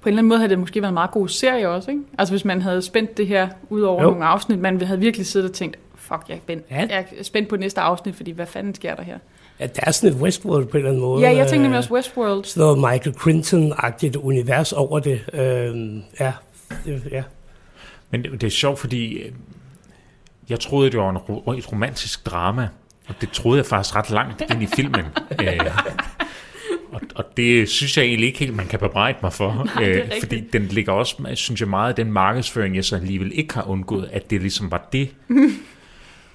På 0.00 0.08
en 0.08 0.12
eller 0.12 0.18
anden 0.18 0.28
måde 0.28 0.38
havde 0.38 0.50
det 0.50 0.58
måske 0.58 0.82
været 0.82 0.90
en 0.90 0.94
meget 0.94 1.10
god 1.10 1.28
serie 1.28 1.68
også, 1.68 1.90
ikke? 1.90 2.02
Altså 2.18 2.32
hvis 2.32 2.44
man 2.44 2.62
havde 2.62 2.82
spændt 2.82 3.16
det 3.16 3.26
her 3.26 3.48
ud 3.68 3.80
over 3.80 4.02
Jo. 4.02 4.10
nogle 4.10 4.24
afsnit, 4.24 4.58
man 4.58 4.80
havde 4.82 5.00
virkelig 5.00 5.26
siddet 5.26 5.48
og 5.48 5.54
tænkt, 5.54 5.78
fuck, 5.94 6.20
jeg 6.28 6.34
er, 6.34 6.38
spændt. 6.38 6.64
Ja. 6.70 6.76
jeg 6.76 7.06
er 7.18 7.22
spændt 7.22 7.48
på 7.48 7.56
næste 7.56 7.80
afsnit, 7.80 8.14
fordi 8.14 8.30
hvad 8.30 8.46
fanden 8.46 8.74
sker 8.74 8.94
der 8.94 9.02
her? 9.02 9.18
Ja, 9.60 9.66
der 9.66 9.80
er 9.82 9.90
sådan 9.90 10.16
et 10.16 10.22
Westworld 10.22 10.66
på 10.66 10.70
en 10.70 10.76
eller 10.76 10.90
anden 10.90 11.02
måde. 11.02 11.22
Ja, 11.22 11.36
jeg 11.36 11.46
tænkte 11.46 11.62
nemlig 11.62 11.76
øh, 11.76 11.78
også 11.78 11.94
Westworld. 11.94 12.44
Sådan 12.44 12.60
noget 12.60 12.78
Michael 12.78 13.16
Clinton-agtigt 13.16 14.16
univers 14.16 14.72
over 14.72 14.98
det. 14.98 15.20
Øhm, 15.32 16.02
ja, 16.20 16.32
ja. 17.10 17.22
Men 18.10 18.22
det, 18.22 18.32
det 18.32 18.46
er 18.46 18.50
sjovt, 18.50 18.78
fordi 18.78 19.12
øh, 19.12 19.32
jeg 20.48 20.60
troede, 20.60 20.90
det 20.90 21.00
var 21.00 21.10
en, 21.10 21.58
et 21.58 21.72
romantisk 21.72 22.26
drama, 22.26 22.68
og 23.08 23.14
det 23.20 23.30
troede 23.30 23.58
jeg 23.58 23.66
faktisk 23.66 23.96
ret 23.96 24.10
langt 24.10 24.42
ind 24.50 24.62
i 24.62 24.66
filmen. 24.66 25.04
øh, 25.42 25.60
og, 26.92 27.00
og 27.14 27.24
det 27.36 27.68
synes 27.68 27.96
jeg 27.96 28.04
egentlig 28.04 28.26
ikke 28.26 28.38
helt, 28.38 28.56
man 28.56 28.66
kan 28.66 28.78
bebrejde 28.78 29.18
mig 29.22 29.32
for. 29.32 29.68
Nej, 29.76 29.88
øh, 29.88 30.10
fordi 30.20 30.40
den 30.40 30.62
ligger 30.62 30.92
også, 30.92 31.16
synes 31.34 31.60
jeg, 31.60 31.68
meget 31.68 31.88
af 31.88 31.94
den 31.94 32.12
markedsføring, 32.12 32.76
jeg 32.76 32.84
så 32.84 32.96
alligevel 32.96 33.32
ikke 33.34 33.54
har 33.54 33.68
undgået, 33.68 34.08
at 34.12 34.30
det 34.30 34.40
ligesom 34.40 34.70
var 34.70 34.88
det. 34.92 35.08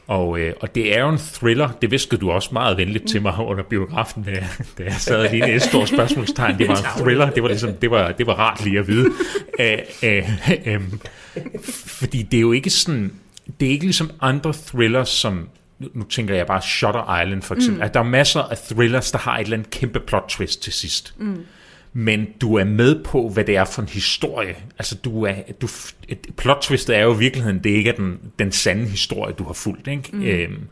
Og, 0.08 0.40
øh, 0.40 0.54
og 0.62 0.76
det 0.76 0.98
er 0.98 1.02
jo 1.02 1.10
en 1.10 1.18
thriller, 1.18 1.70
det 1.82 1.92
viskede 1.92 2.22
du 2.22 2.32
også 2.32 2.50
meget 2.54 2.78
venligt 2.78 3.08
til 3.08 3.22
mig 3.22 3.40
under 3.40 3.64
biografen, 3.64 4.24
da, 4.24 4.32
da 4.78 4.84
jeg 4.84 4.94
sad 4.94 5.32
lige 5.32 5.56
et 5.56 5.62
stort 5.62 5.90
spørgsmålstegn. 5.90 6.58
Det 6.58 6.68
var 6.68 6.76
en 6.76 6.84
thriller, 7.04 7.30
det 7.30 7.44
var, 7.44 7.50
ligesom, 7.50 7.74
det 7.74 7.92
var, 7.92 8.12
det 8.12 8.28
var 8.28 8.34
rart 8.34 8.64
lige 8.64 8.80
at 8.80 8.88
vide. 8.88 9.12
Æh, 9.60 9.78
øh, 10.04 10.30
øh, 10.66 10.82
fordi 11.86 12.24
det 12.24 12.38
er 12.38 12.42
jo 12.42 12.52
ikke 12.52 12.70
sådan, 12.70 13.14
det 13.60 13.66
er 13.66 13.70
ikke 13.72 13.86
ligesom 13.86 14.12
andre 14.22 14.54
thrillers, 14.54 15.10
som, 15.10 15.50
nu, 15.80 15.88
nu 15.94 16.04
tænker 16.04 16.36
jeg 16.36 16.48
bare 16.48 16.62
Shutter 16.62 17.22
Island 17.22 17.42
for 17.42 17.56
eksempel, 17.56 17.80
mm. 17.80 17.86
at 17.86 17.94
der 17.94 18.00
er 18.00 18.04
masser 18.04 18.42
af 18.42 18.58
thrillers, 18.58 19.12
der 19.12 19.18
har 19.18 19.38
et 19.38 19.44
eller 19.44 19.58
andet 19.58 19.70
kæmpe 19.70 20.00
plot 20.00 20.26
twist 20.30 20.64
til 20.64 20.74
sidst. 20.74 21.14
Mm. 21.18 21.46
Men 21.98 22.28
du 22.42 22.56
er 22.56 22.64
med 22.64 23.04
på, 23.04 23.30
hvad 23.30 23.44
det 23.44 23.56
er 23.56 23.66
for 23.66 23.82
en 23.82 23.88
historie. 23.88 24.56
Altså, 24.80 24.96
du 24.96 25.24
er, 25.24 25.34
du, 25.62 25.68
et 26.08 26.28
plot 26.38 26.62
twistet 26.62 26.96
er 26.98 27.02
jo 27.02 27.16
i 27.16 27.18
virkeligheden, 27.18 27.60
det 27.64 27.70
ikke 27.70 27.90
er 27.90 27.96
den, 27.96 28.20
den 28.40 28.52
sande 28.52 28.86
historie, 28.86 29.34
du 29.34 29.44
har 29.44 29.54
fulgt. 29.54 29.88
Ikke? 29.88 30.10
Mm. 30.14 30.24
Øhm, 30.24 30.68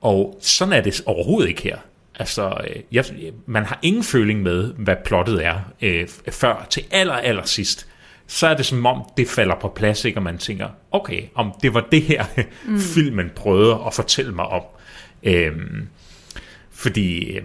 og 0.00 0.38
sådan 0.40 0.72
er 0.72 0.80
det 0.80 1.02
overhovedet 1.06 1.48
ikke 1.48 1.62
her. 1.62 1.76
Altså, 2.14 2.60
øh, 2.68 2.82
jeg, 2.92 3.04
man 3.46 3.64
har 3.64 3.78
ingen 3.82 4.02
føling 4.02 4.42
med, 4.42 4.72
hvad 4.72 4.96
plottet 5.04 5.44
er, 5.44 5.60
øh, 5.82 6.08
før 6.30 6.66
til 6.70 6.84
aller, 6.90 7.14
aller 7.14 7.44
sidst. 7.44 7.86
Så 8.26 8.46
er 8.46 8.56
det 8.56 8.66
som 8.66 8.86
om, 8.86 9.02
det 9.16 9.28
falder 9.28 9.54
på 9.60 9.68
plads, 9.68 10.04
ikke? 10.04 10.18
og 10.18 10.22
man 10.22 10.38
tænker, 10.38 10.68
okay, 10.90 11.22
om 11.34 11.52
det 11.62 11.74
var 11.74 11.86
det 11.92 12.02
her, 12.02 12.24
mm. 12.66 12.80
filmen 12.94 13.30
prøvede 13.36 13.78
at 13.86 13.94
fortælle 13.94 14.32
mig 14.32 14.46
om. 14.46 14.62
Øhm, 15.22 15.88
fordi, 16.70 17.36
øh, 17.36 17.42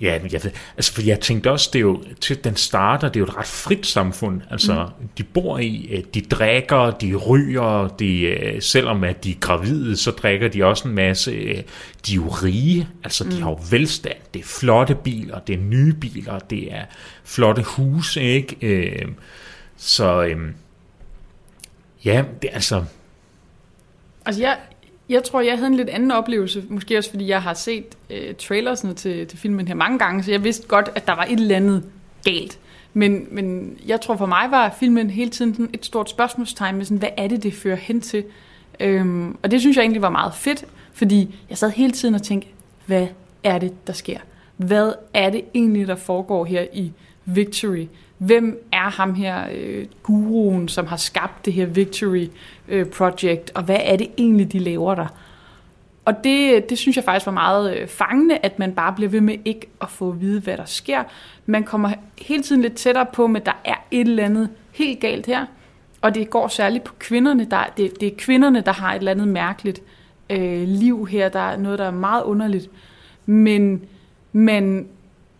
ja, 0.00 0.18
jeg, 0.32 0.40
altså, 0.76 0.92
for 0.92 1.02
jeg 1.02 1.20
tænkte 1.20 1.50
også, 1.50 1.70
det 1.72 1.78
er 1.78 1.82
jo, 1.82 2.02
til 2.20 2.44
den 2.44 2.56
starter, 2.56 3.08
det 3.08 3.16
er 3.16 3.20
jo 3.20 3.26
et 3.26 3.36
ret 3.36 3.46
frit 3.46 3.86
samfund. 3.86 4.40
Altså, 4.50 4.88
mm. 5.00 5.08
de 5.18 5.24
bor 5.24 5.58
i, 5.58 5.88
øh, 5.90 6.04
de 6.14 6.20
drikker, 6.20 6.90
de 6.90 7.14
ryger, 7.14 7.88
de, 7.88 8.20
øh, 8.20 8.62
selvom 8.62 9.04
at 9.04 9.24
de 9.24 9.30
er 9.30 9.34
gravide, 9.40 9.96
så 9.96 10.10
drikker 10.10 10.48
de 10.48 10.64
også 10.64 10.88
en 10.88 10.94
masse, 10.94 11.32
de 12.06 12.12
er 12.12 12.14
jo 12.14 12.28
rige, 12.28 12.88
altså 13.04 13.24
de 13.24 13.42
har 13.42 13.50
jo 13.50 13.58
velstand, 13.70 14.16
det 14.34 14.40
er 14.40 14.44
flotte 14.44 14.94
biler, 14.94 15.38
det 15.38 15.54
er 15.54 15.60
nye 15.60 15.92
biler, 15.92 16.38
det 16.38 16.72
er 16.72 16.84
flotte 17.24 17.62
huse, 17.62 18.22
ikke? 18.22 18.56
Øh, 18.62 19.08
så, 19.76 20.24
øh, 20.24 20.38
ja, 22.04 22.24
det 22.42 22.50
er 22.50 22.54
altså, 22.54 22.84
Altså 24.26 24.42
jeg, 24.42 24.58
jeg 25.08 25.24
tror, 25.24 25.40
jeg 25.40 25.56
havde 25.56 25.66
en 25.66 25.74
lidt 25.74 25.88
anden 25.88 26.10
oplevelse, 26.10 26.64
måske 26.68 26.98
også 26.98 27.10
fordi 27.10 27.28
jeg 27.28 27.42
har 27.42 27.54
set 27.54 27.84
øh, 28.10 28.34
trailersne 28.34 28.94
til, 28.94 29.26
til 29.26 29.38
filmen 29.38 29.68
her 29.68 29.74
mange 29.74 29.98
gange, 29.98 30.22
så 30.22 30.30
jeg 30.30 30.44
vidste 30.44 30.66
godt, 30.66 30.90
at 30.94 31.06
der 31.06 31.12
var 31.12 31.24
et 31.24 31.40
eller 31.40 31.56
andet 31.56 31.84
galt. 32.24 32.58
Men, 32.94 33.26
men 33.30 33.78
jeg 33.86 34.00
tror 34.00 34.16
for 34.16 34.26
mig 34.26 34.50
var 34.50 34.76
filmen 34.78 35.10
hele 35.10 35.30
tiden 35.30 35.54
sådan 35.54 35.70
et 35.72 35.84
stort 35.84 36.10
spørgsmålstegn 36.10 36.76
med 36.76 36.84
sådan, 36.84 36.98
hvad 36.98 37.08
er 37.16 37.28
det, 37.28 37.42
det 37.42 37.54
fører 37.54 37.76
hen 37.76 38.00
til? 38.00 38.24
Øhm, 38.80 39.36
og 39.42 39.50
det 39.50 39.60
synes 39.60 39.76
jeg 39.76 39.82
egentlig 39.82 40.02
var 40.02 40.10
meget 40.10 40.34
fedt, 40.34 40.64
fordi 40.92 41.34
jeg 41.50 41.58
sad 41.58 41.70
hele 41.70 41.92
tiden 41.92 42.14
og 42.14 42.22
tænkte, 42.22 42.48
hvad 42.86 43.06
er 43.44 43.58
det, 43.58 43.86
der 43.86 43.92
sker? 43.92 44.18
Hvad 44.56 44.92
er 45.14 45.30
det 45.30 45.44
egentlig, 45.54 45.86
der 45.86 45.94
foregår 45.96 46.44
her 46.44 46.66
i 46.72 46.92
Victory? 47.24 47.86
Hvem 48.18 48.68
er 48.72 48.90
ham 48.90 49.14
her 49.14 49.46
øh, 49.52 49.86
guruen, 50.02 50.68
som 50.68 50.86
har 50.86 50.96
skabt 50.96 51.44
det 51.44 51.52
her 51.52 51.66
Victory 51.66 52.28
øh, 52.68 52.86
Project, 52.86 53.50
og 53.54 53.62
hvad 53.62 53.80
er 53.80 53.96
det 53.96 54.08
egentlig, 54.18 54.52
de 54.52 54.58
laver 54.58 54.94
der? 54.94 55.06
Og 56.04 56.24
det, 56.24 56.70
det 56.70 56.78
synes 56.78 56.96
jeg 56.96 57.04
faktisk 57.04 57.26
var 57.26 57.32
meget 57.32 57.76
øh, 57.76 57.88
fangende, 57.88 58.38
at 58.42 58.58
man 58.58 58.72
bare 58.72 58.92
bliver 58.92 59.10
ved 59.10 59.20
med 59.20 59.36
ikke 59.44 59.68
at 59.80 59.90
få 59.90 60.10
at 60.10 60.20
vide, 60.20 60.40
hvad 60.40 60.56
der 60.56 60.64
sker. 60.64 61.02
Man 61.46 61.64
kommer 61.64 61.92
hele 62.18 62.42
tiden 62.42 62.62
lidt 62.62 62.74
tættere 62.74 63.06
på, 63.12 63.26
men 63.26 63.42
der 63.46 63.60
er 63.64 63.74
et 63.90 64.08
eller 64.08 64.24
andet 64.24 64.48
helt 64.72 65.00
galt 65.00 65.26
her. 65.26 65.46
Og 66.00 66.14
det 66.14 66.30
går 66.30 66.48
særligt 66.48 66.84
på 66.84 66.94
kvinderne. 66.98 67.46
Der, 67.50 67.64
det, 67.76 68.00
det 68.00 68.08
er 68.08 68.16
kvinderne, 68.18 68.60
der 68.60 68.72
har 68.72 68.92
et 68.94 68.98
eller 68.98 69.10
andet 69.10 69.28
mærkeligt 69.28 69.82
øh, 70.30 70.68
liv 70.68 71.06
her. 71.06 71.28
Der 71.28 71.40
er 71.40 71.56
noget, 71.56 71.78
der 71.78 71.84
er 71.84 71.90
meget 71.90 72.22
underligt. 72.22 72.70
Men, 73.26 73.82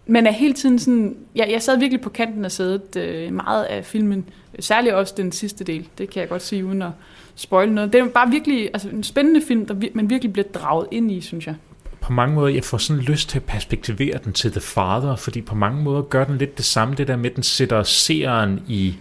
men 0.09 0.13
man 0.13 0.27
er 0.27 0.31
hele 0.33 0.55
tiden 0.55 0.79
sådan... 0.79 1.17
Jeg, 1.35 1.49
jeg 1.51 1.63
sad 1.63 1.79
virkelig 1.79 2.01
på 2.01 2.09
kanten 2.11 2.45
af 2.45 2.53
sædet 2.53 2.97
øh, 2.97 3.33
meget 3.33 3.65
af 3.65 3.85
filmen. 3.85 4.25
Særligt 4.61 4.95
også 4.95 5.15
den 5.17 5.33
sidste 5.33 5.65
del. 5.65 5.89
Det 5.99 6.11
kan 6.11 6.21
jeg 6.21 6.29
godt 6.29 6.43
sige, 6.43 6.65
uden 6.67 6.83
at 6.83 6.91
spoil 7.35 7.73
noget. 7.73 7.93
Det 7.93 8.01
er 8.01 8.09
bare 8.09 8.31
virkelig 8.31 8.71
altså, 8.73 8.89
en 8.89 9.03
spændende 9.03 9.41
film, 9.49 9.67
der 9.67 9.75
man 9.95 10.11
virkelig 10.11 10.33
bliver 10.33 10.49
draget 10.55 10.87
ind 10.91 11.13
i, 11.13 11.21
synes 11.21 11.47
jeg. 11.47 11.55
på 12.01 12.13
mange 12.13 12.35
måder, 12.35 12.49
jeg 12.55 12.65
får 12.65 12.79
sådan 12.79 13.03
lyst 13.03 13.29
til 13.29 13.39
at 13.39 13.45
perspektivere 13.45 14.19
den 14.25 14.33
til 14.33 14.51
The 14.53 14.61
Father, 14.61 15.17
fordi 15.17 15.41
på 15.41 15.55
mange 15.55 15.83
måder 15.83 16.03
gør 16.03 16.25
den 16.25 16.39
lidt 16.39 16.57
det 16.57 16.65
samme, 16.65 16.95
det 16.95 17.09
der 17.09 17.17
med, 17.17 17.31
at 17.31 17.37
den 17.37 17.43
sætter 17.43 17.83
seeren 17.83 18.61
i 18.69 18.95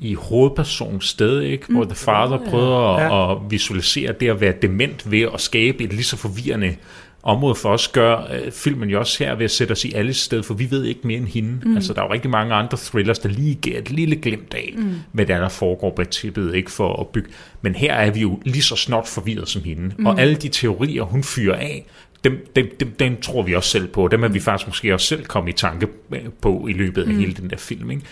i 0.00 0.14
hovedpersonens 0.14 1.08
sted, 1.08 1.40
ikke? 1.40 1.72
hvor 1.72 1.84
The 1.84 1.94
Father 1.94 2.38
prøver 2.50 2.96
at, 2.96 3.02
Ja. 3.02 3.32
at 3.32 3.38
visualisere 3.50 4.12
det 4.12 4.28
at 4.30 4.40
være 4.40 4.54
dement 4.62 5.10
ved 5.10 5.28
at 5.34 5.40
skabe 5.40 5.84
et 5.84 5.92
lige 5.92 6.04
så 6.04 6.16
forvirrende 6.16 6.76
område 7.24 7.54
for 7.54 7.68
os, 7.68 7.88
gør 7.88 8.16
øh, 8.16 8.52
filmen 8.52 8.88
jo 8.88 8.98
også 8.98 9.24
her 9.24 9.34
ved 9.34 9.44
at 9.44 9.50
sætte 9.50 9.72
os 9.72 9.84
i 9.84 9.92
alles 9.92 10.16
sted, 10.16 10.42
for 10.42 10.54
vi 10.54 10.70
ved 10.70 10.84
ikke 10.84 11.00
mere 11.04 11.18
end 11.18 11.26
hende. 11.26 11.60
Mm. 11.64 11.76
Altså, 11.76 11.92
der 11.92 12.00
er 12.00 12.06
jo 12.06 12.12
rigtig 12.12 12.30
mange 12.30 12.54
andre 12.54 12.78
thrillers, 12.80 13.18
der 13.18 13.28
lige 13.28 13.54
giver 13.54 13.78
et 13.78 13.90
lille 13.90 14.16
glimt 14.16 14.54
af, 14.54 14.74
mm. 14.76 14.94
hvad 15.12 15.26
der, 15.26 15.36
er, 15.36 15.40
der 15.40 15.48
foregår 15.48 15.90
bag 15.90 16.08
tippet, 16.08 16.54
ikke 16.54 16.70
for 16.70 17.00
at 17.00 17.08
bygge. 17.08 17.28
Men 17.62 17.74
her 17.74 17.94
er 17.94 18.10
vi 18.10 18.20
jo 18.20 18.40
lige 18.44 18.62
så 18.62 18.76
snot 18.76 19.08
forvirret 19.08 19.48
som 19.48 19.62
hende, 19.62 19.94
mm. 19.98 20.06
og 20.06 20.20
alle 20.20 20.34
de 20.34 20.48
teorier, 20.48 21.02
hun 21.02 21.22
fyrer 21.22 21.56
af, 21.56 21.86
dem, 22.24 22.46
dem, 22.56 22.76
dem, 22.80 22.90
dem 22.90 23.20
tror 23.20 23.42
vi 23.42 23.54
også 23.54 23.70
selv 23.70 23.86
på. 23.86 24.08
Dem 24.08 24.24
er 24.24 24.28
vi 24.28 24.40
faktisk 24.40 24.68
måske 24.68 24.94
også 24.94 25.06
selv 25.06 25.24
kommet 25.24 25.52
i 25.52 25.56
tanke 25.56 25.88
på 26.42 26.66
i 26.66 26.72
løbet 26.72 27.02
af 27.02 27.08
mm. 27.08 27.18
hele 27.18 27.32
den 27.32 27.50
der 27.50 27.56
film. 27.56 27.90
Ikke? 27.90 28.02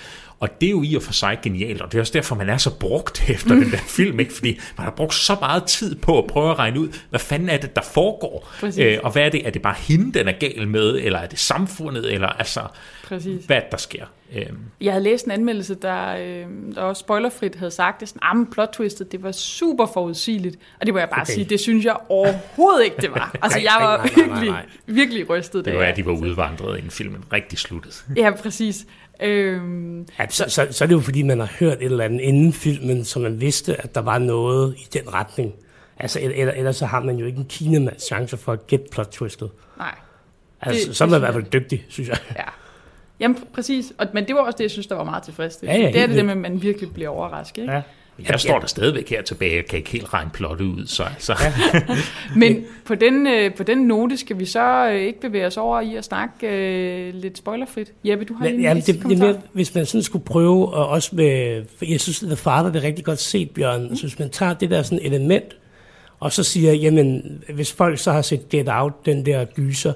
Og 0.43 0.61
det 0.61 0.67
er 0.67 0.71
jo 0.71 0.83
i 0.83 0.95
og 0.95 1.03
for 1.03 1.13
sig 1.13 1.39
genialt, 1.43 1.83
og 1.83 1.93
det 1.93 1.99
er 1.99 2.03
også 2.03 2.13
derfor, 2.13 2.35
man 2.35 2.49
er 2.49 2.57
så 2.57 2.75
brugt 2.75 3.25
efter 3.35 3.55
den 3.55 3.71
der 3.71 3.79
film, 3.79 4.21
ikke? 4.21 4.33
fordi 4.35 4.61
man 4.79 4.85
har 4.85 4.91
brugt 4.91 5.15
så 5.15 5.37
meget 5.41 5.65
tid 5.65 5.95
på 5.95 6.19
at 6.19 6.27
prøve 6.27 6.51
at 6.51 6.59
regne 6.59 6.81
ud, 6.81 6.89
hvad 7.11 7.21
fanden 7.21 7.49
er 7.49 7.57
det, 7.57 7.77
der 7.77 7.83
foregår? 7.83 8.53
Øh, 8.79 8.99
og 9.03 9.13
hvad 9.13 9.23
er 9.23 9.29
det? 9.29 9.47
Er 9.47 9.51
det 9.51 9.63
bare 9.63 9.75
hende, 9.79 10.19
den 10.19 10.29
er 10.29 10.33
gal 10.33 10.69
med, 10.69 10.99
eller 11.03 11.19
er 11.19 11.27
det 11.27 11.39
samfundet, 11.39 12.13
eller 12.13 12.29
altså, 12.29 12.61
Præcis. 13.05 13.45
hvad 13.45 13.57
er 13.57 13.61
der 13.71 13.77
sker? 13.77 14.05
Øhm, 14.35 14.59
Jeg 14.81 14.93
havde 14.93 15.05
læst 15.05 15.25
en 15.25 15.31
anmeldelse, 15.31 15.75
der, 15.75 16.17
øh, 16.17 16.47
der 16.75 16.83
også 16.83 17.01
spoilerfrit 17.01 17.55
havde 17.55 17.71
sagt, 17.71 18.01
det 18.01 18.09
sådan, 18.09 18.21
ah, 18.23 18.47
plot 18.53 18.69
twistet, 18.73 19.12
det 19.12 19.23
var 19.23 19.33
super 19.33 19.87
forudsigeligt. 19.87 20.57
Og 20.81 20.87
det 20.87 20.95
må 20.95 20.99
jeg 21.01 21.09
bare 21.11 21.21
Okay. 21.21 21.33
sige, 21.33 21.45
det 21.45 21.61
synes 21.61 21.85
jeg 21.85 21.97
overhovedet 22.09 22.85
ikke, 22.85 22.97
det 23.01 23.11
var. 23.11 23.35
Altså, 23.43 23.59
Nej, 23.59 23.65
jeg 23.73 23.77
var 23.87 23.97
nej, 23.97 24.07
nej, 24.07 24.27
nej, 24.27 24.29
virkelig, 24.35 24.51
nej. 24.51 24.67
virkelig 24.87 25.31
rystet. 25.31 25.65
det 25.65 25.75
var, 25.77 25.83
at 25.85 25.97
de 25.97 26.07
var 26.07 26.12
udvandret, 26.12 26.77
inden 26.79 26.91
filmen 26.91 27.25
rigtig 27.33 27.59
sluttede. 27.59 27.95
Ja, 28.17 28.31
præcis. 28.31 28.87
Øhm, 29.23 30.01
Ja, 30.19 30.27
så, 30.29 30.45
så, 30.49 30.67
så 30.71 30.85
er 30.85 30.88
det 30.88 30.95
jo 30.95 31.01
fordi, 31.01 31.23
man 31.23 31.38
har 31.38 31.53
hørt 31.61 31.79
et 31.79 31.85
eller 31.85 32.05
andet 32.05 32.21
inden 32.21 32.53
filmen, 32.53 33.05
så 33.05 33.19
man 33.19 33.41
vidste, 33.41 33.83
at 33.83 33.95
der 33.95 34.01
var 34.01 34.19
noget 34.19 34.75
i 34.79 34.87
den 34.93 35.15
retning. 35.15 35.53
Altså, 35.99 36.21
eller, 36.21 36.37
eller, 36.37 36.53
ellers 36.55 36.77
så 36.77 36.87
har 36.87 37.01
man 37.01 37.17
jo 37.17 37.27
ikke 37.27 37.38
en 37.38 37.45
kinemands 37.49 38.03
chance 38.07 38.37
for 38.37 38.53
at 38.53 38.67
gætte 38.67 38.85
plot 38.93 39.09
twistet. 39.12 39.51
nej, 39.79 39.95
Altså, 40.61 40.88
Det- 40.88 40.97
så 40.97 41.05
er 41.05 41.07
det 41.07 41.11
man 41.11 41.19
i 41.19 41.23
hvert 41.23 41.35
fald 41.35 41.61
dygtig, 41.61 41.85
synes 41.88 42.09
jeg. 42.09 42.19
ja. 42.37 42.43
Jamen, 43.23 43.37
pr- 43.37 43.55
præcis. 43.55 43.93
Og, 43.99 44.07
men 44.15 44.27
det 44.27 44.35
var 44.35 44.41
også 44.41 44.57
det, 44.57 44.65
jeg 44.65 44.71
synes, 44.71 44.87
der 44.87 44.95
var 44.95 45.05
meget 45.05 45.23
tilfredsstillende. 45.23 45.81
Ja, 45.81 45.87
ja, 45.87 45.93
det 45.93 46.03
er 46.03 46.07
det, 46.07 46.17
der 46.17 46.23
vildt. 46.23 46.39
med, 46.39 46.47
at 46.47 46.53
man 46.53 46.63
virkelig 46.63 46.93
bliver 46.95 47.09
overrasket. 47.09 47.63
Ikke? 47.63 47.75
Ja. 47.75 47.83
Jeg 48.29 48.41
står 48.41 48.59
der 48.59 48.67
stadigvæk 48.67 49.11
her 49.11 49.23
tilbage, 49.23 49.57
jeg 49.57 49.67
kan 49.67 49.79
ikke 49.79 49.91
helt 49.91 50.15
regne 50.15 50.31
plottet 50.35 50.65
ud, 50.65 50.87
så 50.87 51.03
altså. 51.03 51.35
Men 52.37 52.65
på 52.85 52.95
den, 52.95 53.27
øh, 53.27 53.55
på 53.55 53.63
den 53.63 53.79
note 53.79 54.17
skal 54.17 54.39
vi 54.39 54.45
så 54.45 54.89
øh, 54.89 55.01
ikke 55.01 55.21
bevæge 55.21 55.47
os 55.47 55.57
over 55.57 55.81
i 55.81 55.97
at 55.97 56.05
snakke 56.05 56.47
øh, 56.47 57.15
lidt 57.15 57.39
spoilerfrit. 57.39 57.93
Jeppe, 58.05 58.25
du 58.25 58.35
har 58.35 58.45
lige 58.45 58.57
Men, 58.57 58.67
en 58.67 58.77
ja, 58.77 58.81
sidste 58.81 58.93
det, 58.93 59.03
det 59.11 59.13
er 59.13 59.27
mere, 59.27 59.41
hvis 59.53 59.75
man 59.75 59.87
sådan 59.87 60.03
skulle 60.03 60.25
prøve, 60.25 60.75
og 60.75 60.89
også 60.89 61.17
med, 61.17 61.65
for 61.79 61.85
jeg 61.85 62.01
synes, 62.01 62.19
The 62.21 62.37
Father, 62.37 62.73
det 62.73 62.77
er 62.77 62.83
rigtig 62.83 63.05
godt 63.05 63.19
set, 63.19 63.51
Bjørn. 63.51 63.83
Altså, 63.83 64.07
hvis 64.07 64.19
man 64.19 64.31
tager 64.31 64.55
det 64.55 64.71
der 64.71 64.83
sådan 64.83 65.05
element, 65.05 65.57
og 66.21 66.33
så 66.33 66.43
siger, 66.43 66.73
jamen, 66.73 67.43
hvis 67.55 67.73
folk 67.73 67.99
så 67.99 68.13
har 68.13 68.23
set 68.23 68.49
Get 68.49 68.69
Out, 68.71 69.07
den 69.07 69.27
der 69.27 69.45
gyser, 69.45 69.93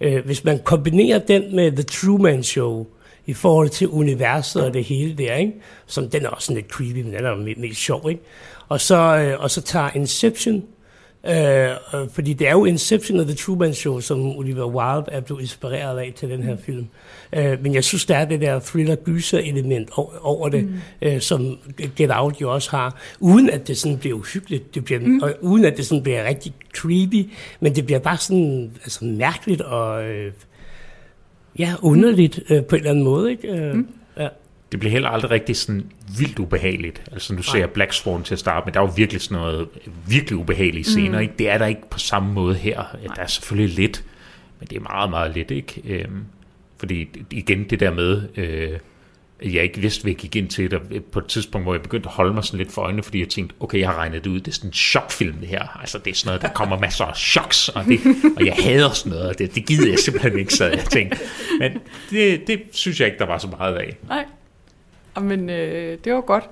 øh, 0.00 0.24
hvis 0.24 0.44
man 0.44 0.60
kombinerer 0.64 1.18
den 1.18 1.56
med 1.56 1.72
The 1.72 1.82
Truman 1.82 2.42
Show, 2.42 2.86
i 3.26 3.34
forhold 3.34 3.68
til 3.68 3.88
universet 3.88 4.64
og 4.64 4.74
det 4.74 4.84
hele 4.84 5.14
der, 5.18 5.34
ikke? 5.34 5.52
som 5.86 6.08
den 6.08 6.24
er 6.24 6.28
også 6.28 6.46
sådan 6.46 6.56
lidt 6.56 6.72
creepy, 6.72 6.96
men 6.96 7.12
den 7.12 7.24
er 7.24 7.30
jo 7.30 7.54
mest, 7.60 7.80
sjov, 7.80 8.10
ikke? 8.10 8.22
Og 8.68 8.80
så, 8.80 8.96
øh, 8.96 9.40
og 9.40 9.50
så 9.50 9.62
tager 9.62 9.90
Inception, 9.94 10.64
Øh, 11.28 11.70
fordi 12.12 12.32
det 12.32 12.48
er 12.48 12.52
jo 12.52 12.64
Inception 12.64 13.20
og 13.20 13.26
The 13.26 13.34
Truman 13.34 13.74
Show, 13.74 14.00
som 14.00 14.36
Oliver 14.36 14.66
Wilde 14.66 15.10
er 15.12 15.20
blevet 15.20 15.40
inspireret 15.40 15.98
af 15.98 16.12
til 16.16 16.30
den 16.30 16.42
her 16.42 16.56
film. 16.56 16.86
Øh, 17.32 17.62
men 17.62 17.74
jeg 17.74 17.84
synes, 17.84 18.06
der 18.06 18.16
er 18.16 18.24
det 18.24 18.40
der 18.40 18.58
thriller-gyser-element 18.58 19.90
over, 19.96 20.10
over 20.22 20.48
det, 20.48 20.64
mm. 20.64 20.74
øh, 21.02 21.20
som 21.20 21.58
Get 21.96 22.10
Out 22.12 22.40
jo 22.40 22.54
også 22.54 22.70
har, 22.70 23.00
uden 23.20 23.50
at 23.50 23.68
det 23.68 23.78
sådan 23.78 23.98
bliver 23.98 24.16
uhyggeligt, 24.16 24.74
det 24.74 24.84
bliver, 24.84 25.00
mm. 25.00 25.20
og 25.22 25.34
uden 25.40 25.64
at 25.64 25.76
det 25.76 25.86
sådan 25.86 26.02
bliver 26.02 26.24
rigtig 26.24 26.54
creepy, 26.74 27.30
men 27.60 27.76
det 27.76 27.86
bliver 27.86 27.98
bare 27.98 28.16
sådan 28.16 28.70
altså, 28.82 29.04
mærkeligt 29.04 29.60
og 29.60 30.04
øh, 30.04 30.32
ja, 31.58 31.74
underligt 31.82 32.40
øh, 32.50 32.64
på 32.64 32.76
en 32.76 32.80
eller 32.80 32.90
anden 32.90 33.04
måde. 33.04 33.30
Ikke? 33.30 33.48
Øh, 33.48 33.74
mm. 33.74 33.88
Ja. 34.66 34.72
Det 34.72 34.80
bliver 34.80 34.92
heller 34.92 35.08
aldrig 35.08 35.30
rigtig 35.30 35.56
sådan 35.56 35.86
vildt 36.18 36.38
ubehageligt. 36.38 37.02
Altså 37.12 37.34
nu 37.34 37.42
ser 37.42 37.58
jeg 37.58 37.70
Black 37.70 37.92
Swan 37.92 38.22
til 38.22 38.34
at 38.34 38.38
starte 38.38 38.64
med, 38.64 38.72
der 38.72 38.80
er 38.80 38.84
jo 38.84 38.92
virkelig 38.96 39.22
sådan 39.22 39.38
noget 39.38 39.68
virkelig 40.08 40.38
ubehagelige 40.38 40.84
scener. 40.84 41.18
Mm. 41.18 41.22
Ikke? 41.22 41.34
Det 41.38 41.48
er 41.50 41.58
der 41.58 41.66
ikke 41.66 41.90
på 41.90 41.98
samme 41.98 42.32
måde 42.32 42.54
her. 42.54 42.82
Der 43.16 43.22
er 43.22 43.26
selvfølgelig 43.26 43.76
lidt, 43.76 44.04
men 44.60 44.68
det 44.68 44.76
er 44.76 44.80
meget, 44.80 45.10
meget 45.10 45.34
lidt. 45.34 45.50
Ikke? 45.50 45.82
Øhm, 45.84 46.24
fordi 46.78 47.08
igen 47.30 47.64
det 47.64 47.80
der 47.80 47.94
med, 47.94 48.22
øh, 48.36 48.78
jeg 49.42 49.62
ikke 49.62 49.80
vidste, 49.80 50.02
hvad 50.02 50.12
jeg 50.12 50.16
gik 50.16 50.36
ind 50.36 50.48
til 50.48 50.70
det 50.70 51.04
på 51.04 51.18
et 51.18 51.26
tidspunkt, 51.26 51.64
hvor 51.64 51.74
jeg 51.74 51.82
begyndte 51.82 52.08
at 52.08 52.12
holde 52.12 52.34
mig 52.34 52.44
sådan 52.44 52.58
lidt 52.58 52.72
for 52.72 52.82
øjnene, 52.82 53.02
fordi 53.02 53.20
jeg 53.20 53.28
tænkte, 53.28 53.54
okay, 53.60 53.78
jeg 53.78 53.88
har 53.88 53.96
regnet 53.96 54.24
det 54.24 54.30
ud, 54.30 54.40
det 54.40 54.48
er 54.48 54.52
sådan 54.52 54.68
en 54.68 54.74
chokfilm 54.74 55.36
det 55.36 55.48
her. 55.48 55.78
Altså 55.80 55.98
det 55.98 56.10
er 56.10 56.14
sådan 56.14 56.28
noget, 56.28 56.42
der 56.42 56.48
kommer 56.48 56.78
masser 56.78 57.04
af 57.04 57.16
choks, 57.16 57.68
og, 57.68 57.84
det, 57.84 58.00
og 58.36 58.46
jeg 58.46 58.54
hader 58.54 58.90
sådan 58.90 59.12
noget, 59.12 59.28
og 59.28 59.38
det, 59.38 59.54
det 59.54 59.66
gider 59.66 59.88
jeg 59.90 59.98
simpelthen 59.98 60.38
ikke, 60.38 60.54
så 60.54 60.64
jeg 60.64 60.84
tænkte. 60.84 61.18
Men 61.58 61.72
det, 62.10 62.46
det 62.46 62.62
synes 62.72 63.00
jeg 63.00 63.06
ikke, 63.06 63.18
der 63.18 63.26
var 63.26 63.38
så 63.38 63.48
meget 63.48 63.74
af. 63.74 63.96
Nej. 64.08 64.24
Men 65.20 65.50
øh, 65.50 65.98
det 66.04 66.12
var 66.14 66.20
godt. 66.20 66.44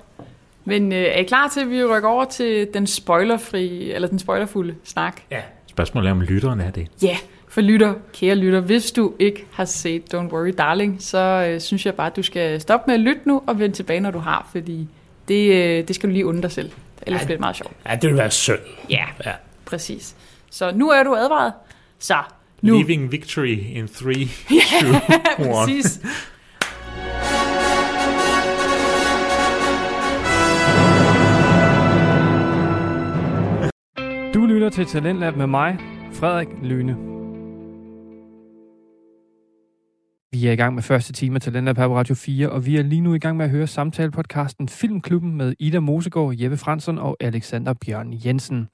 Men 0.65 0.91
øh, 0.93 0.97
er 0.99 1.19
I 1.19 1.23
klar 1.23 1.47
til, 1.47 1.59
at 1.61 1.69
vi 1.69 1.83
rykker 1.85 2.09
over 2.09 2.25
til 2.25 2.67
den 2.73 2.87
spoilerfri, 2.87 3.91
eller 3.91 4.07
den 4.07 4.19
spoilerfulde 4.19 4.75
snak? 4.83 5.21
ja. 5.31 5.41
Spørgsmålet 5.67 6.07
er, 6.07 6.11
om 6.11 6.21
lytteren 6.21 6.59
er 6.61 6.71
det. 6.71 6.87
Ja, 7.01 7.17
for 7.47 7.61
lytter, 7.61 7.93
kære 8.13 8.35
lytter, 8.35 8.59
hvis 8.59 8.91
du 8.91 9.13
ikke 9.19 9.45
har 9.51 9.65
set 9.65 10.13
Don't 10.13 10.17
Worry 10.33 10.53
Darling, 10.57 10.97
så 10.99 11.17
øh, 11.49 11.61
synes 11.61 11.85
jeg 11.85 11.95
bare, 11.95 12.07
at 12.07 12.15
du 12.15 12.23
skal 12.23 12.61
stoppe 12.61 12.83
med 12.87 12.93
at 12.93 12.99
lytte 12.99 13.21
nu 13.25 13.41
og 13.47 13.59
vende 13.59 13.75
tilbage, 13.75 13.99
når 13.99 14.11
du 14.11 14.19
har, 14.19 14.49
fordi 14.51 14.87
det, 15.27 15.51
øh, 15.53 15.87
det 15.87 15.95
skal 15.95 16.09
du 16.09 16.13
lige 16.13 16.25
undre 16.25 16.41
dig 16.41 16.51
selv. 16.51 16.71
Ellers 17.07 17.21
Ej. 17.21 17.25
bliver 17.25 17.35
det 17.35 17.39
meget 17.41 17.55
sjovt. 17.55 17.71
ja, 17.89 17.95
det 17.95 18.09
vil 18.09 18.17
være 18.17 18.31
synd. 18.31 18.59
Ja, 18.89 19.03
Ja. 19.25 19.31
præcis. 19.65 20.15
Så 20.51 20.71
nu 20.75 20.89
er 20.89 21.03
du 21.03 21.15
advaret. 21.15 21.53
Så 21.99 22.17
nu. 22.61 22.73
Leaving 22.77 23.11
victory 23.11 23.57
in 23.73 23.87
3, 23.87 24.13
2, 24.13 24.17
1. 24.17 24.25
Præcis. 25.37 25.99
Lytter 34.55 34.69
til 34.69 34.85
Talentlab 34.85 35.35
med 35.35 35.47
mig, 35.47 35.77
Frederik 36.13 36.47
Lyne. 36.63 36.97
Vi 40.31 40.47
er 40.47 40.51
i 40.51 40.55
gang 40.55 40.75
med 40.75 40.83
første 40.83 41.13
time 41.13 41.35
af 41.35 41.41
Talentlab 41.41 41.77
her 41.77 41.87
på 41.87 41.97
Radio 41.97 42.15
4, 42.15 42.49
og 42.49 42.65
vi 42.65 42.77
er 42.77 42.83
lige 42.83 43.01
nu 43.01 43.13
i 43.13 43.19
gang 43.19 43.37
med 43.37 43.45
at 43.45 43.51
høre 43.51 43.67
samtalepodcasten 43.67 44.69
Filmklubben 44.69 45.35
med 45.35 45.53
Ida 45.59 45.79
Mosegaard, 45.79 46.33
Jeppe 46.37 46.57
Fransson 46.57 46.97
og 46.97 47.17
Alexander 47.19 47.73
Bjørn 47.85 48.13
Jensen. 48.25 48.67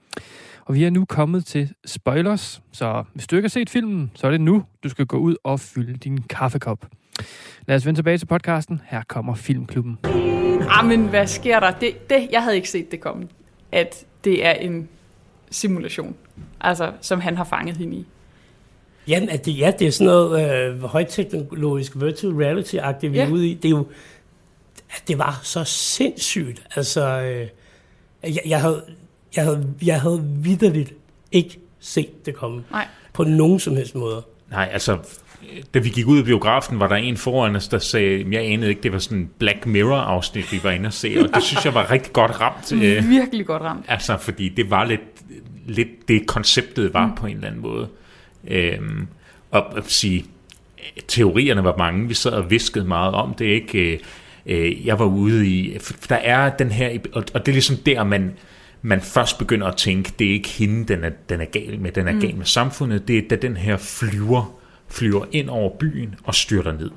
Og 0.66 0.76
vi 0.76 0.84
er 0.84 0.90
nu 0.90 1.06
kommet 1.06 1.46
til 1.46 1.74
spoilers, 1.86 2.62
så 2.72 3.04
hvis 3.14 3.28
du 3.28 3.36
ikke 3.36 3.46
har 3.46 3.50
set 3.50 3.70
filmen, 3.70 4.12
så 4.16 4.28
er 4.28 4.32
det 4.32 4.42
nu, 4.42 4.64
du 4.84 4.90
skal 4.90 5.06
gå 5.06 5.18
ud 5.18 5.36
og 5.44 5.60
fylde 5.60 5.98
din 5.98 6.22
kaffekop. 6.22 6.88
Lad 7.68 7.76
os 7.76 7.86
vende 7.86 7.98
tilbage 7.98 8.18
til 8.18 8.26
podcasten. 8.26 8.82
Her 8.86 9.02
kommer 9.08 9.36
Filmklubben. 9.36 9.98
Ah, 10.70 10.88
men 10.88 11.08
hvad 11.08 11.28
sker 11.28 11.60
der? 11.60 11.72
Det, 11.72 12.10
det, 12.10 12.30
jeg 12.32 12.44
havde 12.44 12.56
ikke 12.56 12.70
set 12.70 12.92
det 12.92 13.00
komme, 13.00 13.28
at 13.72 14.06
det 14.24 14.46
er 14.46 14.52
en 14.52 14.90
simulation, 15.52 16.16
altså, 16.62 16.92
som 17.02 17.20
han 17.22 17.38
har 17.38 17.44
fanget 17.44 17.78
hende 17.78 17.96
i. 17.98 18.06
Jamen, 19.08 19.30
at 19.30 19.46
det, 19.46 19.58
ja, 19.60 19.72
det 19.80 19.88
er 19.88 19.92
sådan 19.92 20.06
noget 20.06 20.70
øh, 20.74 20.84
højteknologisk 20.84 21.92
virtual 22.02 22.34
reality-agtigt, 22.34 23.12
vi 23.12 23.18
Ja. 23.18 23.26
er 23.26 23.32
ude 23.32 23.48
i. 23.48 23.54
Det, 23.54 23.66
er 23.66 23.70
jo, 23.70 23.88
at 24.90 25.04
det 25.08 25.18
var 25.18 25.40
så 25.44 25.64
sindssygt. 25.64 26.64
Altså, 26.76 27.22
øh, 27.22 27.48
jeg, 28.36 28.42
jeg, 28.46 28.62
havde, 28.62 28.84
jeg, 29.36 29.44
havde, 29.44 29.68
jeg 29.86 30.02
havde 30.02 30.24
vidderligt 30.26 30.94
ikke 31.32 31.60
set 31.80 32.26
det 32.26 32.36
komme. 32.36 32.64
Nej. 32.72 32.88
På 33.14 33.24
nogen 33.24 33.60
som 33.60 33.76
helst 33.76 33.96
måde. 33.96 34.24
Nej, 34.52 34.70
altså, 34.72 34.98
da 35.74 35.80
vi 35.80 35.90
gik 35.90 36.08
ud 36.08 36.20
af 36.20 36.26
biografen, 36.26 36.80
var 36.80 36.88
der 36.88 36.96
en 36.96 37.18
foran 37.18 37.56
os, 37.56 37.68
der 37.68 37.80
sagde, 37.80 38.26
jeg 38.32 38.46
anede 38.46 38.70
ikke, 38.70 38.82
det 38.82 38.92
var 38.94 39.00
sådan 39.00 39.18
en 39.18 39.30
Black 39.40 39.66
Mirror-afsnit, 39.66 40.52
vi 40.52 40.60
var 40.64 40.72
inde 40.72 40.88
og 40.88 40.94
se, 40.94 41.18
og 41.22 41.36
det 41.36 41.44
synes 41.44 41.66
jeg 41.66 41.74
var 41.74 41.92
rigtig 41.92 42.14
godt 42.14 42.42
ramt. 42.42 42.72
Øh, 42.72 43.10
Virkelig 43.10 43.46
godt 43.46 43.62
ramt. 43.62 43.86
altså, 43.88 44.18
fordi 44.18 44.50
det 44.50 44.70
var 44.70 44.86
lidt, 44.86 45.02
lidt 45.68 46.08
det, 46.08 46.28
konceptet 46.28 46.94
var 46.94 47.08
mm. 47.08 47.16
på 47.16 47.26
en 47.26 47.36
eller 47.36 47.48
anden 47.48 47.62
måde. 47.62 47.88
Øhm, 48.48 49.08
og 49.52 49.78
at 49.78 49.92
sige, 49.92 50.26
teorierne 51.08 51.64
var 51.64 51.78
mange, 51.78 52.08
vi 52.08 52.14
sad 52.14 52.32
og 52.32 52.52
viskede 52.52 52.86
meget 52.86 53.14
om 53.14 53.34
det, 53.34 53.46
ikke? 53.46 53.94
Øh, 53.94 54.00
øh, 54.46 54.86
jeg 54.88 55.00
var 55.00 55.06
ude 55.06 55.48
i, 55.48 55.78
der 56.10 56.16
er 56.16 56.50
den 56.50 56.72
her, 56.72 56.98
og, 57.14 57.24
og 57.34 57.46
det 57.46 57.52
er 57.52 57.54
ligesom 57.54 57.78
der, 57.78 58.04
man, 58.04 58.34
man 58.82 59.02
først 59.02 59.38
begynder 59.38 59.68
at 59.68 59.76
tænke, 59.76 60.14
det 60.20 60.28
er 60.28 60.32
ikke 60.34 60.50
hende, 60.50 60.94
den 60.94 61.04
er, 61.04 61.10
den 61.30 61.42
er 61.42 61.46
gal 61.46 61.80
med, 61.80 61.92
den 61.92 62.08
er 62.08 62.14
mm. 62.14 62.22
gal 62.22 62.36
med 62.36 62.46
samfundet, 62.46 63.08
det 63.08 63.18
er 63.18 63.22
da 63.30 63.36
den 63.36 63.58
her 63.58 63.78
flyver, 63.78 64.61
flyver 64.92 65.26
ind 65.32 65.50
over 65.50 65.70
byen 65.70 66.16
og 66.24 66.36
styrter 66.36 66.72
ned. 66.72 66.92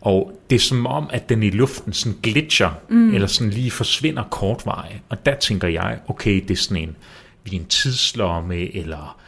Og 0.00 0.40
det 0.50 0.56
er 0.56 0.60
som 0.60 0.86
om, 0.86 1.10
at 1.12 1.28
den 1.28 1.42
i 1.42 1.50
luften 1.50 1.92
sådan 1.92 2.18
glitcher, 2.22 2.70
mm. 2.88 3.14
eller 3.14 3.26
sådan 3.26 3.50
lige 3.50 3.70
forsvinder 3.70 4.22
kortveje. 4.22 5.00
Og 5.08 5.26
der 5.26 5.34
tænker 5.34 5.68
jeg, 5.68 5.98
okay, 6.08 6.42
det 6.42 6.50
er 6.50 6.56
sådan 6.56 6.82
en, 6.82 6.96
vi 7.44 7.56
er 7.56 7.60
en 7.60 7.66
tidslomme, 7.66 8.76
eller 8.76 9.20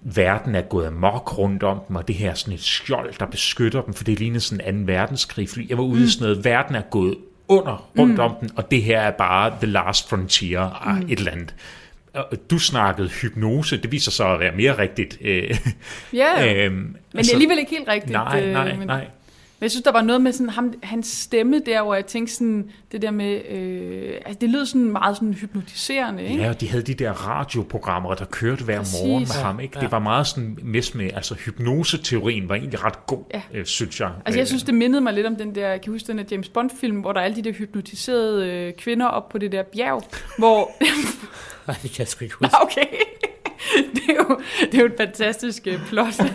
verden 0.00 0.54
er 0.54 0.60
gået 0.60 0.86
amok 0.86 1.38
rundt 1.38 1.62
om 1.62 1.80
dem, 1.88 1.96
og 1.96 2.08
det 2.08 2.16
her 2.16 2.30
er 2.30 2.34
sådan 2.34 2.54
et 2.54 2.62
skjold, 2.62 3.14
der 3.18 3.26
beskytter 3.26 3.82
dem, 3.82 3.94
for 3.94 4.04
det 4.04 4.18
ligner 4.18 4.38
sådan 4.38 4.64
en 4.64 4.68
anden 4.68 4.86
verdenskrig. 4.86 5.48
Fordi 5.48 5.66
jeg 5.68 5.78
var 5.78 5.84
ude 5.84 6.04
i 6.04 6.08
sådan 6.08 6.28
noget, 6.28 6.44
verden 6.44 6.74
er 6.74 6.82
gået 6.90 7.16
under 7.48 7.90
rundt 7.98 8.14
mm. 8.14 8.20
om 8.20 8.34
den, 8.40 8.50
og 8.56 8.70
det 8.70 8.82
her 8.82 9.00
er 9.00 9.10
bare 9.10 9.50
the 9.50 9.66
last 9.66 10.08
frontier 10.08 10.94
mm. 10.94 11.08
et 11.08 11.18
eller 11.18 11.32
andet. 11.32 11.54
Du 12.50 12.58
snakkede 12.58 13.08
hypnose, 13.08 13.76
det 13.76 13.92
viser 13.92 14.10
sig 14.10 14.26
at 14.26 14.40
være 14.40 14.52
mere 14.56 14.78
rigtigt. 14.78 15.18
Øh, 15.20 15.58
Ja, 16.12 16.44
øhm, 16.66 16.74
men 16.74 16.96
det 17.12 17.28
er 17.28 17.32
alligevel 17.32 17.58
ikke 17.58 17.70
helt 17.70 17.88
rigtigt. 17.88 18.12
Nej, 18.12 18.42
øh, 18.46 18.52
nej, 18.52 18.76
men, 18.76 18.86
nej. 18.86 19.06
Men 19.58 19.64
jeg 19.64 19.70
synes, 19.70 19.84
der 19.84 19.92
var 19.92 20.02
noget 20.02 20.20
med 20.20 20.32
sådan, 20.32 20.48
ham, 20.48 20.74
hans 20.82 21.06
stemme 21.06 21.60
der, 21.66 21.82
hvor 21.82 21.94
jeg 21.94 22.06
tænkte 22.06 22.34
sådan, 22.34 22.70
det 22.92 23.02
der 23.02 23.10
med, 23.10 23.40
øh, 23.50 24.12
altså 24.26 24.38
det 24.40 24.50
lød 24.50 24.66
sådan 24.66 24.90
meget 24.92 25.16
sådan 25.16 25.34
hypnotiserende, 25.34 26.22
ikke? 26.22 26.42
Ja, 26.42 26.48
og 26.48 26.60
de 26.60 26.68
havde 26.68 26.82
de 26.82 26.94
der 26.94 27.12
radioprogrammer, 27.12 28.14
der 28.14 28.24
kørte 28.24 28.64
hver 28.64 28.78
Præcis. 28.78 28.94
morgen 29.02 29.20
med 29.22 29.42
ham. 29.42 29.60
Ikke? 29.60 29.80
Det 29.80 29.92
var 29.92 29.98
meget 29.98 30.26
sådan 30.26 30.58
mest 30.62 30.94
med, 30.94 31.10
altså 31.14 31.34
hypnoseteorien 31.34 32.48
var 32.48 32.54
egentlig 32.54 32.84
ret 32.84 33.06
god, 33.06 33.24
Ja. 33.34 33.42
øh, 33.54 33.66
synes 33.66 34.00
jeg. 34.00 34.10
Altså 34.24 34.40
jeg 34.40 34.46
synes, 34.46 34.62
det 34.62 34.74
mindede 34.74 35.00
mig 35.00 35.12
lidt 35.12 35.26
om 35.26 35.36
den 35.36 35.54
der, 35.54 35.76
kan 35.76 35.92
I 35.92 35.94
huske 35.94 36.06
den 36.06 36.18
der 36.18 36.24
James 36.30 36.48
Bond-film, 36.48 36.96
hvor 37.00 37.12
der 37.12 37.20
er 37.20 37.24
alle 37.24 37.36
de 37.36 37.42
der 37.42 37.52
hypnotiserede 37.52 38.46
øh, 38.46 38.72
kvinder 38.72 39.06
op 39.06 39.28
på 39.28 39.38
det 39.38 39.52
der 39.52 39.62
bjerg, 39.62 40.02
hvor... 40.38 40.70
Nej, 41.70 41.78
det 41.82 41.90
kan 41.90 41.98
jeg 41.98 42.08
sgu 42.08 42.24
ikke 42.24 42.34
huske. 42.38 42.52
Nå, 42.52 42.58
okay. 42.62 42.86
Det 43.94 44.02
er 44.08 44.14
jo, 44.14 44.40
det 44.60 44.74
er 44.74 44.78
jo 44.78 44.86
et 44.86 44.94
fantastisk 44.98 45.66
øh, 45.66 45.78
plot. 45.88 46.14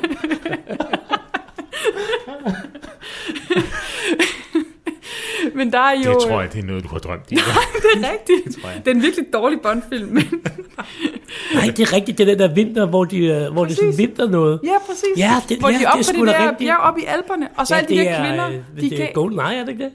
Men 5.56 5.74
der 5.74 5.80
er 5.80 5.92
jo... 6.06 6.14
det 6.14 6.22
tror 6.22 6.42
jeg, 6.42 6.54
det 6.54 6.64
er 6.64 6.68
noget, 6.68 6.84
du 6.84 6.88
har 6.90 6.98
drømt 7.00 7.32
i. 7.32 7.36
det 7.36 7.42
er 7.44 8.12
rigtigt. 8.12 8.62
tror 8.62 8.70
jeg. 8.70 8.82
Det 8.86 8.92
er 8.92 8.96
en 8.96 9.02
virkelig 9.02 9.26
dårlig 9.34 9.62
Bond-film. 9.62 10.08
Men... 10.14 10.24
Nej, 11.54 11.64
det 11.78 11.80
er 11.80 11.94
rigtigt, 11.94 12.18
det 12.18 12.24
er 12.30 12.36
den 12.36 12.40
der 12.40 12.54
vinter, 12.54 12.86
hvor, 12.86 13.04
de, 13.06 13.18
øh, 13.26 13.54
hvor 13.54 13.66
det 13.66 13.72
er 13.72 13.76
sådan 13.76 13.98
vinter 13.98 14.30
noget. 14.30 14.60
Ja, 14.64 14.78
præcis. 14.88 15.04
Ja, 15.18 15.32
det- 15.50 15.60
hvor 15.60 15.70
ja, 15.70 15.78
de 15.78 15.84
er 15.84 15.88
oppe 15.88 16.04
det 16.04 16.10
er 16.10 16.20
på 16.20 16.26
det 16.26 16.34
der 16.34 16.42
rigtigt. 16.42 16.58
bjerg 16.68 16.78
oppe 16.78 17.02
i 17.02 17.06
Alperne, 17.06 17.48
og 17.58 17.68
så 17.68 17.76
ja, 17.76 17.82
alle 17.82 17.96
de 17.96 18.02
der 18.04 18.26
kvinder, 18.28 18.48
øh, 18.48 18.54
de 18.54 18.62
det 18.90 18.98
kan... 18.98 19.08
er 19.08 19.12
GoldenEye, 19.14 19.56
er 19.56 19.64
det 19.64 19.70
ikke 19.72 19.84
det? 19.84 19.92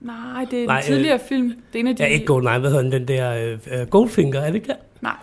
Nej, 0.00 0.46
det 0.50 0.58
er 0.58 0.62
en 0.62 0.66
Nej, 0.68 0.76
øh, 0.76 0.82
tidligere 0.82 1.18
film. 1.28 1.48
Det 1.72 1.78
er 1.78 1.80
en 1.80 1.86
af 1.86 1.96
de... 1.96 2.02
Ja, 2.02 2.08
ikke 2.08 2.26
GoldenEye, 2.26 2.58
hvad 2.58 2.70
hedder 2.70 2.82
den, 2.82 2.92
den 2.92 3.08
der 3.08 3.56
øh, 3.72 3.86
Goldfinger, 3.86 4.40
er 4.40 4.46
det 4.46 4.54
ikke 4.54 4.66
det? 4.68 4.76
Nej, 5.00 5.16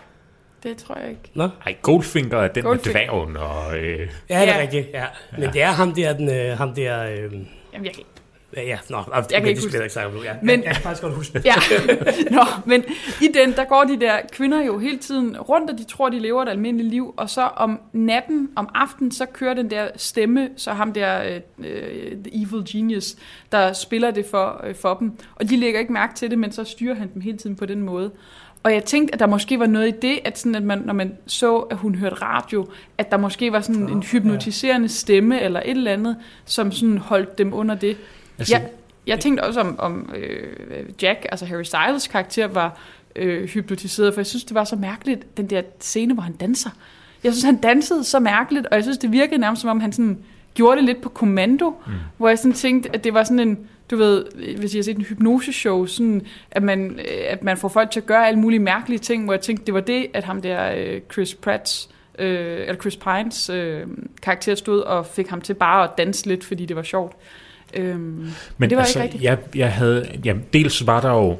det 0.62 0.76
tror 0.76 0.98
jeg 0.98 1.08
ikke. 1.10 1.30
Nå? 1.34 1.48
Ej, 1.66 1.76
Goldfinger 1.82 2.38
er 2.38 2.48
den 2.48 2.62
Goldfinger. 2.62 3.00
med 3.00 3.06
dværgen, 3.08 3.36
og... 3.36 3.78
Øh, 3.78 3.98
Ja, 4.30 4.40
det 4.40 4.46
Ja. 4.46 4.56
er 4.58 4.60
rigtigt, 4.62 4.86
ja. 4.94 5.04
Men 5.38 5.52
det 5.52 5.62
er 5.62 5.66
ham 5.70 5.92
der, 5.94 6.12
den, 6.12 6.30
øh, 6.30 6.58
ham 6.58 6.74
der, 6.74 7.02
øh, 7.04 7.32
Jamen, 7.72 7.86
jeg 7.86 7.94
kan 7.94 8.02
ja, 8.56 8.62
ja, 8.62 8.78
nå, 8.90 9.02
kan 9.02 9.12
jeg 9.30 9.48
ikke 9.48 9.60
det 9.60 9.64
huske 9.64 10.00
jeg 10.00 10.06
ikke 10.06 10.18
nu. 10.18 10.24
Ja, 10.24 10.34
Men- 10.42 10.50
jeg, 10.60 10.64
jeg 10.66 10.74
kan 10.74 10.82
faktisk 10.82 11.02
godt 11.02 11.14
huske 11.14 11.38
det. 11.38 11.44
Ja, 11.44 11.54
Nå, 12.36 12.44
men 12.66 12.84
i 13.22 13.28
den, 13.34 13.52
der 13.52 13.64
går 13.64 13.84
de 13.84 14.00
der 14.00 14.16
kvinder 14.32 14.64
jo 14.64 14.78
hele 14.78 14.98
tiden 14.98 15.40
rundt, 15.40 15.70
og 15.70 15.78
de 15.78 15.84
tror, 15.84 16.08
de 16.08 16.18
lever 16.18 16.42
et 16.42 16.48
almindeligt 16.48 16.90
liv, 16.90 17.14
og 17.16 17.30
så 17.30 17.42
om 17.42 17.80
natten, 17.92 18.48
om 18.56 18.68
aftenen, 18.74 19.12
så 19.12 19.26
kører 19.26 19.54
den 19.54 19.70
der 19.70 19.88
stemme, 19.96 20.48
så 20.56 20.72
ham 20.72 20.92
der, 20.92 21.22
øh, 21.22 21.40
øh, 21.58 22.12
The 22.24 22.42
Evil 22.42 22.64
Genius, 22.72 23.16
der 23.52 23.72
spiller 23.72 24.10
det 24.10 24.26
for, 24.26 24.60
øh, 24.66 24.74
for 24.74 24.94
dem, 24.94 25.12
og 25.34 25.50
de 25.50 25.56
lægger 25.56 25.80
ikke 25.80 25.92
mærke 25.92 26.14
til 26.14 26.30
det, 26.30 26.38
men 26.38 26.52
så 26.52 26.64
styrer 26.64 26.94
han 26.94 27.10
dem 27.14 27.22
hele 27.22 27.38
tiden 27.38 27.56
på 27.56 27.66
den 27.66 27.82
måde. 27.82 28.10
Og 28.62 28.72
jeg 28.72 28.84
tænkte, 28.84 29.14
at 29.14 29.20
der 29.20 29.26
måske 29.26 29.58
var 29.58 29.66
noget 29.66 29.88
i 29.88 29.94
det, 30.02 30.18
at, 30.24 30.38
sådan, 30.38 30.54
at 30.54 30.62
man, 30.62 30.78
når 30.78 30.94
man 30.94 31.12
så, 31.26 31.56
at 31.56 31.76
hun 31.76 31.94
hørte 31.94 32.16
radio, 32.16 32.66
at 32.98 33.10
der 33.10 33.16
måske 33.16 33.52
var 33.52 33.60
sådan 33.60 33.88
en 33.88 34.02
hypnotiserende 34.02 34.88
stemme 34.88 35.40
eller 35.40 35.60
et 35.60 35.70
eller 35.70 35.92
andet, 35.92 36.16
som 36.44 36.72
sådan 36.72 36.98
holdt 36.98 37.38
dem 37.38 37.54
under 37.54 37.74
det. 37.74 37.96
Altså, 38.38 38.54
Jeg, 38.54 38.68
jeg 39.06 39.20
tænkte 39.20 39.42
også 39.44 39.60
om, 39.60 39.76
om 39.78 40.10
øh, 40.16 40.84
Jack, 41.02 41.26
altså 41.28 41.46
Harry 41.46 41.62
Styles 41.62 42.06
karakter, 42.06 42.46
var 42.46 42.78
øh, 43.16 43.48
hypnotiseret, 43.48 44.14
for 44.14 44.20
jeg 44.20 44.26
synes, 44.26 44.44
det 44.44 44.54
var 44.54 44.64
så 44.64 44.76
mærkeligt, 44.76 45.36
den 45.36 45.50
der 45.50 45.62
scene, 45.80 46.14
hvor 46.14 46.22
han 46.22 46.32
danser. 46.32 46.70
Jeg 47.24 47.32
synes, 47.32 47.44
han 47.44 47.56
dansede 47.56 48.04
så 48.04 48.18
mærkeligt, 48.18 48.66
og 48.66 48.76
jeg 48.76 48.82
synes, 48.82 48.98
det 48.98 49.12
virkede 49.12 49.40
nærmest, 49.40 49.62
som 49.62 49.70
om 49.70 49.80
han 49.80 49.92
sådan 49.92 50.18
gjorde 50.54 50.76
det 50.76 50.84
lidt 50.84 51.00
på 51.00 51.08
kommando, 51.08 51.70
mm. 51.70 51.92
hvor 52.16 52.28
jeg 52.28 52.38
sådan 52.38 52.52
tænkte, 52.52 52.90
at 52.94 53.04
det 53.04 53.14
var 53.14 53.24
sådan 53.24 53.38
en, 53.38 53.58
du 53.90 53.96
ved, 53.96 54.24
hvis 54.58 54.74
jeg 54.74 54.78
har 54.78 54.82
set 54.82 54.96
en 54.96 55.04
hypnoseshow, 55.04 55.86
sådan, 55.86 56.26
at 56.50 56.62
man, 56.62 56.90
øh, 56.90 57.24
at 57.28 57.44
man 57.44 57.56
får 57.56 57.68
folk 57.68 57.90
til 57.90 58.00
at 58.00 58.06
gøre 58.06 58.28
alle 58.28 58.40
mulige 58.40 58.60
mærkelige 58.60 58.98
ting, 58.98 59.24
hvor 59.24 59.32
jeg 59.32 59.40
tænkte, 59.40 59.66
det 59.66 59.74
var 59.74 59.80
det, 59.80 60.06
at 60.14 60.24
ham 60.24 60.42
der 60.42 60.72
øh, 60.76 61.00
Chris 61.12 61.34
Pratts, 61.34 61.88
øh, 62.18 62.60
eller 62.60 62.74
Chris 62.74 62.96
Pines 62.96 63.50
øh, 63.50 63.86
karakter 64.22 64.54
stod 64.54 64.80
og 64.80 65.06
fik 65.06 65.28
ham 65.28 65.40
til 65.40 65.54
bare 65.54 65.84
at 65.84 65.90
danse 65.98 66.26
lidt, 66.26 66.44
fordi 66.44 66.66
det 66.66 66.76
var 66.76 66.82
sjovt. 66.82 67.16
Øhm, 67.74 68.30
Men 68.58 68.70
det 68.70 68.76
var 68.76 68.82
altså, 68.82 68.98
ikke 68.98 69.04
rigtigt. 69.04 69.22
Jeg, 69.24 69.38
jeg 69.54 69.72
havde, 69.72 70.08
ja, 70.24 70.34
dels 70.52 70.86
var 70.86 71.00
der 71.00 71.10
jo, 71.10 71.36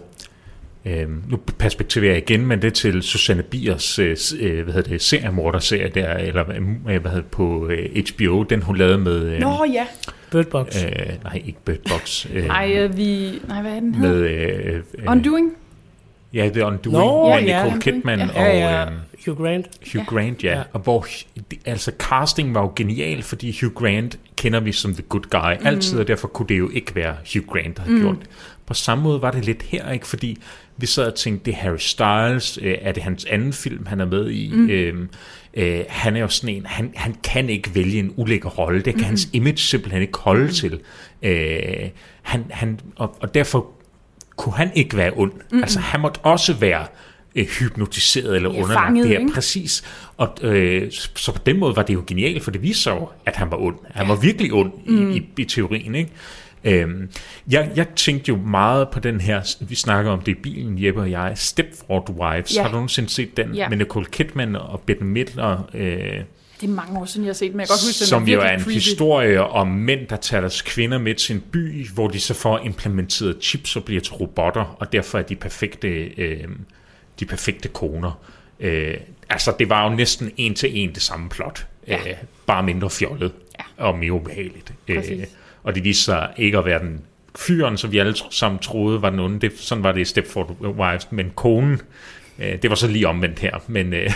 øh, 0.85 1.31
nu 1.31 1.37
perspektiverer 1.59 2.13
jeg 2.13 2.31
igen, 2.31 2.47
men 2.47 2.63
det 2.63 2.75
til 2.75 3.03
Susanne 3.03 3.43
Biers 3.43 3.99
øh, 3.99 4.17
øh, 4.41 4.65
hvad 4.65 4.75
hedder 4.75 4.91
det, 4.91 5.03
seriemorderserie 5.03 5.89
der, 5.95 6.15
eller 6.15 6.45
øh, 6.51 7.01
hvad 7.01 7.11
hedder 7.11 7.15
det, 7.15 7.31
på 7.31 7.69
øh, 7.69 8.05
HBO, 8.15 8.43
den 8.43 8.63
hun 8.63 8.77
lavede 8.77 8.99
med, 8.99 9.23
øh, 9.23 9.41
Nå 9.41 9.65
ja. 9.73 9.87
Bird 10.31 10.47
Box. 10.47 10.85
øh, 10.85 10.91
nej, 11.25 11.43
ikke 11.47 11.59
Bird 11.65 11.89
Box, 11.89 12.27
øh, 12.35 12.47
Ej, 12.47 12.73
øh, 12.77 12.97
vi... 12.97 13.41
Nej, 13.49 13.63
hvad 13.63 13.73
er 13.73 13.81
den 13.81 13.95
hedder? 13.95 14.21
med, 14.21 14.31
øh, 14.31 14.75
øh, 14.75 15.05
Undoing? 15.07 15.53
Ja, 16.35 16.49
The 16.49 16.65
Undoing, 16.65 16.99
Nå, 16.99 17.35
med 17.35 17.43
ja. 17.43 17.65
Nicole 17.65 17.81
Kidman 17.81 18.19
Ja. 18.19 18.27
og 18.27 18.35
Ja, 18.35 18.59
ja. 18.59 18.85
øh, 18.85 18.93
Hugh 19.27 19.43
Grant. 19.43 19.67
Hugh 19.93 20.07
Grant, 20.07 20.45
ja. 20.45 20.63
Og 20.73 20.81
hvor, 20.81 21.07
altså 21.65 21.93
casting 21.99 22.55
var 22.55 22.61
jo 22.61 22.73
genial, 22.77 23.23
fordi 23.23 23.59
Hugh 23.61 23.75
Grant 23.75 24.19
kender 24.37 24.61
vi 24.61 24.73
som 24.73 24.95
the 24.95 25.03
good 25.03 25.23
guy 25.31 25.67
altid, 25.67 25.99
og 25.99 26.09
derfor 26.09 26.29
kunne 26.29 26.49
det 26.49 26.59
jo 26.59 26.71
ikke 26.71 26.95
være 26.95 27.17
Hugh 27.35 27.47
Grant, 27.47 27.77
der 27.77 27.83
havde 27.83 27.97
mm. 27.97 28.03
gjort 28.03 28.17
det. 28.21 28.29
På 28.67 28.75
samme 28.75 29.05
måde 29.05 29.23
var 29.23 29.31
det 29.31 29.45
lidt 29.45 29.63
her, 29.63 29.93
ikke? 29.93 30.07
Fordi 30.07 30.39
vi 30.77 30.87
sad 30.87 31.07
og 31.07 31.15
tænkte, 31.15 31.45
det 31.45 31.55
er 31.55 31.57
Harry 31.59 31.79
Styles, 31.79 32.59
øh, 32.63 32.75
er 32.81 32.93
det 32.93 33.03
hans 33.03 33.25
anden 33.25 33.53
film, 33.53 33.87
han 33.87 34.01
er 34.01 34.07
med 34.07 34.31
i? 34.31 34.51
Mm. 34.55 34.71
Øhm, 34.71 35.09
øh, 35.55 35.81
han 35.89 36.17
er 36.17 36.21
jo 36.21 36.29
sådan 36.29 36.57
en, 36.57 36.67
han, 36.67 36.93
han 36.95 37.15
kan 37.25 37.51
ikke 37.51 37.75
vælge 37.75 37.99
en 37.99 38.13
ulækker 38.17 38.49
rolle, 38.49 38.83
det 38.83 38.95
kan 38.95 39.01
mm. 39.01 39.05
hans 39.05 39.29
image 39.33 39.57
simpelthen 39.57 40.03
ikke 40.03 40.19
holde 40.19 40.45
mm. 40.45 40.51
til. 40.51 40.81
Øh, 41.23 41.89
han, 42.23 42.45
han, 42.51 42.81
og, 42.97 43.17
og 43.21 43.35
derfor 43.35 43.67
kunne 44.39 44.55
han 44.55 44.71
ikke 44.75 44.97
være 44.97 45.13
ond. 45.17 45.33
Mm. 45.53 45.59
Altså, 45.63 45.81
han 45.81 46.01
måtte 46.01 46.19
også 46.21 46.55
være 46.55 46.87
øh, 47.37 47.47
hypnotiseret 47.47 48.37
eller 48.37 48.51
Ja, 48.53 48.57
underlagt 48.63 48.87
fanget, 48.87 49.03
det 49.05 49.13
her. 49.13 49.19
ikke? 49.21 49.33
Præcis. 49.33 49.85
Og, 50.17 50.37
øh, 50.43 50.93
så- 50.93 51.11
så 51.17 51.33
på 51.33 51.39
den 51.47 51.59
måde 51.59 51.77
var 51.77 51.83
det 51.83 51.95
jo 51.95 52.05
genialt, 52.07 52.43
for 52.45 52.51
det 52.51 52.63
viste 52.63 52.83
sig 52.83 52.91
jo, 52.91 53.09
at 53.27 53.37
han 53.37 53.51
var 53.51 53.57
ond. 53.57 53.77
Han 53.91 54.09
var 54.09 54.15
virkelig 54.17 54.53
ond 54.53 54.73
Mm. 54.87 55.11
i, 55.11 55.17
i, 55.17 55.29
i 55.39 55.45
teorien, 55.45 55.95
ikke? 55.95 56.11
Øhm, 56.65 57.09
jeg, 57.51 57.71
jeg 57.77 57.87
tænkte 57.97 58.29
jo 58.29 58.37
meget 58.37 58.89
på 58.89 59.01
den 59.01 59.21
her, 59.21 59.55
vi 59.61 59.75
snakker 59.75 60.11
om 60.11 60.21
det 60.21 60.33
i 60.33 60.35
bilen, 60.35 60.85
Jeppe 60.85 61.01
og 61.01 61.11
jeg, 61.11 61.33
Stepford 61.35 62.11
Wives. 62.11 62.57
Ja. 62.57 62.63
Har 62.63 62.69
du 62.69 62.75
nogensinde 62.75 63.09
set 63.09 63.37
den? 63.37 63.55
Ja. 63.55 63.69
Med 63.69 63.77
Nicole 63.77 64.07
Kidman 64.07 64.57
og 64.57 64.81
Bette 64.87 65.05
Midler, 65.05 65.69
øh, 65.75 66.21
Det 66.61 66.69
er 66.69 66.73
mange 66.73 67.01
år 67.01 67.05
siden, 67.05 67.25
jeg 67.25 67.29
har 67.29 67.35
set 67.35 67.49
den, 67.51 67.57
men 67.57 67.61
jeg 67.61 67.69
kan 67.69 67.73
godt 67.75 67.87
huske, 67.87 68.01
den 68.01 68.07
som 68.07 68.23
var 68.27 68.33
jo 68.33 68.39
virkelig 68.39 68.49
er 68.51 68.55
en 68.55 68.61
creepy. 68.61 68.75
historie 68.75 69.43
om 69.43 69.69
mænd, 69.69 70.07
der 70.07 70.17
tager 70.17 70.41
deres 70.41 70.63
kvinder 70.63 70.99
med 70.99 71.15
til 71.15 71.35
en 71.37 71.41
by, 71.53 71.89
hvor 71.89 72.09
de 72.09 72.21
så 72.21 72.35
får 72.35 72.59
implementeret 72.59 73.37
chips 73.41 73.77
og 73.77 73.85
bliver 73.85 74.01
til 74.01 74.13
robotter, 74.13 74.77
og 74.81 74.93
derfor 74.93 75.19
er 75.19 75.23
de 75.23 75.37
perfekte, 75.37 75.89
øh, 75.89 76.45
de 77.21 77.25
perfekte 77.25 77.69
koner. 77.69 78.21
Øh, 78.61 78.95
altså, 79.29 79.55
det 79.59 79.69
var 79.69 79.91
jo 79.91 79.97
næsten 79.97 80.31
en 80.37 80.55
til 80.55 80.71
en 80.79 80.95
det 80.95 81.03
samme 81.03 81.29
plot. 81.29 81.67
Ja. 81.89 81.99
Øh, 82.09 82.15
bare 82.47 82.63
mindre 82.63 82.91
fjollet 82.91 83.33
Ja. 83.59 83.85
og 83.85 83.99
mere 83.99 84.13
ubehageligt. 84.13 84.73
Øh, 84.89 84.97
Præcis. 84.97 85.29
og 85.63 85.75
det 85.75 85.85
viste 85.85 86.05
sig 86.05 86.29
ikke 86.37 86.59
at 86.59 86.65
være 86.65 86.79
den 86.79 87.01
fyren, 87.37 87.77
som 87.77 87.93
vi 87.93 87.99
alle 87.99 88.15
sammen 88.31 88.59
troede 88.59 89.03
var 89.03 89.11
den 89.11 89.19
onde. 89.19 89.41
Det, 89.41 89.53
sådan 89.57 89.85
var 89.85 89.93
det 89.93 90.01
i 90.01 90.05
Stepford 90.05 90.57
Wives, 90.61 91.13
men 91.13 91.33
konen, 91.35 91.73
øh, 91.73 91.79
det 92.39 92.71
var 92.71 92.77
så 92.77 92.89
lige 92.89 93.09
omvendt 93.09 93.39
her. 93.39 93.59
Men, 93.67 93.93
øh, 93.95 94.11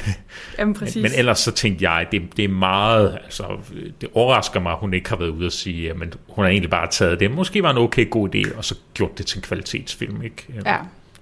Jamen 0.59 0.75
præcis. 0.75 1.03
men 1.03 1.11
ellers 1.17 1.39
så 1.39 1.53
tænkte 1.53 1.91
jeg, 1.91 2.07
det, 2.13 2.23
det 2.37 2.45
er 2.45 2.49
meget, 2.49 3.19
altså 3.25 3.45
det 4.01 4.09
overrasker 4.15 4.61
mig, 4.61 4.73
at 4.73 4.79
hun 4.79 4.95
ikke 4.95 5.09
har 5.09 5.17
været 5.17 5.29
ude 5.29 5.47
og 5.47 5.53
sige, 5.53 5.91
at 5.91 5.97
hun 6.29 6.45
har 6.45 6.51
egentlig 6.51 6.71
bare 6.71 6.87
taget 6.91 7.21
det. 7.21 7.31
Måske 7.31 7.63
var 7.63 7.71
en 7.71 7.79
okay 7.79 8.11
god 8.11 8.35
idé, 8.35 8.57
og 8.57 8.65
så 8.65 8.75
gjort 8.95 9.19
det 9.19 9.27
til 9.27 9.39
en 9.39 9.43
kvalitetsfilm, 9.43 10.23
ikke? 10.23 10.47
Ja, 10.67 10.77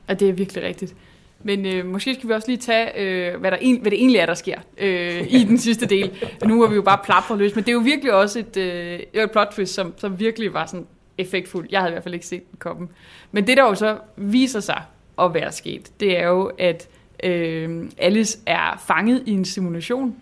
og 0.09 0.21
det 0.21 0.29
er 0.29 0.33
virkelig 0.33 0.65
rigtigt. 0.65 0.95
Men 1.43 1.67
øh, 1.67 1.87
måske 1.87 2.15
skal 2.15 2.29
vi 2.29 2.35
også 2.35 2.49
lige 2.49 2.59
tage, 2.59 2.99
øh, 2.99 3.41
hvad, 3.41 3.51
der 3.51 3.57
en, 3.61 3.81
hvad 3.81 3.91
det 3.91 3.99
egentlig 3.99 4.19
er, 4.19 4.27
der 4.27 4.35
sker 4.35 4.59
øh, 4.79 5.27
i 5.29 5.45
den 5.45 5.59
sidste 5.69 5.87
del. 5.87 6.11
Nu 6.45 6.61
har 6.61 6.69
vi 6.69 6.75
jo 6.75 6.83
bare 6.83 6.99
plapret 7.05 7.39
løs, 7.39 7.55
men 7.55 7.65
det 7.65 7.71
er 7.71 7.75
jo 7.75 7.81
virkelig 7.81 8.13
også 8.13 8.39
et, 8.39 8.57
øh, 8.57 9.01
et 9.13 9.31
plot 9.31 9.49
twist, 9.55 9.75
som, 9.75 9.95
som 9.97 10.19
virkelig 10.19 10.55
var 10.55 10.67
sådan 10.67 10.87
effektfuldt. 11.19 11.73
Jeg 11.73 11.81
havde 11.81 11.91
i 11.91 11.95
hvert 11.95 12.03
fald 12.03 12.15
ikke 12.15 12.27
set 12.27 12.51
den 12.51 12.59
komme. 12.59 12.89
Men 13.33 13.47
det, 13.47 13.57
der 13.57 13.63
jo 13.63 13.75
så 13.75 13.99
viser 14.17 14.61
sig 14.61 14.83
at 15.19 15.35
være 15.35 15.53
sket, 15.53 16.01
det 16.01 16.19
er 16.19 16.27
jo, 16.27 16.53
at 16.59 16.89
øh, 17.23 17.91
Alice 17.99 18.39
er 18.47 18.85
fanget 18.87 19.23
i 19.27 19.31
en 19.31 19.45
simulation 19.45 20.17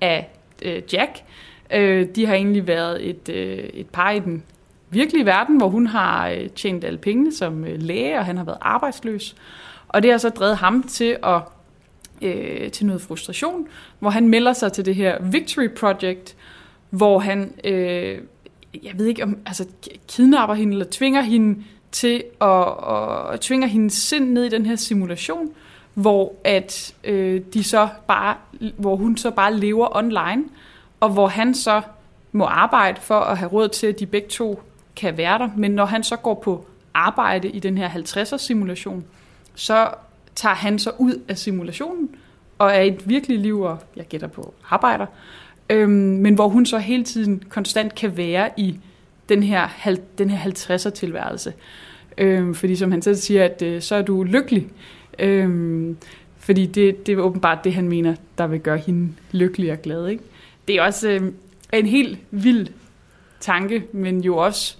af 0.00 0.30
øh, 0.62 0.82
Jack. 0.92 1.22
Øh, 1.72 2.06
de 2.14 2.26
har 2.26 2.34
egentlig 2.34 2.66
været 2.66 3.08
et, 3.08 3.28
øh, 3.28 3.58
et 3.58 3.86
par 3.88 4.10
i 4.10 4.18
den 4.18 4.42
virkelige 4.90 5.26
verden, 5.26 5.56
hvor 5.56 5.68
hun 5.68 5.86
har 5.86 6.28
øh, 6.28 6.48
tjent 6.48 6.84
alle 6.84 6.98
pengene 6.98 7.32
som 7.32 7.64
øh, 7.64 7.82
læge, 7.82 8.18
og 8.18 8.24
han 8.24 8.36
har 8.36 8.44
været 8.44 8.58
arbejdsløs. 8.60 9.36
Og 9.88 10.02
det 10.02 10.10
har 10.10 10.18
så 10.18 10.28
drevet 10.28 10.56
ham 10.56 10.82
til 10.82 11.16
at 11.22 11.40
øh, 12.22 12.70
til 12.70 12.86
noget 12.86 13.02
frustration, 13.02 13.66
hvor 13.98 14.10
han 14.10 14.28
melder 14.28 14.52
sig 14.52 14.72
til 14.72 14.86
det 14.86 14.94
her 14.94 15.22
Victory 15.22 15.68
Project, 15.68 16.36
hvor 16.90 17.18
han, 17.18 17.54
øh, 17.64 18.18
jeg 18.82 18.92
ved 18.94 19.06
ikke 19.06 19.22
om, 19.22 19.38
altså 19.46 19.66
kidnapper 20.08 20.54
hende, 20.54 20.72
eller 20.72 20.86
tvinger 20.90 21.22
hende 21.22 21.62
til 21.92 22.24
at, 22.40 22.46
og 22.46 23.40
tvinger 23.40 23.66
hendes 23.66 23.92
sind 23.92 24.30
ned 24.30 24.44
i 24.44 24.48
den 24.48 24.66
her 24.66 24.76
simulation, 24.76 25.50
hvor 25.94 26.34
at 26.44 26.94
øh, 27.04 27.40
de 27.54 27.64
så 27.64 27.88
bare, 28.06 28.36
hvor 28.76 28.96
hun 28.96 29.16
så 29.16 29.30
bare 29.30 29.56
lever 29.56 29.96
online, 29.96 30.44
og 31.00 31.10
hvor 31.10 31.26
han 31.26 31.54
så 31.54 31.82
må 32.32 32.44
arbejde 32.44 33.00
for 33.00 33.20
at 33.20 33.38
have 33.38 33.48
råd 33.52 33.68
til, 33.68 33.86
at 33.86 34.00
de 34.00 34.06
begge 34.06 34.28
to 34.28 34.62
kan 34.96 35.16
være 35.16 35.38
der. 35.38 35.48
Men 35.56 35.70
når 35.70 35.84
han 35.84 36.02
så 36.02 36.16
går 36.16 36.34
på 36.34 36.66
arbejde 36.94 37.48
i 37.48 37.58
den 37.58 37.78
her 37.78 37.88
50'er 37.88 38.36
simulation, 38.36 39.04
så 39.54 39.88
tager 40.34 40.54
han 40.54 40.78
så 40.78 40.90
ud 40.98 41.22
af 41.28 41.38
simulationen 41.38 42.10
og 42.58 42.70
er 42.70 42.80
i 42.80 42.88
et 42.88 43.08
virkeligt 43.08 43.40
liv, 43.40 43.60
og 43.60 43.78
jeg 43.96 44.04
gætter 44.04 44.26
på 44.28 44.54
arbejder, 44.70 45.06
øhm, 45.70 45.90
men 45.92 46.34
hvor 46.34 46.48
hun 46.48 46.66
så 46.66 46.78
hele 46.78 47.04
tiden 47.04 47.42
konstant 47.48 47.94
kan 47.94 48.16
være 48.16 48.50
i 48.56 48.78
den 49.28 49.42
her, 49.42 49.68
den 50.18 50.30
her 50.30 50.50
50'er 50.50 50.90
tilværelse. 50.90 51.52
Øhm, 52.18 52.54
fordi 52.54 52.76
som 52.76 52.90
han 52.90 53.02
selv 53.02 53.16
siger, 53.16 53.44
at 53.44 53.62
øh, 53.62 53.82
så 53.82 53.94
er 53.94 54.02
du 54.02 54.22
lykkelig. 54.22 54.66
Øhm, 55.18 55.96
fordi 56.38 56.66
det, 56.66 57.06
det 57.06 57.18
er 57.18 57.22
åbenbart 57.22 57.64
det, 57.64 57.74
han 57.74 57.88
mener, 57.88 58.14
der 58.38 58.46
vil 58.46 58.60
gøre 58.60 58.78
hende 58.78 59.12
lykkelig 59.32 59.72
og 59.72 59.82
glad. 59.82 60.08
Ikke? 60.08 60.22
Det 60.68 60.76
er 60.76 60.82
også 60.82 61.08
øh, 61.08 61.32
en 61.72 61.86
helt 61.86 62.18
vild 62.30 62.68
tanke, 63.40 63.84
men 63.92 64.20
jo 64.20 64.36
også... 64.36 64.76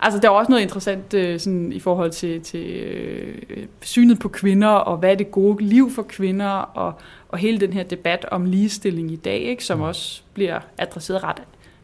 Altså, 0.00 0.20
der 0.20 0.28
er 0.28 0.32
også 0.32 0.50
noget 0.50 0.62
interessant 0.62 1.14
øh, 1.14 1.40
sådan, 1.40 1.72
i 1.72 1.80
forhold 1.80 2.10
til, 2.10 2.40
til 2.40 2.66
øh, 2.70 3.66
synet 3.82 4.18
på 4.18 4.28
kvinder, 4.28 4.68
og 4.68 4.96
hvad 4.96 5.10
er 5.10 5.14
det 5.14 5.30
gode 5.30 5.64
liv 5.64 5.90
for 5.90 6.02
kvinder, 6.02 6.48
og, 6.50 6.92
og 7.28 7.38
hele 7.38 7.58
den 7.58 7.72
her 7.72 7.82
debat 7.82 8.26
om 8.30 8.44
ligestilling 8.44 9.10
i 9.12 9.16
dag, 9.16 9.40
ikke, 9.40 9.64
som 9.64 9.80
også 9.80 10.22
bliver 10.34 10.60
adresseret 10.78 11.24
ret, 11.24 11.42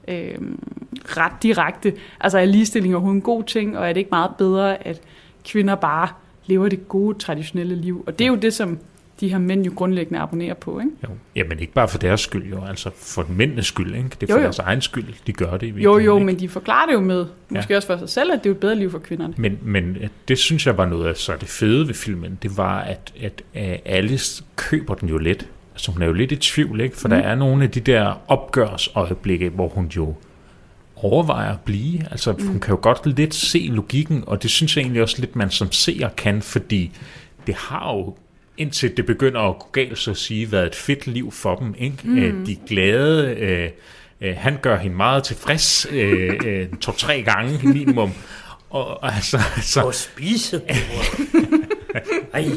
øh, 0.08 0.38
ret 1.04 1.42
direkte. 1.42 1.92
Altså, 2.20 2.38
er 2.38 2.44
ligestilling 2.44 2.94
overhovedet 2.94 3.16
en 3.16 3.22
god 3.22 3.42
ting, 3.42 3.78
og 3.78 3.88
er 3.88 3.92
det 3.92 4.00
ikke 4.00 4.10
meget 4.10 4.30
bedre, 4.38 4.86
at 4.86 5.00
kvinder 5.44 5.74
bare 5.74 6.08
lever 6.46 6.68
det 6.68 6.88
gode, 6.88 7.18
traditionelle 7.18 7.76
liv? 7.76 8.04
Og 8.06 8.18
det 8.18 8.24
er 8.24 8.28
jo 8.28 8.34
det, 8.36 8.54
som 8.54 8.78
de 9.20 9.28
her 9.28 9.38
mænd 9.38 9.64
jo 9.64 9.72
grundlæggende 9.76 10.20
abonnerer 10.20 10.54
på, 10.54 10.78
ikke? 10.80 10.90
Jo. 11.04 11.08
Jamen 11.36 11.58
ikke 11.58 11.72
bare 11.72 11.88
for 11.88 11.98
deres 11.98 12.20
skyld, 12.20 12.44
jo. 12.50 12.64
Altså 12.68 12.90
for 12.96 13.26
mændenes 13.28 13.66
skyld, 13.66 13.94
ikke? 13.94 14.08
Det 14.20 14.22
er 14.22 14.26
Jo, 14.28 14.34
for 14.34 14.38
jo. 14.38 14.42
deres 14.42 14.58
egen 14.58 14.80
skyld, 14.80 15.04
de 15.26 15.32
gør 15.32 15.56
det 15.56 15.66
i 15.66 15.70
Jo, 15.82 15.98
jo, 15.98 16.14
ikke? 16.16 16.26
men 16.26 16.40
de 16.40 16.48
forklarer 16.48 16.86
det 16.86 16.92
jo 16.94 17.00
med, 17.00 17.26
måske 17.48 17.72
Ja. 17.72 17.76
også 17.76 17.86
for 17.88 17.96
sig 17.96 18.08
selv, 18.08 18.32
at 18.32 18.38
det 18.44 18.50
er 18.50 18.54
et 18.54 18.60
bedre 18.60 18.76
liv 18.76 18.90
for 18.90 18.98
kvinderne. 18.98 19.34
Men, 19.36 19.58
men 19.62 19.96
øh, 20.00 20.08
det 20.28 20.38
synes 20.38 20.66
jeg 20.66 20.78
var 20.78 20.86
noget 20.86 21.06
af 21.08 21.16
så 21.16 21.32
det 21.40 21.48
fede 21.48 21.86
ved 21.88 21.94
filmen, 21.94 22.38
det 22.42 22.56
var, 22.56 22.78
at, 22.80 23.12
at, 23.22 23.42
at 23.54 23.80
Alice 23.84 24.44
køber 24.56 24.94
den 24.94 25.08
jo 25.08 25.18
lidt. 25.18 25.48
Altså 25.74 25.92
hun 25.92 26.02
er 26.02 26.06
jo 26.06 26.12
lidt 26.12 26.32
i 26.32 26.36
tvivl, 26.36 26.80
ikke? 26.80 26.96
For 26.96 27.08
mm. 27.08 27.14
der 27.14 27.20
er 27.20 27.34
nogle 27.34 27.64
af 27.64 27.70
de 27.70 27.80
der 27.80 28.20
opgørsøjeblikke, 28.28 29.48
hvor 29.48 29.68
hun 29.68 29.86
jo 29.86 30.14
overvejer 31.04 31.52
at 31.52 31.60
blive. 31.60 32.00
Altså 32.10 32.32
mm. 32.32 32.46
hun 32.46 32.60
kan 32.60 32.70
jo 32.70 32.78
godt 32.82 33.18
lidt 33.18 33.34
se 33.34 33.68
logikken, 33.72 34.24
og 34.26 34.42
det 34.42 34.50
synes 34.50 34.76
jeg 34.76 34.82
egentlig 34.82 35.02
også 35.02 35.16
lidt, 35.20 35.36
man 35.36 35.50
som 35.50 35.72
seer 35.72 36.08
kan, 36.08 36.42
fordi 36.42 36.90
det 37.46 37.54
har 37.54 37.94
jo 37.94 38.16
indtil 38.56 38.96
det 38.96 39.06
begynder 39.06 39.40
at 39.40 39.58
gå 39.58 39.66
galt, 39.72 39.98
så 39.98 40.10
at 40.10 40.16
sige, 40.16 40.52
været 40.52 40.66
et 40.66 40.74
fedt 40.74 41.06
liv 41.06 41.32
for 41.32 41.56
dem. 41.56 41.74
Ikke? 41.78 41.96
Mm. 42.04 42.44
De 42.44 42.52
er 42.52 42.66
glade, 42.66 43.34
øh, 43.34 43.70
øh, 44.20 44.36
han 44.36 44.58
gør 44.62 44.78
hende 44.78 44.96
meget 44.96 45.24
tilfreds, 45.24 45.86
øh, 45.90 46.40
øh, 46.44 46.68
to-tre 46.80 47.22
gange 47.22 47.68
minimum. 47.68 48.12
Og, 48.70 49.02
og 49.02 49.14
altså, 49.14 49.38
altså, 49.56 49.82
Og 49.82 49.94
spise. 49.94 50.60
Ej, 52.34 52.50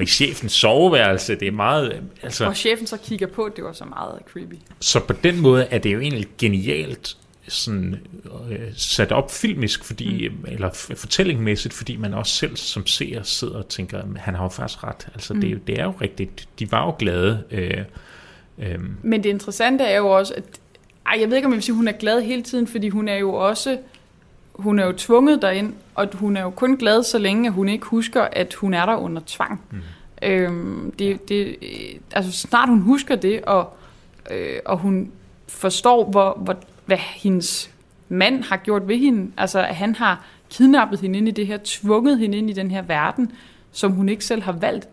og 0.00 0.04
i 0.04 0.06
chefens 0.06 0.52
soveværelse, 0.52 1.34
det 1.34 1.48
er 1.48 1.52
meget... 1.52 1.92
Og 1.92 1.98
Altså, 2.22 2.52
chefen 2.54 2.86
så 2.86 2.96
kigger 2.96 3.26
på, 3.26 3.50
det 3.56 3.64
var 3.64 3.72
så 3.72 3.84
meget 3.84 4.18
creepy. 4.32 4.54
så 4.80 5.00
på 5.00 5.12
den 5.12 5.40
måde 5.40 5.64
er 5.64 5.78
det 5.78 5.92
jo 5.92 6.00
egentlig 6.00 6.26
genialt 6.38 7.16
sådan, 7.48 7.96
øh, 8.50 8.58
sat 8.76 9.12
op 9.12 9.30
filmisk, 9.30 9.84
fordi, 9.84 10.28
mm. 10.28 10.44
eller 10.48 10.70
fortællingmæssigt, 10.96 11.74
fordi 11.74 11.96
man 11.96 12.14
også 12.14 12.32
selv 12.36 12.56
som 12.56 12.86
seer 12.86 13.22
sidder 13.22 13.54
og 13.58 13.68
tænker, 13.68 14.06
"Men 14.06 14.16
han 14.16 14.34
har 14.34 14.42
jo 14.42 14.48
faktisk 14.48 14.84
ret. 14.84 15.06
Altså, 15.14 15.34
mm. 15.34 15.40
det, 15.40 15.48
er 15.48 15.52
jo- 15.52 15.58
det 15.66 15.78
er 15.80 15.84
jo 15.84 15.92
rigtigt. 16.00 16.48
De 16.58 16.72
var 16.72 16.84
jo 16.86 16.94
glade. 16.98 17.42
Øh, 17.50 17.78
øh, 18.58 18.78
Men 19.02 19.22
det 19.24 19.28
interessante 19.30 19.84
er 19.84 19.96
jo 19.96 20.08
også, 20.08 20.34
at 20.36 20.44
ej, 21.06 21.16
jeg 21.20 21.28
ved 21.30 21.36
ikke, 21.36 21.46
om 21.46 21.52
jeg 21.52 21.56
vil 21.56 21.62
sige, 21.62 21.72
at 21.72 21.76
hun 21.76 21.88
er 21.88 21.92
glad 21.92 22.20
hele 22.22 22.42
tiden, 22.42 22.66
fordi 22.66 22.88
hun 22.88 23.08
er 23.08 23.16
jo 23.16 23.34
også 23.34 23.78
hun 24.60 24.78
er 24.78 24.86
jo 24.86 24.92
tvunget 24.92 25.42
derind, 25.42 25.74
og 25.94 26.08
hun 26.14 26.36
er 26.36 26.42
jo 26.42 26.50
kun 26.50 26.76
glad, 26.76 27.02
så 27.02 27.18
længe 27.18 27.46
at 27.46 27.52
hun 27.52 27.68
ikke 27.68 27.86
husker, 27.86 28.22
at 28.32 28.54
hun 28.54 28.74
er 28.74 28.86
der 28.86 28.96
under 28.96 29.22
tvang. 29.26 29.60
Mm. 29.70 29.78
Øhm, 30.22 30.92
det, 30.98 31.28
det, 31.28 31.56
altså 32.12 32.32
snart 32.32 32.68
hun 32.68 32.80
husker 32.80 33.16
det, 33.16 33.42
og, 33.42 33.76
øh, 34.30 34.58
og 34.64 34.78
hun 34.78 35.12
forstår, 35.48 36.10
hvor, 36.10 36.38
hvor, 36.42 36.56
hvad 36.86 36.96
hendes 36.96 37.70
mand 38.08 38.44
har 38.44 38.56
gjort 38.56 38.88
ved 38.88 38.98
hende, 38.98 39.32
altså 39.36 39.60
at 39.60 39.76
han 39.76 39.94
har 39.94 40.24
kidnappet 40.50 41.00
hende 41.00 41.18
ind 41.18 41.28
i 41.28 41.30
det 41.30 41.46
her, 41.46 41.58
tvunget 41.64 42.18
hende 42.18 42.38
ind 42.38 42.50
i 42.50 42.52
den 42.52 42.70
her 42.70 42.82
verden, 42.82 43.32
som 43.72 43.92
hun 43.92 44.08
ikke 44.08 44.24
selv 44.24 44.42
har 44.42 44.52
valgt. 44.52 44.88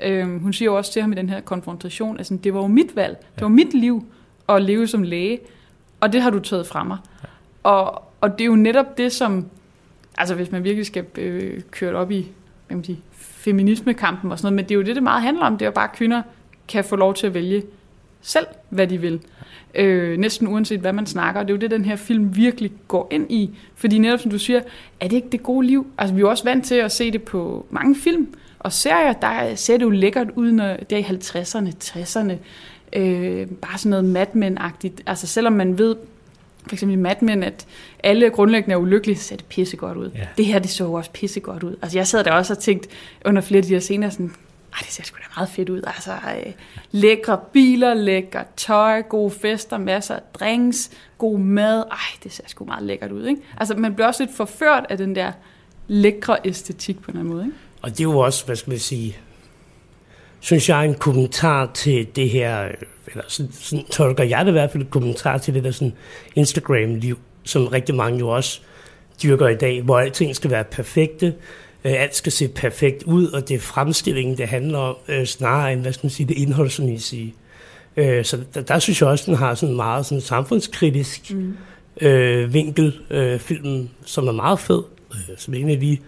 Øhm, 0.00 0.38
hun 0.38 0.52
siger 0.52 0.66
jo 0.66 0.76
også 0.76 0.92
til 0.92 1.02
ham 1.02 1.12
i 1.12 1.14
den 1.14 1.28
her 1.28 1.40
konfrontation, 1.40 2.20
at 2.20 2.26
sådan, 2.26 2.38
det 2.38 2.54
var 2.54 2.60
jo 2.60 2.66
mit 2.66 2.96
valg, 2.96 3.16
det 3.34 3.42
var 3.42 3.48
mit 3.48 3.74
liv 3.74 4.04
at 4.48 4.62
leve 4.62 4.86
som 4.86 5.02
læge, 5.02 5.38
og 6.00 6.12
det 6.12 6.22
har 6.22 6.30
du 6.30 6.40
taget 6.40 6.66
fra 6.66 6.84
mig. 6.84 6.98
Og, 7.64 8.02
og 8.20 8.32
det 8.32 8.40
er 8.40 8.46
jo 8.46 8.56
netop 8.56 8.98
det, 8.98 9.12
som, 9.12 9.46
altså 10.18 10.34
hvis 10.34 10.52
man 10.52 10.64
virkelig 10.64 10.86
skal 10.86 11.04
øh, 11.18 11.60
køre 11.70 11.96
op 11.96 12.10
i, 12.10 12.20
hvad 12.20 12.68
kan 12.68 12.76
man 12.76 12.84
sige, 12.84 13.00
feminismekampen 13.12 14.32
og 14.32 14.38
sådan 14.38 14.46
noget, 14.46 14.56
men 14.56 14.64
det 14.64 14.70
er 14.70 14.74
jo 14.74 14.82
det, 14.82 14.94
det 14.94 15.02
meget 15.02 15.22
handler 15.22 15.44
om, 15.44 15.52
det 15.52 15.62
er 15.62 15.66
jo 15.66 15.72
bare, 15.72 15.88
at 15.88 15.96
kvinder 15.96 16.22
kan 16.68 16.84
få 16.84 16.96
lov 16.96 17.14
til 17.14 17.26
at 17.26 17.34
vælge 17.34 17.62
selv, 18.22 18.46
hvad 18.68 18.86
de 18.86 18.98
vil. 18.98 19.20
Øh, 19.74 20.18
næsten 20.18 20.48
uanset 20.48 20.80
hvad 20.80 20.92
man 20.92 21.06
snakker, 21.06 21.40
og 21.40 21.48
det 21.48 21.52
er 21.52 21.56
jo 21.56 21.60
det, 21.60 21.70
den 21.70 21.84
her 21.84 21.96
film 21.96 22.36
virkelig 22.36 22.72
går 22.88 23.08
ind 23.10 23.32
i. 23.32 23.58
Fordi 23.74 23.98
netop 23.98 24.20
som 24.20 24.30
du 24.30 24.38
siger, 24.38 24.60
er 25.00 25.08
det 25.08 25.16
ikke 25.16 25.28
det 25.32 25.42
gode 25.42 25.66
liv? 25.66 25.86
Altså 25.98 26.14
vi 26.14 26.18
er 26.18 26.20
jo 26.20 26.30
også 26.30 26.44
vant 26.44 26.64
til 26.64 26.74
at 26.74 26.92
se 26.92 27.10
det 27.10 27.22
på 27.22 27.66
mange 27.70 27.96
film 27.96 28.34
og 28.58 28.72
serier, 28.72 29.12
der 29.12 29.54
ser 29.54 29.76
det 29.76 29.84
jo 29.84 29.90
lækkert 29.90 30.30
ud, 30.34 30.52
når 30.52 30.76
det 30.76 30.92
er 30.92 30.98
i 30.98 31.02
50'erne, 31.02 31.72
60'erne, 31.84 32.32
øh, 32.98 33.46
bare 33.46 33.78
sådan 33.78 33.90
noget 33.90 34.04
Mad 34.04 34.26
Men-agtigt. 34.34 35.02
Altså 35.06 35.26
selvom 35.26 35.52
man 35.52 35.78
ved, 35.78 35.96
for 36.66 36.74
eksempel 36.74 36.98
i 36.98 37.00
Mad 37.00 37.14
Men, 37.20 37.42
at 37.42 37.66
alle 38.02 38.30
grundlæggende 38.30 38.74
er 38.74 38.78
ulykkelige, 38.78 39.16
så 39.18 39.24
ser 39.24 39.36
det 39.36 39.44
pissegodt 39.44 39.96
ud. 39.96 40.10
Ja. 40.14 40.26
Det 40.36 40.46
her, 40.46 40.58
det 40.58 40.70
så 40.70 40.86
også 40.86 41.10
pissegodt 41.10 41.62
ud. 41.62 41.76
Altså 41.82 41.98
jeg 41.98 42.06
sad 42.06 42.24
der 42.24 42.32
også 42.32 42.52
og 42.52 42.58
tænkte 42.58 42.88
under 43.24 43.42
flere 43.42 43.58
af 43.58 43.64
de 43.64 43.68
her 43.68 43.80
scener 43.80 44.10
sådan, 44.10 44.34
ej, 44.72 44.78
det 44.80 44.92
ser 44.92 45.02
sgu 45.02 45.16
da 45.16 45.24
meget 45.36 45.48
fedt 45.48 45.68
ud. 45.68 45.82
Altså, 45.86 46.12
øh, 46.12 46.52
lækre 46.90 47.40
biler, 47.52 47.94
lækker 47.94 48.42
tøj, 48.56 49.02
gode 49.02 49.30
fester, 49.30 49.78
masser 49.78 50.14
af 50.14 50.22
drinks, 50.34 50.90
god 51.18 51.38
mad. 51.38 51.84
Ej, 51.90 51.98
det 52.24 52.32
ser 52.32 52.44
sgu 52.46 52.64
meget 52.64 52.82
lækkert 52.82 53.12
ud, 53.12 53.26
ikke? 53.26 53.42
Altså, 53.56 53.74
man 53.74 53.94
bliver 53.94 54.06
også 54.06 54.22
lidt 54.22 54.36
forført 54.36 54.86
af 54.88 54.98
den 54.98 55.14
der 55.14 55.32
lækre 55.88 56.36
æstetik 56.44 57.02
på 57.02 57.10
en 57.10 57.16
eller 57.16 57.20
anden 57.20 57.34
måde, 57.34 57.44
ikke? 57.44 57.56
Og 57.82 57.90
det 57.90 58.00
er 58.00 58.04
jo 58.04 58.18
også, 58.18 58.46
hvad 58.46 58.56
skal 58.56 58.70
man 58.70 58.78
sige, 58.78 59.16
synes 60.44 60.68
jeg, 60.68 60.84
en 60.84 60.94
kommentar 60.94 61.70
til 61.74 62.06
det 62.16 62.30
her, 62.30 62.68
eller 63.06 63.24
sådan, 63.28 63.52
sådan 63.52 63.84
tolker 63.84 64.24
jeg 64.24 64.44
det 64.44 64.50
i 64.50 64.52
hvert 64.52 64.70
fald, 64.70 64.82
en 64.82 64.88
kommentar 64.90 65.38
til 65.38 65.54
det 65.54 65.64
der 65.64 65.70
sådan 65.70 65.92
Instagram-liv, 66.34 67.18
som 67.44 67.66
rigtig 67.66 67.94
mange 67.94 68.18
jo 68.18 68.28
også 68.28 68.60
dyrker 69.22 69.48
i 69.48 69.54
dag, 69.54 69.82
hvor 69.82 69.98
alting 69.98 70.36
skal 70.36 70.50
være 70.50 70.64
perfekte, 70.64 71.26
øh, 71.84 71.92
alt 72.02 72.16
skal 72.16 72.32
se 72.32 72.48
perfekt 72.48 73.02
ud, 73.02 73.28
og 73.28 73.48
det 73.48 73.54
er 73.54 73.58
fremstillingen, 73.58 74.38
det 74.38 74.48
handler 74.48 74.78
om, 74.78 74.96
øh, 75.08 75.26
snarere 75.26 75.72
end, 75.72 75.80
hvad 75.80 75.92
skal 75.92 76.06
man 76.06 76.10
sige, 76.10 76.28
det 76.28 76.38
indholdsmæssige. 76.38 77.34
Øh, 77.96 78.24
så 78.24 78.38
der, 78.54 78.60
der 78.60 78.78
synes 78.78 79.00
jeg 79.00 79.08
også, 79.08 79.24
den 79.26 79.34
har 79.34 79.54
sådan 79.54 79.76
meget 79.76 80.06
sådan 80.06 80.20
samfundskritisk 80.20 81.30
mm. 81.30 81.56
øh, 82.00 82.54
vinkel, 82.54 83.00
øh, 83.10 83.38
filmen, 83.38 83.90
som 84.04 84.28
er 84.28 84.32
meget 84.32 84.60
fed, 84.60 84.82
øh, 85.12 85.36
som 85.36 85.54
en 85.54 85.70
af 85.70 85.80
de 85.80 85.98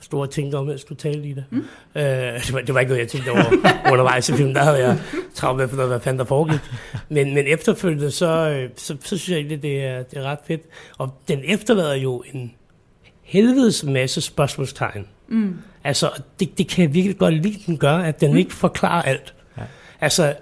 store 0.00 0.26
ting, 0.26 0.54
om, 0.54 0.70
jeg 0.70 0.80
skulle 0.80 0.98
tale 0.98 1.28
i 1.28 1.32
det. 1.32 1.44
Mm. 1.50 1.64
Øh, 1.94 2.04
det, 2.04 2.52
var, 2.52 2.60
det 2.60 2.74
var 2.74 2.80
ikke 2.80 2.90
noget, 2.90 3.00
jeg 3.00 3.08
tænkte 3.08 3.30
over 3.30 3.44
undervejs 3.92 4.28
i 4.28 4.32
filmen. 4.32 4.54
Der 4.54 4.62
havde 4.62 4.78
jeg 4.78 4.98
travlt 5.34 5.58
med, 5.58 5.68
for 5.68 5.86
hvad 5.86 6.00
fanden 6.00 6.18
der 6.18 6.24
foregik. 6.24 6.60
Men, 7.08 7.34
men 7.34 7.46
efterfølgende, 7.46 8.10
så, 8.10 8.26
øh, 8.26 8.70
så, 8.76 8.96
så 9.00 9.18
synes 9.18 9.28
jeg 9.28 9.36
egentlig, 9.36 9.62
det 9.62 9.84
er, 9.84 10.02
det 10.02 10.18
er 10.18 10.22
ret 10.22 10.38
fedt. 10.46 10.62
Og 10.98 11.14
den 11.28 11.40
efterlader 11.44 11.94
jo 11.94 12.22
en 12.32 12.54
helvedes 13.22 13.84
masse 13.84 14.20
spørgsmålstegn. 14.20 15.06
Mm. 15.28 15.58
Altså, 15.84 16.10
det, 16.40 16.58
det 16.58 16.68
kan 16.68 16.84
jeg 16.84 16.94
virkelig 16.94 17.18
godt 17.18 17.34
lide, 17.34 17.58
den 17.66 17.76
gør, 17.76 17.96
at 17.96 18.20
den 18.20 18.30
mm. 18.30 18.36
ikke 18.36 18.54
forklarer 18.54 19.02
alt. 19.02 19.34
Ja. 19.56 19.62
Altså, 20.00 20.34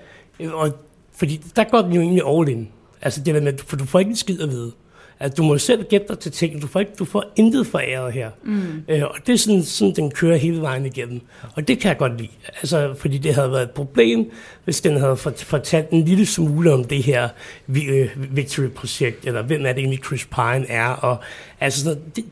og, 0.53 0.73
fordi 1.17 1.43
der 1.57 1.65
går 1.65 1.83
den 1.83 1.93
jo 1.93 2.01
egentlig 2.01 2.23
all 2.27 2.49
in. 2.49 2.69
Altså 3.03 3.23
det 3.23 3.35
der 3.35 3.41
med, 3.41 3.59
for 3.67 3.77
du 3.77 3.85
får 3.85 3.99
ikke 3.99 4.09
en 4.09 4.17
skid 4.17 4.41
at 4.41 4.51
vide. 4.51 4.73
Altså, 5.21 5.37
du 5.37 5.43
må 5.43 5.59
selv 5.59 5.85
gætte 5.85 6.09
dig 6.09 6.19
til 6.19 6.33
ting. 6.33 6.63
Du 6.63 6.67
får, 6.67 6.81
ikke, 6.81 6.93
du 6.99 7.05
får 7.05 7.25
intet 7.37 7.67
foræret 7.67 8.13
her. 8.13 8.31
Mm. 8.45 8.85
Øh, 8.89 9.03
og 9.03 9.15
det 9.27 9.33
er 9.33 9.37
sådan, 9.39 9.63
sådan, 9.63 9.95
den 9.95 10.11
kører 10.11 10.37
hele 10.37 10.61
vejen 10.61 10.87
igennem. 10.87 11.21
Og 11.55 11.69
det 11.69 11.79
kan 11.81 11.89
jeg 11.89 11.99
godt 11.99 12.19
lide. 12.19 12.31
Altså, 12.47 12.95
fordi 12.99 13.19
det 13.19 13.35
havde 13.35 13.51
været 13.53 13.63
et 13.63 13.71
problem, 13.71 14.31
hvis 14.65 14.81
den 14.81 14.97
havde 14.97 15.17
fort- 15.17 15.45
fortalt 15.45 15.91
en 15.91 16.05
lille 16.05 16.27
smule 16.27 16.73
om 16.73 16.85
det 16.85 17.03
her 17.03 17.29
øh, 17.69 18.37
Victory-projekt, 18.37 19.27
eller 19.27 19.43
hvem 19.43 19.67
er 19.67 19.73
det 19.73 19.79
egentlig 19.79 20.05
Chris 20.05 20.27
Pine 20.27 20.71
er. 20.71 20.89
Og, 20.89 21.17
altså, 21.61 21.85
sådan, 21.85 22.03
det, 22.17 22.25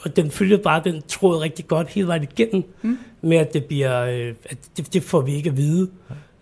og 0.00 0.16
den 0.16 0.30
følger 0.30 0.56
bare 0.56 0.82
den 0.84 1.02
tråd 1.08 1.40
rigtig 1.40 1.66
godt 1.66 1.88
hele 1.88 2.06
vejen 2.06 2.22
igennem, 2.22 2.64
mm. 2.82 2.98
med 3.22 3.36
at 3.36 3.54
det 3.54 3.64
bliver, 3.64 4.00
øh, 4.00 4.34
at 4.44 4.58
det, 4.76 4.92
det 4.94 5.02
får 5.02 5.20
vi 5.20 5.34
ikke 5.34 5.50
at 5.50 5.56
vide. 5.56 5.88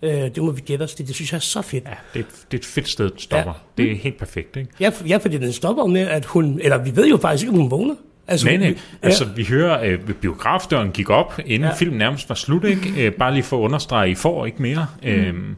Øh, 0.07 0.13
det 0.35 0.39
må 0.43 0.51
vi 0.51 0.61
gætte 0.61 0.83
os 0.83 0.95
til. 0.95 1.07
Det 1.07 1.15
synes 1.15 1.33
jeg 1.33 1.37
er 1.39 1.41
så 1.41 1.63
fedt. 1.63 1.85
ja, 1.85 1.91
det, 2.15 2.21
er, 2.21 2.25
det 2.51 2.57
er 2.57 2.61
et 2.61 2.65
fedt 2.67 2.89
sted, 2.89 3.11
den 3.11 3.19
stopper. 3.19 3.53
Ja. 3.79 3.83
Det 3.83 3.93
er 3.93 3.97
helt 3.97 4.19
perfekt, 4.19 4.57
ikke? 4.57 4.71
Ja, 4.81 4.89
for- 4.89 5.07
ja, 5.07 5.17
fordi 5.17 5.39
den 5.39 5.53
stopper 5.53 5.87
med, 5.87 6.01
at 6.01 6.25
hun... 6.25 6.61
Eller 6.63 6.79
vi 6.85 6.97
ved 6.97 7.09
jo 7.09 7.17
faktisk 7.17 7.43
ikke, 7.45 7.53
om 7.53 7.59
hun 7.61 7.71
vågner. 7.71 7.95
Altså, 8.29 8.47
Nej, 8.47 8.57
nej. 8.57 8.69
vi- 8.69 8.79
Altså, 9.03 9.25
vi 9.37 9.45
hører, 9.45 9.75
at 9.77 9.91
øh, 9.91 10.13
biografdøren 10.15 10.91
gik 10.93 11.11
op, 11.11 11.39
inden 11.47 11.61
ja. 11.61 11.67
Ja. 11.67 11.75
filmen 11.75 11.99
nærmest 11.99 12.29
var 12.29 12.35
slut, 12.35 12.65
ikke? 12.65 13.07
Øh, 13.07 13.13
bare 13.13 13.33
lige 13.33 13.43
for 13.43 13.57
at 13.59 13.63
understrege, 13.63 14.11
I 14.11 14.15
får 14.15 14.47
ikke 14.47 14.63
mere. 14.63 14.87
Mm. 15.03 15.09
Øhm, 15.09 15.57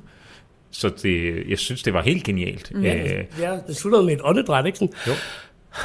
så 0.70 0.88
det, 1.03 1.42
jeg 1.49 1.59
synes, 1.59 1.82
det 1.82 1.94
var 1.94 2.03
helt 2.03 2.24
genialt. 2.24 2.72
Mm. 2.74 2.84
Øh, 2.84 3.24
Ja, 3.40 3.57
det 3.68 3.76
slutter 3.76 4.03
med 4.03 4.12
et 4.12 4.20
åndedræt, 4.24 4.66
ikke 4.66 4.78
sådan? 4.78 4.94
jo. 5.07 5.12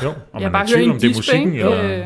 Jo, 0.04 0.10
og 0.10 0.42
Jeg 0.42 0.42
man 0.42 0.52
bare 0.52 0.62
er 0.64 0.68
i 0.68 0.72
tvivl 0.72 0.84
hører 0.86 0.94
om 0.94 1.00
det 1.00 1.10
er 1.12 1.16
musikken. 1.16 1.54
ikke? 1.54 1.66
Jo, 1.66 1.74
Øh. 1.74 2.06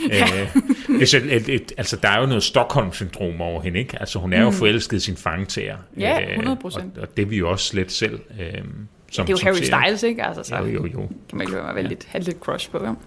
ja. 0.10 0.42
Øh, 0.42 0.56
altså, 1.00 1.16
et, 1.16 1.48
et, 1.48 1.72
altså, 1.76 1.96
der 1.96 2.08
er 2.08 2.20
jo 2.20 2.26
noget 2.26 2.42
Stockholm-syndrom 2.42 3.40
over 3.40 3.62
hende, 3.62 3.78
ikke? 3.78 4.00
Altså, 4.00 4.18
hun 4.18 4.32
er 4.32 4.42
jo 4.42 4.50
forelsket 4.50 4.96
i 4.96 5.00
sin 5.00 5.16
fangetager. 5.16 5.76
Mm. 5.94 6.00
Ja, 6.00 6.36
Øh, 6.36 6.38
100%. 6.38 6.64
Og, 6.64 6.72
og 7.00 7.16
det 7.16 7.22
er 7.22 7.26
vi 7.26 7.36
jo 7.36 7.50
også 7.50 7.76
lidt 7.76 7.92
selv. 7.92 8.20
Øh, 8.40 8.46
som, 9.10 9.26
Det 9.26 9.32
er 9.32 9.38
jo 9.40 9.44
Harry 9.44 9.62
seere. 9.62 9.82
Styles, 9.86 10.02
ikke? 10.02 10.24
Altså, 10.24 10.42
så 10.42 10.56
Jo, 10.56 10.66
jo, 10.66 10.86
jo. 10.86 10.98
kan 10.98 11.08
man 11.32 11.40
ikke 11.40 11.52
lade 11.52 11.64
være 11.64 11.74
med 11.74 11.82
at 11.82 11.88
lidt, 11.88 12.06
have 12.08 12.24
lidt 12.24 12.38
crush 12.40 12.70
på 12.70 12.84
ham. 12.84 12.98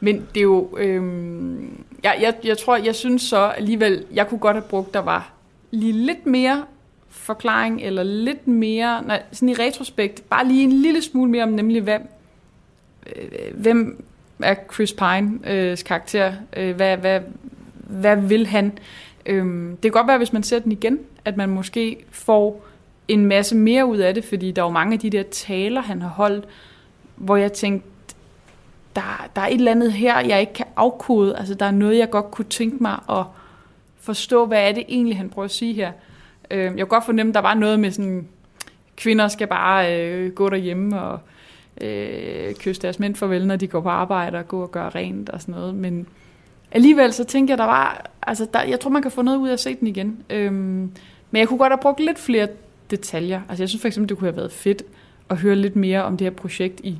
Men 0.00 0.16
det 0.34 0.40
er 0.40 0.42
jo... 0.44 0.76
Øhm, 0.78 1.84
jeg, 2.02 2.18
jeg, 2.20 2.34
jeg 2.44 2.58
tror, 2.58 2.76
jeg 2.76 2.94
synes 2.94 3.22
så 3.22 3.36
alligevel, 3.36 4.04
jeg 4.12 4.28
kunne 4.28 4.38
godt 4.38 4.56
have 4.56 4.64
brugt, 4.68 4.94
der 4.94 5.00
var 5.00 5.32
lige 5.70 5.92
lidt 5.92 6.26
mere 6.26 6.64
forklaring, 7.10 7.82
eller 7.82 8.02
lidt 8.02 8.46
mere, 8.46 9.02
nej, 9.06 9.22
sådan 9.32 9.48
i 9.48 9.54
retrospekt, 9.54 10.28
bare 10.30 10.48
lige 10.48 10.62
en 10.64 10.72
lille 10.72 11.02
smule 11.02 11.30
mere 11.30 11.42
om 11.42 11.48
nemlig, 11.48 11.82
hvad, 11.82 11.98
øh, 13.16 13.60
hvem 13.60 14.04
er 14.42 14.54
Chris 14.74 14.92
Pines 14.92 15.40
øh, 15.46 15.78
karakter, 15.86 16.32
øh, 16.56 16.76
hvad, 16.76 16.96
hvad, 16.96 17.20
hvad 17.76 18.16
vil 18.16 18.46
han? 18.46 18.78
Øhm, 19.26 19.70
det 19.70 19.82
kan 19.82 19.90
godt 19.90 20.06
være, 20.06 20.18
hvis 20.18 20.32
man 20.32 20.42
ser 20.42 20.58
den 20.58 20.72
igen, 20.72 20.98
at 21.24 21.36
man 21.36 21.48
måske 21.48 22.04
får 22.10 22.66
en 23.08 23.26
masse 23.26 23.56
mere 23.56 23.86
ud 23.86 23.98
af 23.98 24.14
det, 24.14 24.24
fordi 24.24 24.50
der 24.50 24.62
er 24.62 24.66
jo 24.66 24.72
mange 24.72 24.92
af 24.94 24.98
de 24.98 25.10
der 25.10 25.22
taler, 25.22 25.80
han 25.80 26.02
har 26.02 26.08
holdt, 26.08 26.44
hvor 27.16 27.36
jeg 27.36 27.52
tænkte, 27.52 27.88
der, 28.96 29.30
der 29.36 29.42
er 29.42 29.46
et 29.46 29.54
eller 29.54 29.70
andet 29.70 29.92
her, 29.92 30.20
jeg 30.20 30.40
ikke 30.40 30.52
kan 30.52 30.66
afkode. 30.76 31.36
Altså, 31.36 31.54
der 31.54 31.66
er 31.66 31.70
noget, 31.70 31.98
jeg 31.98 32.10
godt 32.10 32.30
kunne 32.30 32.44
tænke 32.44 32.82
mig 32.82 32.98
at 33.10 33.24
forstå, 34.00 34.46
hvad 34.46 34.68
er 34.68 34.72
det 34.72 34.84
egentlig, 34.88 35.16
han 35.16 35.30
prøver 35.30 35.44
at 35.44 35.50
sige 35.50 35.74
her. 35.74 35.92
Øh, 36.50 36.64
jeg 36.64 36.76
kan 36.76 36.86
godt 36.86 37.04
fornemme, 37.04 37.30
at 37.30 37.34
der 37.34 37.40
var 37.40 37.54
noget 37.54 37.80
med 37.80 37.90
sådan, 37.90 38.28
kvinder 38.96 39.28
skal 39.28 39.46
bare 39.46 40.00
øh, 40.00 40.32
gå 40.32 40.48
derhjemme 40.48 41.02
og 41.02 41.20
øh, 41.80 42.54
kysse 42.54 42.82
deres 42.82 42.98
mænd 42.98 43.14
farvel, 43.14 43.46
når 43.46 43.56
de 43.56 43.66
går 43.66 43.80
på 43.80 43.88
arbejde 43.88 44.38
og 44.38 44.48
gå 44.48 44.62
og 44.62 44.72
gøre 44.72 44.88
rent 44.88 45.30
og 45.30 45.40
sådan 45.40 45.54
noget. 45.54 45.74
Men 45.74 46.06
alligevel 46.72 47.12
så 47.12 47.24
tænker 47.24 47.52
jeg, 47.54 47.58
der 47.58 47.64
var, 47.64 48.10
altså 48.22 48.46
der, 48.52 48.62
jeg 48.62 48.80
tror, 48.80 48.90
man 48.90 49.02
kan 49.02 49.10
få 49.10 49.22
noget 49.22 49.38
ud 49.38 49.48
af 49.48 49.52
at 49.52 49.60
se 49.60 49.74
den 49.74 49.88
igen. 49.88 50.18
Øhm, 50.30 50.90
men 51.30 51.40
jeg 51.40 51.48
kunne 51.48 51.58
godt 51.58 51.72
have 51.72 51.82
brugt 51.82 52.00
lidt 52.00 52.18
flere 52.18 52.48
detaljer. 52.90 53.40
Altså 53.48 53.62
jeg 53.62 53.68
synes 53.68 53.80
for 53.80 53.88
eksempel, 53.88 54.08
det 54.08 54.18
kunne 54.18 54.28
have 54.28 54.36
været 54.36 54.52
fedt 54.52 54.82
at 55.30 55.36
høre 55.36 55.56
lidt 55.56 55.76
mere 55.76 56.04
om 56.04 56.16
det 56.16 56.24
her 56.24 56.32
projekt 56.32 56.80
i, 56.80 56.98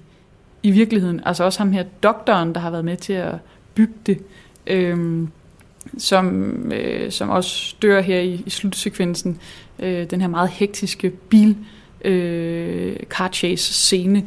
i 0.62 0.70
virkeligheden. 0.70 1.20
Altså 1.26 1.44
også 1.44 1.58
ham 1.58 1.72
her 1.72 1.84
doktoren, 2.02 2.54
der 2.54 2.60
har 2.60 2.70
været 2.70 2.84
med 2.84 2.96
til 2.96 3.12
at 3.12 3.34
bygge 3.74 3.94
det, 4.06 4.18
øhm, 4.66 5.28
som, 5.98 6.52
øh, 6.72 7.10
som 7.10 7.30
også 7.30 7.76
dør 7.82 8.00
her 8.00 8.18
i, 8.18 8.42
i 8.46 8.50
slutsekvensen. 8.50 9.38
Øh, 9.78 10.10
den 10.10 10.20
her 10.20 10.28
meget 10.28 10.48
hektiske 10.48 11.10
bil 11.10 11.56
øh, 12.04 12.96
car 12.96 13.28
chase 13.32 13.74
scene, 13.74 14.26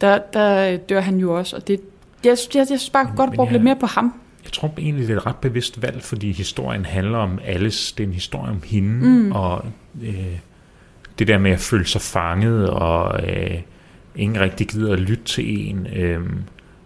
der, 0.00 0.18
der 0.32 0.76
dør 0.76 1.00
han 1.00 1.16
jo 1.18 1.34
også, 1.38 1.56
og 1.56 1.68
det, 1.68 1.80
jeg, 2.24 2.36
jeg, 2.54 2.58
jeg 2.58 2.66
synes 2.66 2.90
bare, 2.90 3.12
godt 3.16 3.30
Men 3.30 3.36
bruge 3.36 3.46
jeg- 3.46 3.52
lidt 3.52 3.64
mere 3.64 3.76
på 3.76 3.86
ham. 3.86 4.14
Jeg 4.44 4.52
tror 4.52 4.74
egentlig, 4.78 5.08
det 5.08 5.14
er 5.14 5.18
et 5.20 5.26
ret 5.26 5.36
bevidst 5.36 5.82
valg, 5.82 6.02
fordi 6.02 6.32
historien 6.32 6.84
handler 6.84 7.18
om 7.18 7.38
Alice. 7.44 7.94
Det 7.96 8.02
er 8.02 8.08
en 8.08 8.14
historie 8.14 8.50
om 8.50 8.62
hende, 8.64 9.06
mm. 9.08 9.32
og 9.32 9.64
øh, 10.02 10.38
det 11.18 11.28
der 11.28 11.38
med 11.38 11.50
at 11.50 11.60
føle 11.60 11.86
sig 11.86 12.00
fanget, 12.00 12.70
og 12.70 13.20
øh, 13.28 13.54
ingen 14.16 14.40
rigtig 14.40 14.66
gider 14.68 14.92
at 14.92 15.00
lytte 15.00 15.24
til 15.24 15.70
en, 15.70 15.86
øh, 15.96 16.20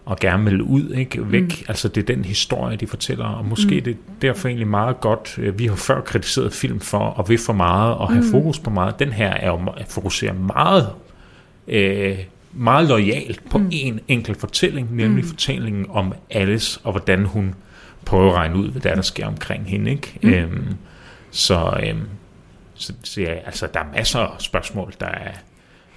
og 0.05 0.17
gerne 0.19 0.43
vil 0.43 0.61
ud, 0.61 0.89
ikke? 0.89 1.31
Væk. 1.31 1.41
Mm. 1.41 1.65
Altså, 1.67 1.87
det 1.87 2.09
er 2.09 2.15
den 2.15 2.25
historie, 2.25 2.77
de 2.77 2.87
fortæller, 2.87 3.25
og 3.25 3.45
måske 3.45 3.75
mm. 3.75 3.83
det 3.83 3.91
er 3.91 3.97
derfor 4.21 4.47
egentlig 4.47 4.67
meget 4.67 5.01
godt. 5.01 5.35
øh, 5.37 5.59
Vi 5.59 5.65
har 5.67 5.75
før 5.75 6.01
kritiseret 6.01 6.53
film 6.53 6.79
for 6.79 7.19
at 7.19 7.29
vil 7.29 7.37
for 7.37 7.53
meget, 7.53 7.95
og 7.95 8.09
have 8.11 8.23
mm. 8.23 8.31
fokus 8.31 8.59
på 8.59 8.69
meget. 8.69 8.99
Den 8.99 9.11
her 9.11 9.29
er 9.31 9.47
jo 9.47 9.59
fokuserer 9.89 10.33
meget 10.33 10.89
øh, 11.67 12.17
meget 12.53 12.87
lojalt 12.87 13.49
på 13.49 13.57
mm. 13.57 13.69
en 13.71 13.99
enkelt 14.07 14.39
fortælling, 14.39 14.95
nemlig 14.95 15.23
mm. 15.23 15.29
fortællingen 15.29 15.85
om 15.89 16.13
Alice, 16.29 16.79
og 16.83 16.91
hvordan 16.91 17.25
hun 17.25 17.55
prøver 18.05 18.29
at 18.31 18.35
regne 18.35 18.55
ud, 18.55 18.71
hvad 18.71 18.81
der, 18.81 18.89
er, 18.89 18.95
der 18.95 19.01
sker 19.01 19.27
omkring 19.27 19.65
hende. 19.65 19.91
Ikke? 19.91 20.19
Mm. 20.21 20.29
Øhm, 20.29 20.67
så, 21.31 21.79
øhm, 21.83 22.01
så, 22.73 22.93
så 23.03 23.21
ja, 23.21 23.33
altså, 23.33 23.67
der 23.73 23.79
er 23.79 23.85
masser 23.95 24.19
af 24.19 24.41
spørgsmål, 24.41 24.93
der 24.99 25.07
er... 25.07 25.31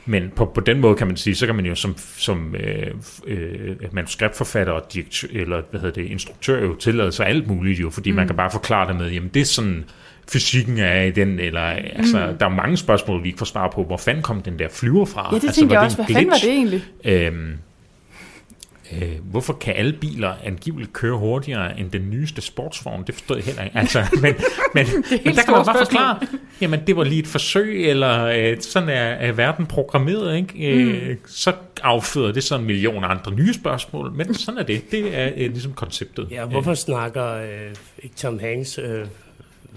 Men 0.06 0.32
på, 0.36 0.44
på 0.44 0.60
den 0.60 0.80
måde 0.80 0.96
kan 0.96 1.06
man 1.06 1.16
sige, 1.16 1.34
så 1.34 1.46
kan 1.46 1.54
man 1.54 1.66
jo 1.66 1.74
som, 1.74 1.96
som 1.98 2.54
øh, 2.54 2.94
øh, 3.26 3.76
manuskriptforfatter 3.92 4.72
og 4.72 4.92
direktør, 4.92 5.28
eller 5.32 5.62
hvad 5.70 5.80
hedder 5.80 6.02
det, 6.02 6.10
instruktør 6.10 6.60
jo 6.60 6.74
tillade 6.74 7.12
sig 7.12 7.26
alt 7.26 7.46
muligt 7.46 7.80
jo, 7.80 7.90
fordi 7.90 8.10
mm. 8.10 8.16
man 8.16 8.26
kan 8.26 8.36
bare 8.36 8.50
forklare 8.50 8.88
det 8.88 8.96
med, 8.96 9.10
jamen 9.10 9.30
det 9.34 9.40
er 9.42 9.46
sådan, 9.46 9.84
fysikken 10.28 10.78
er 10.78 11.02
i 11.02 11.10
den, 11.10 11.38
eller 11.40 11.60
altså, 11.60 12.26
Mm. 12.30 12.38
der 12.38 12.46
er 12.46 12.50
mange 12.50 12.76
spørgsmål, 12.76 13.22
vi 13.22 13.28
ikke 13.28 13.38
får 13.38 13.46
svar 13.46 13.70
på, 13.74 13.84
hvor 13.84 13.96
fanden 13.96 14.22
kom 14.22 14.42
den 14.42 14.58
der 14.58 14.68
flyver 14.68 15.04
fra? 15.04 15.28
Ja, 15.32 15.36
det 15.36 15.44
altså, 15.44 15.60
tænkte 15.60 15.74
jeg 15.76 15.84
også. 15.84 15.96
Hvad 15.96 16.06
fanden 16.06 16.30
var 16.30 16.36
det 16.36 16.50
egentlig? 16.50 16.82
Øhm, 17.04 17.52
øh, 19.02 19.08
hvorfor 19.30 19.52
kan 19.52 19.74
alle 19.76 19.92
biler 19.92 20.32
angiveligt 20.44 20.92
køre 20.92 21.18
hurtigere 21.18 21.78
end 21.80 21.90
den 21.90 22.10
nyeste 22.10 22.40
sportsvogn? 22.42 23.02
Det 23.06 23.14
forstod 23.14 23.36
jeg 23.36 23.44
heller 23.44 23.62
ikke. 23.64 23.78
Altså, 23.78 23.98
men, 24.22 24.34
men, 24.74 24.86
men 25.24 25.34
der 25.34 25.42
kan 25.42 25.54
man 25.54 25.64
bare 25.64 25.64
spørgsmål. 25.64 25.74
forklare, 25.84 26.18
jamen 26.60 26.80
det 26.86 26.96
var 26.96 27.04
lige 27.04 27.18
et 27.20 27.26
forsøg, 27.26 27.90
eller 27.90 28.24
øh, 28.24 28.56
sådan 28.60 28.88
er, 28.88 28.94
er 28.94 29.32
verden 29.32 29.66
programmeret. 29.66 30.36
Ikke? 30.36 30.72
Øh, 30.72 31.08
Mm. 31.10 31.16
Så 31.26 31.52
afføder 31.82 32.32
det 32.32 32.44
så 32.44 32.56
en 32.56 32.64
million 32.64 33.04
andre 33.04 33.32
nye 33.32 33.54
spørgsmål, 33.54 34.12
men 34.12 34.34
sådan 34.34 34.58
er 34.58 34.62
det. 34.64 34.90
Det 34.90 35.18
er 35.18 35.26
øh, 35.36 35.50
ligesom 35.50 35.72
konceptet. 35.72 36.28
Ja, 36.30 36.44
hvorfor 36.44 36.74
snakker 36.74 37.26
øh, 37.34 37.48
ikke 38.02 38.16
Tom 38.16 38.38
Hanks, 38.38 38.78
øh, 38.78 39.06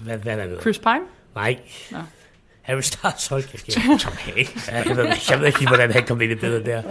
hvad, 0.02 0.18
hvad 0.18 0.38
er 0.38 0.46
det? 0.46 0.60
Chris 0.60 0.78
Pine? 0.78 1.00
Nej. 1.34 1.56
Nå. 1.90 1.98
Harry 2.62 2.80
Styles, 2.80 3.26
hold 3.26 3.42
kæft. 3.42 3.66
Tom 4.00 4.12
Hanks. 4.18 4.68
Ja, 4.68 4.76
jeg, 4.88 4.96
ved, 4.96 5.04
ikke- 5.04 5.20
jeg 5.30 5.38
ved 5.40 5.46
ikke 5.46 5.66
hvordan 5.66 5.92
han 5.92 6.06
kom 6.06 6.20
ind 6.20 6.32
i 6.32 6.34
billedet 6.34 6.66
der. 6.66 6.82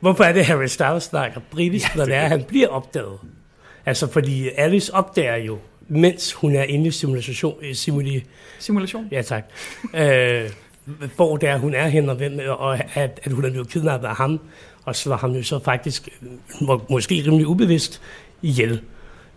Hvorfor 0.00 0.24
er 0.24 0.32
det, 0.32 0.44
Harry 0.44 0.66
Styles 0.66 1.02
snakker 1.02 1.40
britisk, 1.50 1.96
når 1.96 2.04
det 2.04 2.14
er, 2.14 2.28
han 2.28 2.44
bliver 2.44 2.68
opdaget? 2.68 3.18
Altså, 3.86 4.06
fordi 4.12 4.48
Alice 4.56 4.94
opdager 4.94 5.36
jo, 5.36 5.58
mens 5.88 6.32
hun 6.32 6.54
er 6.54 6.62
inde 6.62 6.86
i 6.88 6.90
simulation, 6.90 7.54
øh, 7.62 7.74
simuli, 7.74 8.24
Simulation. 8.58 9.08
ja 9.10 9.22
tak, 9.22 9.44
øh, 9.94 10.50
hvor 11.16 11.36
det 11.36 11.48
er, 11.48 11.58
hun 11.58 11.74
er 11.74 11.88
henne, 11.88 12.10
og, 12.12 12.16
hvem, 12.16 12.40
og 12.46 12.78
at, 12.96 13.20
at 13.24 13.32
hun 13.32 13.44
er 13.44 13.50
blevet 13.50 13.68
kidnappet 13.68 14.08
af 14.08 14.16
ham, 14.16 14.40
og 14.84 14.96
slår 14.96 15.16
ham 15.16 15.32
jo 15.32 15.42
så 15.42 15.58
faktisk, 15.64 16.08
øh, 16.22 16.28
må, 16.60 16.82
måske 16.90 17.14
rimelig 17.26 17.46
ubevidst, 17.46 18.02
ihjel. 18.42 18.80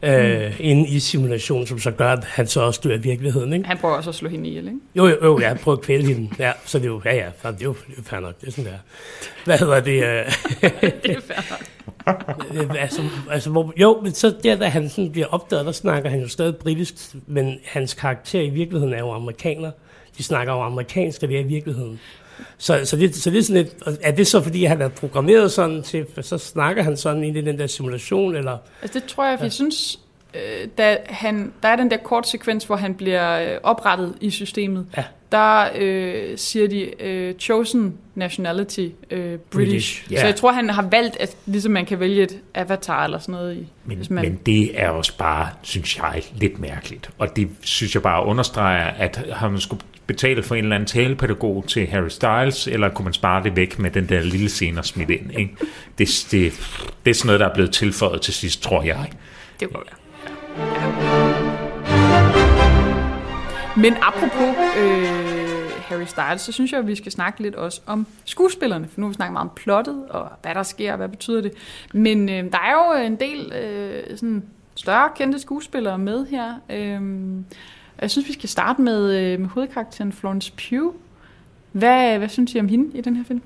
Øh, 0.05 0.47
mm. 0.47 0.53
inde 0.59 0.87
i 0.89 0.99
simulationen, 0.99 1.67
som 1.67 1.79
så 1.79 1.91
gør, 1.91 2.11
at 2.11 2.23
han 2.23 2.47
så 2.47 2.61
også 2.61 2.81
dør 2.83 2.95
i 2.95 2.97
virkeligheden, 2.97 3.53
ikke? 3.53 3.65
Han 3.65 3.77
prøver 3.77 3.95
også 3.95 4.09
at 4.09 4.15
slå 4.15 4.29
hende 4.29 4.49
ihjel, 4.49 4.67
ikke? 4.67 4.79
Jo, 4.95 5.07
jo, 5.07 5.17
jo, 5.23 5.39
jeg 5.39 5.57
prøver 5.59 5.77
at 5.77 5.83
kvæle 5.83 6.05
hende. 6.05 6.29
Ja, 6.39 6.51
så 6.65 6.77
det 6.77 6.85
er 6.85 6.89
jo, 6.89 7.01
ja, 7.05 7.15
ja, 7.15 7.25
det 7.25 7.61
er 7.61 7.65
jo, 7.65 7.73
det 7.73 7.91
er 7.91 7.97
jo 7.97 8.03
fair 8.03 8.19
nok, 8.19 8.41
det 8.41 8.47
er 8.47 8.51
sådan 8.51 8.71
der. 8.71 8.77
Hvad 9.45 9.57
hedder 9.57 9.79
det? 9.79 10.03
Øh, 10.03 10.31
Det 11.03 11.11
er 11.11 11.21
fair 11.21 11.51
nok. 11.51 11.61
øh, 12.53 12.81
altså, 12.81 13.01
altså, 13.31 13.49
hvor, 13.49 13.73
jo, 13.77 13.99
men 14.03 14.13
så 14.13 14.35
der, 14.43 14.55
da 14.55 14.67
han 14.67 14.89
sådan 14.89 15.11
bliver 15.11 15.27
opdaget, 15.27 15.65
der 15.65 15.71
snakker 15.71 16.09
han 16.09 16.21
jo 16.21 16.27
stadig 16.27 16.55
britisk, 16.55 16.95
men 17.27 17.59
hans 17.65 17.93
karakter 17.93 18.41
i 18.41 18.49
virkeligheden 18.49 18.93
er 18.93 18.99
jo 18.99 19.11
amerikaner. 19.11 19.71
De 20.17 20.23
snakker 20.23 20.53
jo 20.53 20.61
amerikansk, 20.61 21.23
og 21.23 21.29
det 21.29 21.37
er 21.37 21.41
i 21.41 21.47
virkeligheden. 21.47 21.99
Så, 22.57 22.81
så, 22.85 22.97
det, 22.97 23.15
så 23.15 23.29
det 23.29 23.39
er 23.39 23.43
sådan 23.43 23.63
lidt, 23.63 23.99
er 24.01 24.11
det 24.11 24.27
så 24.27 24.41
fordi, 24.41 24.63
han 24.63 24.81
er 24.81 24.87
programmeret 24.87 25.51
sådan 25.51 25.83
til, 25.83 26.05
så 26.21 26.37
snakker 26.37 26.83
han 26.83 26.97
sådan 26.97 27.23
ind 27.23 27.37
i 27.37 27.41
den 27.41 27.59
der 27.59 27.67
simulation, 27.67 28.35
eller? 28.35 28.57
Altså 28.81 28.99
det 28.99 29.07
tror 29.07 29.25
jeg, 29.25 29.39
for 29.39 29.45
jeg 29.45 29.53
synes, 29.53 29.99
øh, 30.33 30.67
da 30.77 30.97
han, 31.05 31.53
der 31.63 31.69
er 31.69 31.75
den 31.75 31.91
der 31.91 31.97
kort 31.97 32.27
sekvens, 32.27 32.63
hvor 32.63 32.75
han 32.75 32.95
bliver 32.95 33.53
øh, 33.53 33.57
oprettet 33.63 34.15
i 34.21 34.29
systemet. 34.29 34.85
Ja. 34.97 35.03
Der 35.31 35.69
øh, 35.75 36.37
siger 36.37 36.67
de 36.67 37.03
øh, 37.03 37.35
chosen 37.39 37.97
nationality 38.15 38.79
øh, 39.11 39.19
British. 39.19 39.41
British, 39.51 40.11
ja. 40.11 40.19
Så 40.19 40.25
jeg 40.25 40.35
tror, 40.35 40.51
han 40.51 40.69
har 40.69 40.87
valgt, 40.91 41.17
at 41.19 41.37
ligesom 41.45 41.71
man 41.71 41.85
kan 41.85 41.99
vælge 41.99 42.23
et 42.23 42.39
avatar 42.53 43.03
eller 43.03 43.19
sådan 43.19 43.33
noget 43.33 43.57
i. 43.57 43.67
Men, 43.85 43.97
hvis 43.97 44.09
man, 44.09 44.23
men 44.23 44.39
det 44.45 44.81
er 44.81 44.89
også 44.89 45.17
bare, 45.17 45.49
synes 45.61 45.97
jeg, 45.97 46.23
lidt 46.35 46.59
mærkeligt. 46.59 47.09
Og 47.17 47.35
det 47.35 47.49
synes 47.61 47.93
jeg 47.93 48.03
bare 48.03 48.25
understreger, 48.25 48.85
at 48.85 49.25
har 49.31 49.49
man 49.49 49.59
skulle 49.59 49.81
betale 50.07 50.43
for 50.43 50.55
en 50.55 50.63
eller 50.63 50.75
anden 50.75 50.87
talepædagog 50.87 51.65
til 51.67 51.87
Harry 51.87 52.09
Styles, 52.09 52.67
eller 52.67 52.89
kunne 52.89 53.03
man 53.03 53.13
spare 53.13 53.43
det 53.43 53.55
væk 53.55 53.79
med 53.79 53.91
den 53.91 54.09
der 54.09 54.21
lille 54.21 54.49
scene 54.49 54.79
og 54.79 54.85
smidt 54.85 55.09
ind? 55.09 55.39
Ikke? 55.39 55.55
Det, 55.97 56.27
det, 56.31 56.53
det 57.05 57.11
er 57.11 57.15
sådan 57.15 57.27
noget, 57.27 57.39
der 57.39 57.47
er 57.47 57.53
blevet 57.53 57.71
tilføjet 57.71 58.21
til 58.21 58.33
sidst, 58.33 58.63
tror 58.63 58.83
jeg. 58.83 59.09
Det 59.59 59.69
kunne 59.69 59.83
være. 59.85 61.24
Men 63.77 63.93
apropos 64.01 64.55
øh, 64.77 65.05
Harry 65.79 66.05
Styles, 66.05 66.41
så 66.41 66.51
synes 66.51 66.71
jeg, 66.71 66.79
at 66.79 66.87
vi 66.87 66.95
skal 66.95 67.11
snakke 67.11 67.41
lidt 67.41 67.55
også 67.55 67.81
om 67.85 68.07
skuespillerne. 68.25 68.87
For 68.87 68.99
nu 68.99 69.05
har 69.05 69.09
vi 69.09 69.15
snakket 69.15 69.33
meget 69.33 69.49
om 69.49 69.51
plottet, 69.55 70.05
og 70.09 70.29
hvad 70.41 70.55
der 70.55 70.63
sker, 70.63 70.91
og 70.91 70.97
hvad 70.97 71.09
betyder 71.09 71.41
det. 71.41 71.51
Men 71.93 72.29
øh, 72.29 72.51
der 72.51 72.57
er 72.57 72.71
jo 72.71 73.05
en 73.05 73.15
del 73.15 73.53
øh, 73.53 74.17
sådan 74.17 74.43
større 74.75 75.09
kendte 75.15 75.39
skuespillere 75.39 75.97
med 75.97 76.25
her. 76.25 76.53
Øh, 76.69 77.01
jeg 78.01 78.11
synes, 78.11 78.27
vi 78.27 78.33
skal 78.33 78.49
starte 78.49 78.81
med, 78.81 79.13
øh, 79.13 79.39
med 79.39 79.49
hovedkarakteren 79.49 80.13
Florence 80.13 80.51
Pugh. 80.51 80.93
Hvad, 81.71 82.17
hvad 82.17 82.29
synes 82.29 82.55
I 82.55 82.59
om 82.59 82.67
hende 82.67 82.97
i 82.97 83.01
den 83.01 83.15
her 83.15 83.23
film? 83.23 83.41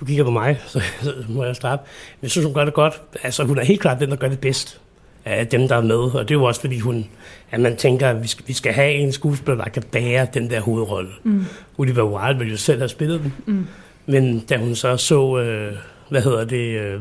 Du 0.00 0.04
kigger 0.04 0.24
på 0.24 0.30
mig, 0.30 0.60
så, 0.66 0.80
så 1.02 1.12
må 1.28 1.44
jeg 1.44 1.56
starte. 1.56 1.82
Jeg 2.22 2.30
synes, 2.30 2.44
hun 2.44 2.54
gør 2.54 2.64
det 2.64 2.74
godt. 2.74 3.00
Altså, 3.22 3.44
hun 3.44 3.58
er 3.58 3.64
helt 3.64 3.80
klart 3.80 4.00
den, 4.00 4.10
der 4.10 4.16
gør 4.16 4.28
det 4.28 4.40
bedst 4.40 4.80
af 5.28 5.46
dem, 5.46 5.68
der 5.68 5.76
er 5.76 5.80
med. 5.80 5.96
Og 5.96 6.28
det 6.28 6.34
er 6.34 6.38
jo 6.38 6.44
også, 6.44 6.60
fordi 6.60 6.78
hun, 6.78 7.06
at 7.50 7.60
man 7.60 7.76
tænker, 7.76 8.08
at 8.08 8.22
vi 8.22 8.28
skal, 8.28 8.48
vi 8.48 8.52
skal 8.52 8.72
have 8.72 8.92
en 8.92 9.12
skuespiller, 9.12 9.64
der 9.64 9.70
kan 9.70 9.82
bære 9.82 10.26
den 10.34 10.50
der 10.50 10.60
hovedrolle. 10.60 11.10
Mm. 11.24 11.44
Oliver 11.78 12.02
Wilde 12.02 12.38
ville 12.38 12.50
jo 12.50 12.56
selv 12.56 12.78
have 12.78 12.88
spillet 12.88 13.20
den. 13.20 13.34
Mm. 13.46 13.66
Men 14.06 14.40
da 14.40 14.56
hun 14.56 14.74
så 14.74 14.96
så 14.96 15.38
øh, 15.38 15.72
hvad 16.08 16.22
hedder 16.22 16.44
det, 16.44 16.80
øh, 16.80 17.00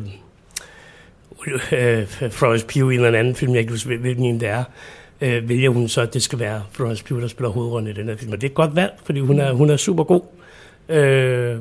øh, 1.71 2.07
Florence 2.07 2.65
Pugh 2.65 2.93
i 2.93 2.95
en 2.95 3.05
eller 3.05 3.19
anden 3.19 3.35
film, 3.35 3.51
jeg 3.51 3.59
ikke 3.59 3.71
husker, 3.71 3.97
hvilken 3.97 4.25
en 4.25 4.39
det 4.39 4.49
er, 4.49 4.63
øh, 5.21 5.49
vælger 5.49 5.69
hun 5.69 5.87
så, 5.87 6.01
at 6.01 6.13
det 6.13 6.23
skal 6.23 6.39
være 6.39 6.63
Florence 6.71 7.05
Pugh, 7.05 7.21
der 7.21 7.27
spiller 7.27 7.49
hovedrollen 7.49 7.89
i 7.89 7.93
den 7.93 8.07
her 8.07 8.15
film. 8.15 8.31
Og 8.31 8.41
det 8.41 8.47
er 8.47 8.51
et 8.51 8.55
godt 8.55 8.75
valg, 8.75 8.93
fordi 9.03 9.19
hun 9.19 9.39
er, 9.39 9.53
hun 9.53 9.69
er 9.69 9.77
super 9.77 10.03
god. 10.03 10.21
Øh, 10.89 11.57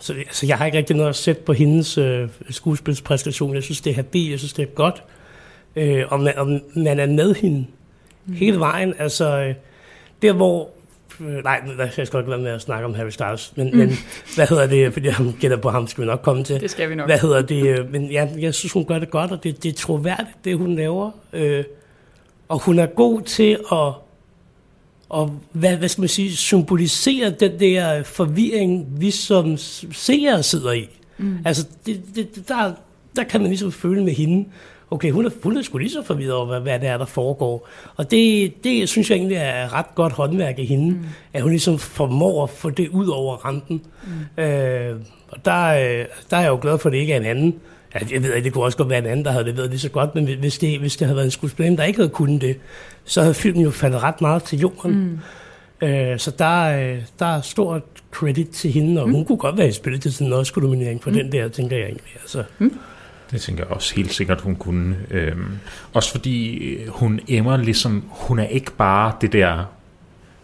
så 0.00 0.14
altså, 0.14 0.46
jeg 0.46 0.58
har 0.58 0.66
ikke 0.66 0.78
rigtig 0.78 0.96
noget 0.96 1.08
at 1.08 1.16
sætte 1.16 1.42
på 1.42 1.52
hendes 1.52 1.98
øh, 1.98 2.28
skuespilspræstation. 2.50 3.54
Jeg 3.54 3.62
synes, 3.62 3.80
det 3.80 3.90
er 3.90 3.94
habil, 3.94 4.30
jeg 4.30 4.38
synes, 4.38 4.52
det 4.52 4.62
er 4.62 4.66
godt. 4.66 5.02
Øh, 5.76 6.04
og, 6.08 6.20
man, 6.20 6.38
og 6.38 6.60
man 6.76 7.00
er 7.00 7.06
med 7.06 7.34
hende 7.34 7.66
mm. 8.26 8.32
hele 8.32 8.58
vejen. 8.58 8.94
Altså, 8.98 9.40
øh, 9.40 9.54
der 10.22 10.32
hvor... 10.32 10.70
Øh, 11.20 11.44
nej, 11.44 11.60
jeg 11.96 12.06
skal 12.06 12.18
ikke 12.18 12.30
være 12.30 12.38
med 12.38 12.50
at 12.50 12.60
snakke 12.60 12.86
om 12.86 12.94
Harry 12.94 13.10
Styles, 13.10 13.52
men, 13.56 13.70
mm. 13.70 13.78
men 13.78 13.92
hvad 14.34 14.46
hedder 14.46 14.66
det, 14.66 14.92
fordi 14.92 15.06
jeg 15.06 15.16
gætter 15.40 15.56
på 15.56 15.70
ham, 15.70 15.86
skal 15.86 16.02
vi 16.02 16.06
nok 16.06 16.20
komme 16.22 16.44
til. 16.44 16.60
Det 16.60 16.70
skal 16.70 16.90
vi 16.90 16.94
nok. 16.94 17.08
Hvad 17.08 17.18
hedder 17.18 17.42
det, 17.42 17.78
øh, 17.78 17.92
men 17.92 18.10
ja, 18.10 18.28
jeg 18.38 18.54
synes, 18.54 18.72
hun 18.72 18.84
gør 18.84 18.98
det 18.98 19.10
godt, 19.10 19.30
og 19.30 19.44
det, 19.44 19.62
det 19.62 19.68
er 19.68 19.72
troværdigt, 19.72 20.44
det 20.44 20.58
hun 20.58 20.76
laver. 20.76 21.10
Øh, 21.32 21.64
og 22.48 22.58
hun 22.58 22.78
er 22.78 22.86
god 22.86 23.22
til 23.22 23.58
at 23.72 23.92
og 25.10 25.40
hvad, 25.52 25.76
hvad 25.76 25.88
skal 25.88 26.02
man 26.02 26.08
sige, 26.08 26.36
symbolisere 26.36 27.30
den 27.30 27.60
der 27.60 28.02
forvirring, 28.02 28.86
vi 29.00 29.10
som 29.10 29.56
seere 29.56 30.42
sidder 30.42 30.72
i. 30.72 30.88
Mm. 31.18 31.38
Altså, 31.44 31.66
det, 31.86 32.02
det, 32.14 32.48
der, 32.48 32.72
der 33.16 33.24
kan 33.24 33.40
man 33.40 33.48
ligesom 33.48 33.72
føle 33.72 34.04
med 34.04 34.12
hende, 34.12 34.48
okay, 34.90 35.10
hun 35.10 35.26
er, 35.26 35.30
hun 35.42 35.56
er 35.56 35.62
sgu 35.62 35.78
lige 35.78 35.90
så 35.90 36.02
forvirret 36.02 36.32
over, 36.32 36.46
hvad, 36.46 36.60
hvad 36.60 36.80
det 36.80 36.88
er, 36.88 36.98
der 36.98 37.04
foregår. 37.04 37.68
Og 37.96 38.10
det, 38.10 38.52
det 38.64 38.88
synes 38.88 39.10
jeg 39.10 39.16
egentlig 39.16 39.36
er 39.36 39.74
ret 39.74 39.94
godt 39.94 40.12
håndværk 40.12 40.58
i 40.58 40.64
hende, 40.64 40.90
mm. 40.90 41.04
at 41.32 41.42
hun 41.42 41.50
ligesom 41.50 41.78
formår 41.78 42.42
at 42.42 42.50
få 42.50 42.70
det 42.70 42.88
ud 42.88 43.08
over 43.08 43.36
rampen. 43.36 43.82
Mm. 44.36 44.42
Øh, 44.42 44.96
og 45.28 45.44
der, 45.44 45.66
øh, 45.66 46.04
der 46.30 46.36
er 46.36 46.40
jeg 46.40 46.48
jo 46.48 46.58
glad 46.62 46.78
for, 46.78 46.88
at 46.88 46.92
det 46.92 46.98
ikke 46.98 47.12
er 47.12 47.16
en 47.16 47.26
anden. 47.26 47.54
Ja, 47.94 48.00
jeg 48.12 48.22
ved, 48.22 48.32
at 48.32 48.44
det 48.44 48.52
kunne 48.52 48.64
også 48.64 48.78
godt 48.78 48.88
være 48.88 48.98
en 48.98 49.06
anden, 49.06 49.24
der 49.24 49.30
havde 49.30 49.44
det 49.44 49.56
været 49.56 49.70
lige 49.70 49.80
så 49.80 49.88
godt, 49.88 50.14
men 50.14 50.38
hvis 50.38 50.58
det, 50.58 50.78
hvis 50.78 50.96
det 50.96 51.06
havde 51.06 51.16
været 51.16 51.26
en 51.26 51.30
skuespiller, 51.30 51.76
der 51.76 51.84
ikke 51.84 51.98
havde 51.98 52.08
kunnet 52.08 52.40
det, 52.40 52.56
så 53.04 53.20
havde 53.20 53.34
filmen 53.34 53.62
jo 53.62 53.70
faldet 53.70 54.02
ret 54.02 54.20
meget 54.20 54.42
til 54.42 54.58
jorden. 54.58 55.18
Mm. 55.80 55.88
Øh, 55.88 56.18
så 56.18 56.30
der, 56.30 56.62
øh, 56.62 57.02
der 57.18 57.26
er 57.26 57.40
stort 57.40 57.82
credit 58.10 58.48
til 58.48 58.70
hende, 58.70 59.02
og 59.02 59.08
mm. 59.08 59.14
hun 59.14 59.24
kunne 59.24 59.38
godt 59.38 59.58
være 59.58 59.68
i 59.68 59.72
spillet 59.72 60.02
til 60.02 60.12
sådan 60.12 60.26
en 60.26 60.32
Oscar-nominering 60.32 61.02
for 61.02 61.10
mm. 61.10 61.16
den 61.16 61.32
der, 61.32 61.48
tænker 61.48 61.76
jeg 61.76 61.84
egentlig. 61.84 62.16
Altså. 62.22 62.44
Mm. 62.58 62.78
Det 63.30 63.40
tænker 63.40 63.64
jeg 63.64 63.72
også 63.72 63.94
helt 63.94 64.14
sikkert, 64.14 64.40
hun 64.40 64.56
kunne. 64.56 64.96
Øhm, 65.10 65.58
også 65.92 66.10
fordi 66.10 66.56
øh, 66.56 66.88
hun 66.88 67.20
emmer 67.28 67.56
ligesom, 67.56 68.04
hun 68.10 68.38
er 68.38 68.46
ikke 68.46 68.72
bare 68.72 69.12
det 69.20 69.32
der, 69.32 69.64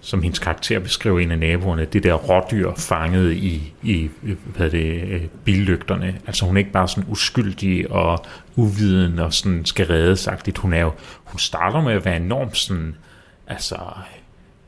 som 0.00 0.22
hendes 0.22 0.38
karakter 0.38 0.78
beskriver 0.78 1.20
en 1.20 1.30
af 1.30 1.38
naboerne, 1.38 1.84
det 1.84 2.02
der 2.02 2.14
rådyr 2.14 2.72
fanget 2.76 3.32
i, 3.32 3.72
i 3.82 4.10
hvad 4.56 4.70
det, 4.70 5.02
øh, 5.08 5.24
billygterne. 5.44 6.18
Altså 6.26 6.46
hun 6.46 6.56
er 6.56 6.58
ikke 6.58 6.72
bare 6.72 6.88
sådan 6.88 7.04
uskyldig 7.08 7.90
og 7.90 8.24
uviden 8.56 9.18
og 9.18 9.34
sådan 9.34 9.64
skal 9.64 9.86
reddes 9.86 10.28
Hun 10.58 10.72
er 10.72 10.80
jo, 10.80 10.92
hun 11.24 11.38
starter 11.38 11.80
med 11.80 11.92
at 11.92 12.04
være 12.04 12.16
enormt 12.16 12.56
sådan, 12.56 12.94
altså, 13.46 13.76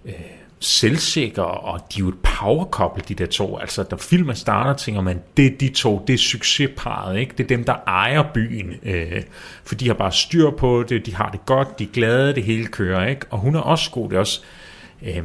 øh, 0.04 0.12
selvsikre, 0.60 1.44
og 1.44 1.80
de 1.94 2.00
er 2.00 2.04
jo 2.04 2.08
et 2.08 2.18
power 2.18 2.64
de 3.08 3.14
der 3.14 3.26
to. 3.26 3.58
Altså, 3.58 3.82
da 3.82 3.96
filmen 3.96 4.36
starter, 4.36 4.74
tænker 4.74 5.00
man, 5.00 5.22
det 5.36 5.46
er 5.46 5.56
de 5.60 5.68
to, 5.68 6.04
det 6.06 6.14
er 6.14 6.18
succesparet, 6.18 7.18
ikke? 7.18 7.34
Det 7.38 7.44
er 7.44 7.48
dem, 7.48 7.64
der 7.64 7.74
ejer 7.86 8.22
byen, 8.34 8.74
øh, 8.82 9.22
for 9.64 9.74
de 9.74 9.86
har 9.86 9.94
bare 9.94 10.12
styr 10.12 10.50
på 10.50 10.84
det, 10.88 11.06
de 11.06 11.14
har 11.14 11.30
det 11.30 11.46
godt, 11.46 11.78
de 11.78 11.84
er 11.84 11.88
glade, 11.92 12.34
det 12.34 12.42
hele 12.42 12.66
kører, 12.66 13.08
ikke? 13.08 13.26
Og 13.30 13.38
hun 13.38 13.54
er 13.54 13.60
også 13.60 13.90
god, 13.90 14.08
det 14.08 14.16
er 14.16 14.20
også, 14.20 14.40
øh, 15.02 15.22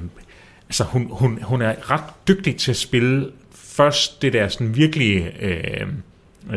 altså, 0.68 0.84
hun, 0.84 1.08
hun, 1.12 1.40
hun 1.44 1.62
er 1.62 1.92
ret 1.92 2.28
dygtig 2.28 2.56
til 2.56 2.72
at 2.72 2.78
spille 2.78 3.32
først 3.52 4.22
det 4.22 4.34
der 4.34 4.48
sådan 4.48 4.76
virkelig, 4.76 5.34
Øh, 5.40 5.88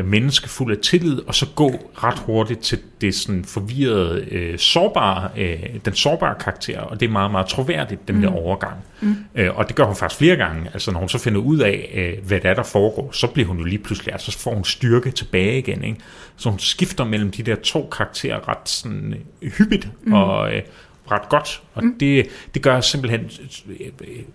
menneske 0.05 0.49
fuld 0.49 0.73
af 0.77 0.79
tillid, 0.83 1.21
og 1.27 1.35
så 1.35 1.47
gå 1.55 1.91
ret 1.95 2.19
hurtigt 2.19 2.61
til 2.61 2.79
det 3.01 3.15
sådan 3.15 3.45
forvirrede, 3.45 4.25
øh, 4.31 4.59
sårbare, 4.59 5.31
øh, 5.37 5.59
den 5.85 5.95
sårbare 5.95 6.35
karakter, 6.41 6.81
og 6.81 7.01
det 7.01 7.07
er 7.07 7.11
meget, 7.11 7.31
meget 7.31 7.47
troværdigt, 7.47 8.09
den 8.09 8.17
mm. 8.17 8.23
der 8.23 8.31
overgang. 8.31 8.77
Mm. 9.01 9.17
Øh, 9.35 9.59
og 9.59 9.69
det 9.69 9.77
gør 9.77 9.85
hun 9.85 9.97
faktisk 9.97 10.19
flere 10.19 10.37
gange, 10.37 10.71
altså 10.73 10.91
når 10.91 11.01
hun 11.01 11.09
så 11.09 11.19
finder 11.19 11.41
ud 11.41 11.59
af, 11.59 11.91
øh, 11.95 12.27
hvad 12.27 12.41
der 12.41 12.51
er, 12.51 12.55
der 12.55 12.63
foregår, 12.63 13.13
så 13.13 13.27
bliver 13.27 13.49
hun 13.49 13.59
jo 13.59 13.65
lige 13.65 13.79
pludselig, 13.79 14.13
altså 14.13 14.31
så 14.31 14.39
får 14.39 14.55
hun 14.55 14.65
styrke 14.65 15.11
tilbage 15.11 15.59
igen, 15.59 15.85
ikke? 15.85 16.01
Så 16.37 16.51
hun 16.51 16.59
skifter 16.59 17.05
mellem 17.05 17.31
de 17.31 17.43
der 17.43 17.55
to 17.55 17.89
karakterer 17.93 18.49
ret 18.49 18.69
sådan 18.69 19.15
øh, 19.43 19.53
hyppigt, 19.53 19.89
mm. 20.03 20.13
og, 20.13 20.55
øh, 20.55 20.63
ret 21.11 21.29
godt, 21.29 21.63
og 21.75 21.85
mm. 21.85 21.99
det, 21.99 22.27
det 22.55 22.63
gør 22.63 22.81
simpelthen, 22.81 23.31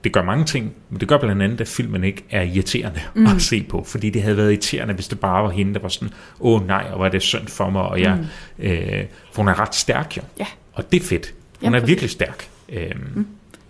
det 0.03 0.13
gør 0.13 0.23
mange 0.23 0.45
ting, 0.45 0.73
men 0.89 0.99
det 0.99 1.07
gør 1.07 1.17
blandt 1.17 1.41
andet, 1.41 1.61
at 1.61 1.67
filmen 1.67 2.03
ikke 2.03 2.23
er 2.29 2.41
irriterende 2.41 3.01
mm. 3.15 3.25
at 3.25 3.41
se 3.41 3.63
på, 3.63 3.83
fordi 3.83 4.09
det 4.09 4.21
havde 4.21 4.37
været 4.37 4.51
irriterende, 4.51 4.93
hvis 4.93 5.07
det 5.07 5.19
bare 5.19 5.43
var 5.43 5.49
hende, 5.49 5.73
der 5.73 5.79
var 5.79 5.89
sådan, 5.89 6.09
åh 6.39 6.67
nej, 6.67 6.85
og 6.93 6.99
var 6.99 7.09
det 7.09 7.21
synd 7.21 7.47
for 7.47 7.69
mig, 7.69 7.81
og 7.81 8.01
jeg, 8.01 8.17
mm. 8.57 8.63
øh, 8.65 9.03
for 9.31 9.41
hun 9.41 9.47
er 9.47 9.59
ret 9.59 9.75
stærk 9.75 10.17
jo, 10.17 10.21
ja. 10.39 10.47
og 10.73 10.91
det 10.91 11.01
er 11.01 11.05
fedt, 11.05 11.25
hun 11.25 11.65
Jamen, 11.65 11.81
er 11.81 11.85
virkelig 11.85 12.09
stærk. 12.09 12.47
Øhm. 12.69 12.99
Mm. 13.15 13.27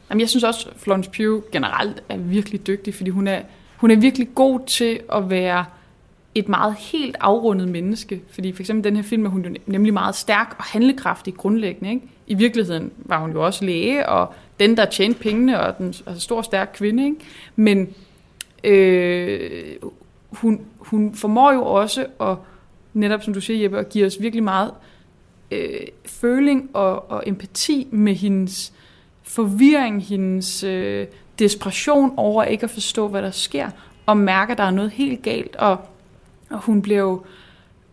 Jamen, 0.09 0.19
jeg 0.19 0.29
synes 0.29 0.43
også, 0.43 0.69
Florence 0.77 1.09
Pugh 1.09 1.41
generelt 1.51 2.03
er 2.09 2.17
virkelig 2.17 2.67
dygtig, 2.67 2.95
fordi 2.95 3.09
hun 3.09 3.27
er, 3.27 3.41
hun 3.77 3.91
er 3.91 3.95
virkelig 3.95 4.27
god 4.35 4.59
til 4.67 4.99
at 5.13 5.29
være 5.29 5.65
et 6.35 6.49
meget 6.49 6.75
helt 6.79 7.15
afrundet 7.19 7.67
menneske. 7.67 8.21
Fordi 8.31 8.53
for 8.53 8.59
eksempel 8.59 8.83
den 8.83 8.95
her 8.95 9.03
film 9.03 9.25
er 9.25 9.29
hun 9.29 9.45
jo 9.45 9.55
nemlig 9.65 9.93
meget 9.93 10.15
stærk 10.15 10.55
og 10.57 10.63
handlekraftig 10.63 11.33
grundlæggende. 11.33 11.89
Ikke? 11.89 12.07
I 12.27 12.33
virkeligheden 12.33 12.91
var 12.97 13.19
hun 13.19 13.31
jo 13.31 13.45
også 13.45 13.65
læge, 13.65 14.09
og 14.09 14.33
den, 14.59 14.77
der 14.77 14.85
tjente 14.85 15.19
pengene, 15.19 15.59
og 15.59 15.77
den 15.77 15.87
altså 15.87 16.19
stor, 16.19 16.41
stærk 16.41 16.71
kvinde. 16.73 17.05
Ikke? 17.05 17.17
Men 17.55 17.93
øh, 18.63 19.75
hun, 20.29 20.61
hun 20.77 21.15
formår 21.15 21.51
jo 21.53 21.65
også 21.65 22.05
at, 22.21 22.35
netop 22.93 23.23
som 23.23 23.33
du 23.33 23.41
siger, 23.41 23.61
Jeppe, 23.61 23.79
at 23.79 23.89
give 23.89 24.05
os 24.05 24.21
virkelig 24.21 24.43
meget 24.43 24.71
øh, 25.51 25.87
føling 26.05 26.69
og, 26.73 27.11
og 27.11 27.23
empati 27.25 27.87
med 27.91 28.15
hendes 28.15 28.73
forvirring, 29.23 30.03
hendes 30.03 30.63
øh, 30.63 31.07
desperation 31.39 32.13
over 32.17 32.43
ikke 32.43 32.63
at 32.63 32.69
forstå, 32.69 33.07
hvad 33.07 33.21
der 33.21 33.31
sker, 33.31 33.69
og 34.05 34.17
mærker, 34.17 34.51
at 34.51 34.57
der 34.57 34.63
er 34.63 34.71
noget 34.71 34.91
helt 34.91 35.21
galt, 35.21 35.55
og 35.55 35.77
og 36.51 36.59
hun 36.59 36.81
blev... 36.81 37.25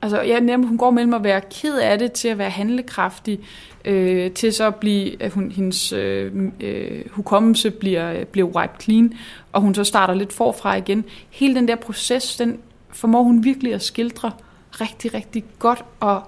Altså, 0.03 0.23
ja, 0.23 0.41
nemlig, 0.41 0.69
hun 0.69 0.79
går 0.79 0.91
mellem 0.91 1.15
at 1.15 1.25
være 1.25 1.41
ked 1.41 1.79
af 1.79 1.99
det, 1.99 2.13
til 2.13 2.29
at 2.29 2.39
være 2.39 2.51
handlekraftig, 2.51 3.41
øh, 3.85 4.31
til 4.31 4.53
så 4.53 4.67
at 4.67 4.75
blive, 4.75 5.23
at 5.23 5.33
hun, 5.33 5.51
hendes 5.51 5.93
øh, 5.93 6.33
øh, 6.61 7.05
hukommelse 7.11 7.71
bliver, 7.71 8.25
bliver 8.25 8.49
wiped 8.49 8.81
clean, 8.81 9.13
og 9.53 9.61
hun 9.61 9.75
så 9.75 9.85
starter 9.85 10.15
lidt 10.15 10.33
forfra 10.33 10.77
igen. 10.77 11.05
Hele 11.31 11.55
den 11.55 11.69
der 11.69 11.77
proces, 11.77 12.37
den 12.37 12.59
formår 12.91 13.23
hun 13.23 13.45
virkelig 13.45 13.75
at 13.75 13.83
skildre 13.83 14.33
rigtig, 14.73 15.15
rigtig 15.15 15.45
godt, 15.59 15.85
og, 16.01 16.23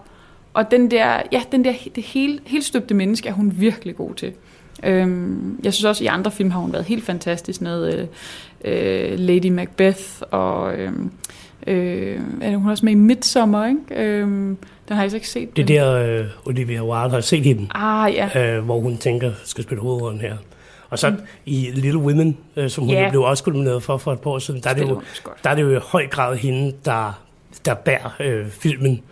og 0.55 0.71
den 0.71 0.91
der, 0.91 1.23
ja, 1.33 1.43
den 1.53 1.64
der, 1.64 1.73
det 1.95 2.05
hele, 2.05 2.41
helt 2.47 2.64
støbte 2.64 2.95
menneske 2.95 3.29
er 3.29 3.33
hun 3.33 3.53
virkelig 3.57 3.97
god 3.97 4.14
til. 4.14 4.33
Øhm, 4.85 5.61
jeg 5.64 5.75
synes 5.75 5.85
også, 5.85 6.05
at 6.05 6.05
i 6.05 6.09
andre 6.09 6.31
film 6.31 6.51
har 6.51 6.61
hun 6.61 6.73
været 6.73 6.85
helt 6.85 7.05
fantastisk, 7.05 7.61
med 7.61 7.95
øh, 7.95 8.07
øh, 8.64 9.18
Lady 9.18 9.47
Macbeth 9.47 10.05
og... 10.31 10.75
Øh, 10.75 10.93
Øh, 11.67 12.21
er 12.43 12.57
hun 12.57 12.71
også 12.71 12.85
med 12.85 12.93
i 12.93 12.97
Midsommer, 12.97 13.67
ikke? 13.67 14.05
Øh, 14.05 14.27
den 14.89 14.97
har 14.97 15.03
jeg 15.03 15.11
så 15.11 15.17
ikke 15.17 15.29
set. 15.29 15.57
Det 15.57 15.69
der 15.69 15.93
øh, 15.93 16.27
Olivia 16.47 16.83
Wilde 16.85 17.11
har 17.11 17.21
set 17.21 17.45
hende, 17.45 17.67
ah, 17.75 18.15
ja. 18.15 18.57
øh, 18.57 18.65
hvor 18.65 18.81
hun 18.81 18.97
tænker, 18.97 19.33
skal 19.45 19.65
spille 19.65 19.83
hovedrollen 19.83 20.21
her. 20.21 20.37
Og 20.91 20.99
så 20.99 21.11
mm. 21.11 21.17
i 21.47 21.71
Little 21.75 22.01
Women, 22.01 22.37
øh, 22.57 22.71
som 22.71 22.85
hun 22.85 22.95
yeah. 22.95 23.11
blev 23.11 23.23
også 23.23 23.45
nomineret 23.47 23.83
for 23.83 23.99
for 23.99 24.13
et 24.13 24.21
par 24.21 24.31
år 24.31 24.39
siden, 24.39 24.61
der 24.61 24.71
er, 24.71 24.75
det 24.75 24.89
jo, 24.89 25.03
der 25.45 25.51
er 25.51 25.55
det 25.55 25.63
jo 25.63 25.71
i 25.71 25.79
høj 25.83 26.07
grad 26.07 26.37
hende, 26.37 26.75
der, 26.85 27.23
der 27.65 27.75
bærer 27.75 28.17
øh, 28.21 28.47
filmen. 28.51 29.03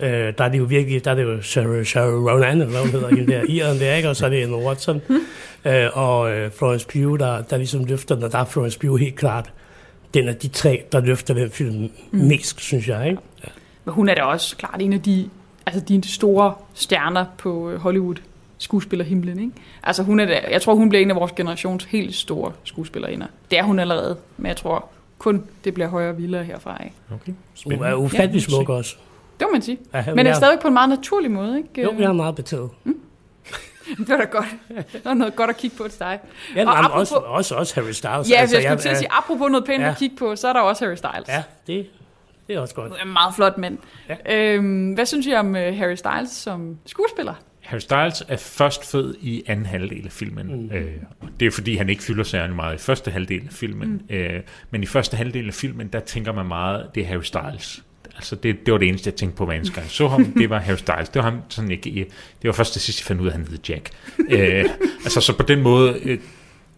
Øh, 0.00 0.08
der 0.38 0.44
er 0.44 0.48
det 0.48 0.58
jo 0.58 0.64
virkelig, 0.64 1.04
der 1.04 1.10
er 1.10 1.14
det 1.14 1.22
jo 1.22 1.42
Sarah, 1.42 1.86
Sarah 1.86 2.24
Ronan, 2.24 2.60
eller 2.60 2.70
hvad 2.70 2.80
hun 2.80 2.90
hedder, 2.90 3.08
hende 3.08 3.32
der, 3.32 3.42
Iren 3.54 3.78
der, 3.78 3.94
ikke? 3.94 4.08
og 4.08 4.16
så 4.16 4.26
er 4.26 4.30
det 4.30 4.42
Emma 4.42 4.56
Watson, 4.56 5.00
mm. 5.08 5.70
øh, 5.70 5.88
og 5.92 6.32
øh, 6.32 6.50
Florence 6.50 6.86
Pugh, 6.86 7.18
der, 7.18 7.42
der 7.42 7.56
ligesom 7.56 7.84
løfter 7.84 8.14
den, 8.14 8.24
og 8.24 8.32
der 8.32 8.38
er 8.38 8.44
Florence 8.44 8.78
Pugh 8.78 9.00
helt 9.00 9.16
klart 9.16 9.52
den 10.14 10.28
er 10.28 10.32
de 10.32 10.48
tre, 10.48 10.82
der 10.92 11.00
løfter 11.00 11.34
den 11.34 11.50
film 11.50 11.90
mm. 12.10 12.18
mest, 12.18 12.60
synes 12.60 12.88
jeg. 12.88 13.10
Ikke? 13.10 13.22
Ja. 13.44 13.48
Men 13.84 13.94
hun 13.94 14.08
er 14.08 14.14
da 14.14 14.22
også 14.22 14.56
klart 14.56 14.82
en 14.82 14.92
af 14.92 15.02
de, 15.02 15.28
altså 15.66 15.80
de 15.80 16.08
store 16.08 16.54
stjerner 16.74 17.24
på 17.38 17.70
øh, 17.70 17.80
Hollywood 17.80 18.16
skuespillerhimlen. 18.58 19.38
Ikke? 19.38 19.52
Altså 19.82 20.02
hun 20.02 20.20
er 20.20 20.24
da, 20.24 20.40
jeg 20.50 20.62
tror, 20.62 20.74
hun 20.74 20.88
bliver 20.88 21.02
en 21.02 21.10
af 21.10 21.16
vores 21.16 21.32
generations 21.32 21.84
helt 21.84 22.14
store 22.14 22.52
skuespillerinder. 22.64 23.26
Det 23.50 23.58
er 23.58 23.62
hun 23.62 23.78
allerede, 23.78 24.16
men 24.36 24.46
jeg 24.46 24.56
tror 24.56 24.88
kun, 25.18 25.42
det 25.64 25.74
bliver 25.74 25.88
højere 25.88 26.10
og 26.10 26.18
vildere 26.18 26.44
herfra. 26.44 26.84
Ikke? 26.84 26.96
Okay. 27.14 27.32
Hun 27.64 27.84
er 27.84 27.94
ufattelig 27.94 28.42
ja, 28.42 28.54
smuk 28.54 28.68
også. 28.68 28.96
Det 29.40 29.46
må 29.48 29.52
man 29.52 29.62
sige. 29.62 29.78
Ja, 29.94 30.04
men 30.06 30.18
det 30.18 30.30
er 30.30 30.34
stadig 30.34 30.58
på 30.60 30.68
en 30.68 30.74
meget 30.74 30.88
naturlig 30.88 31.30
måde. 31.30 31.58
Ikke? 31.58 31.82
Jo, 31.82 31.94
jeg 31.98 32.08
er 32.08 32.12
meget 32.12 32.34
betaget. 32.34 32.70
Mm? 32.84 32.96
det 33.98 34.08
var 34.08 34.16
da 34.16 34.24
godt. 34.24 34.46
Det 34.92 35.04
var 35.04 35.14
noget 35.14 35.36
godt 35.36 35.50
at 35.50 35.56
kigge 35.56 35.76
på 35.76 35.88
til 35.88 35.98
dig. 35.98 36.20
Ja, 36.56 36.66
og 36.66 36.78
apropos, 36.78 37.12
også, 37.12 37.24
også, 37.26 37.54
også 37.54 37.74
Harry 37.74 37.92
Styles. 37.92 38.30
Ja, 38.30 38.40
altså, 38.40 38.56
jeg 38.56 38.64
skulle 38.64 38.82
til 38.82 38.88
at 38.88 38.98
sige, 38.98 39.12
apropos 39.12 39.50
noget 39.50 39.66
pænt 39.66 39.82
ja. 39.82 39.90
at 39.90 39.96
kigge 39.96 40.16
på, 40.16 40.36
så 40.36 40.48
er 40.48 40.52
der 40.52 40.60
også 40.60 40.84
Harry 40.84 40.96
Styles. 40.96 41.28
Ja, 41.28 41.42
det, 41.66 41.86
det 42.46 42.56
er 42.56 42.60
også 42.60 42.74
godt. 42.74 42.92
Er 42.92 43.04
en 43.04 43.12
meget 43.12 43.34
flot 43.34 43.58
mand. 43.58 43.78
Ja. 44.08 44.36
Øhm, 44.36 44.92
hvad 44.92 45.06
synes 45.06 45.26
I 45.26 45.34
om 45.34 45.48
uh, 45.48 45.54
Harry 45.54 45.94
Styles 45.94 46.30
som 46.30 46.78
skuespiller? 46.86 47.34
Harry 47.60 47.80
Styles 47.80 48.24
er 48.28 48.36
først 48.36 48.90
fød 48.90 49.14
i 49.20 49.42
anden 49.46 49.66
halvdel 49.66 50.06
af 50.06 50.12
filmen. 50.12 50.46
Mm. 50.46 50.76
Øh, 50.76 50.92
det 51.40 51.46
er 51.46 51.50
fordi, 51.50 51.76
han 51.76 51.88
ikke 51.88 52.02
fylder 52.02 52.24
særlig 52.24 52.56
meget 52.56 52.74
i 52.74 52.78
første 52.78 53.10
halvdel 53.10 53.42
af 53.46 53.52
filmen. 53.52 54.02
Mm. 54.08 54.14
Øh, 54.14 54.40
men 54.70 54.82
i 54.82 54.86
første 54.86 55.16
halvdel 55.16 55.48
af 55.48 55.54
filmen, 55.54 55.88
der 55.88 56.00
tænker 56.00 56.32
man 56.32 56.46
meget, 56.46 56.90
det 56.94 57.02
er 57.02 57.06
Harry 57.06 57.22
Styles 57.22 57.84
Altså, 58.16 58.36
det, 58.36 58.66
det 58.66 58.72
var 58.72 58.78
det 58.78 58.88
eneste, 58.88 59.08
jeg 59.08 59.14
tænkte 59.14 59.36
på 59.36 59.44
hver 59.44 59.54
eneste 59.54 59.74
gang. 59.74 59.90
Så 59.90 60.08
ham, 60.08 60.24
det 60.38 60.50
var 60.50 60.58
Harry 60.58 60.76
Styles. 60.76 61.08
Det 61.08 61.22
var 61.22 61.30
ham 61.30 61.40
sådan 61.48 61.70
ikke... 61.70 61.90
Det 62.42 62.48
var 62.48 62.52
først 62.52 62.72
til 62.72 62.82
sidst, 62.82 63.00
jeg 63.00 63.06
fandt 63.06 63.22
ud 63.22 63.26
af, 63.26 63.30
at 63.30 63.36
han 63.36 63.48
hed 63.48 63.58
Jack. 63.68 63.90
øh, 64.28 64.64
altså, 65.04 65.20
så 65.20 65.36
på 65.36 65.42
den 65.42 65.62
måde 65.62 65.98
øh, 66.02 66.18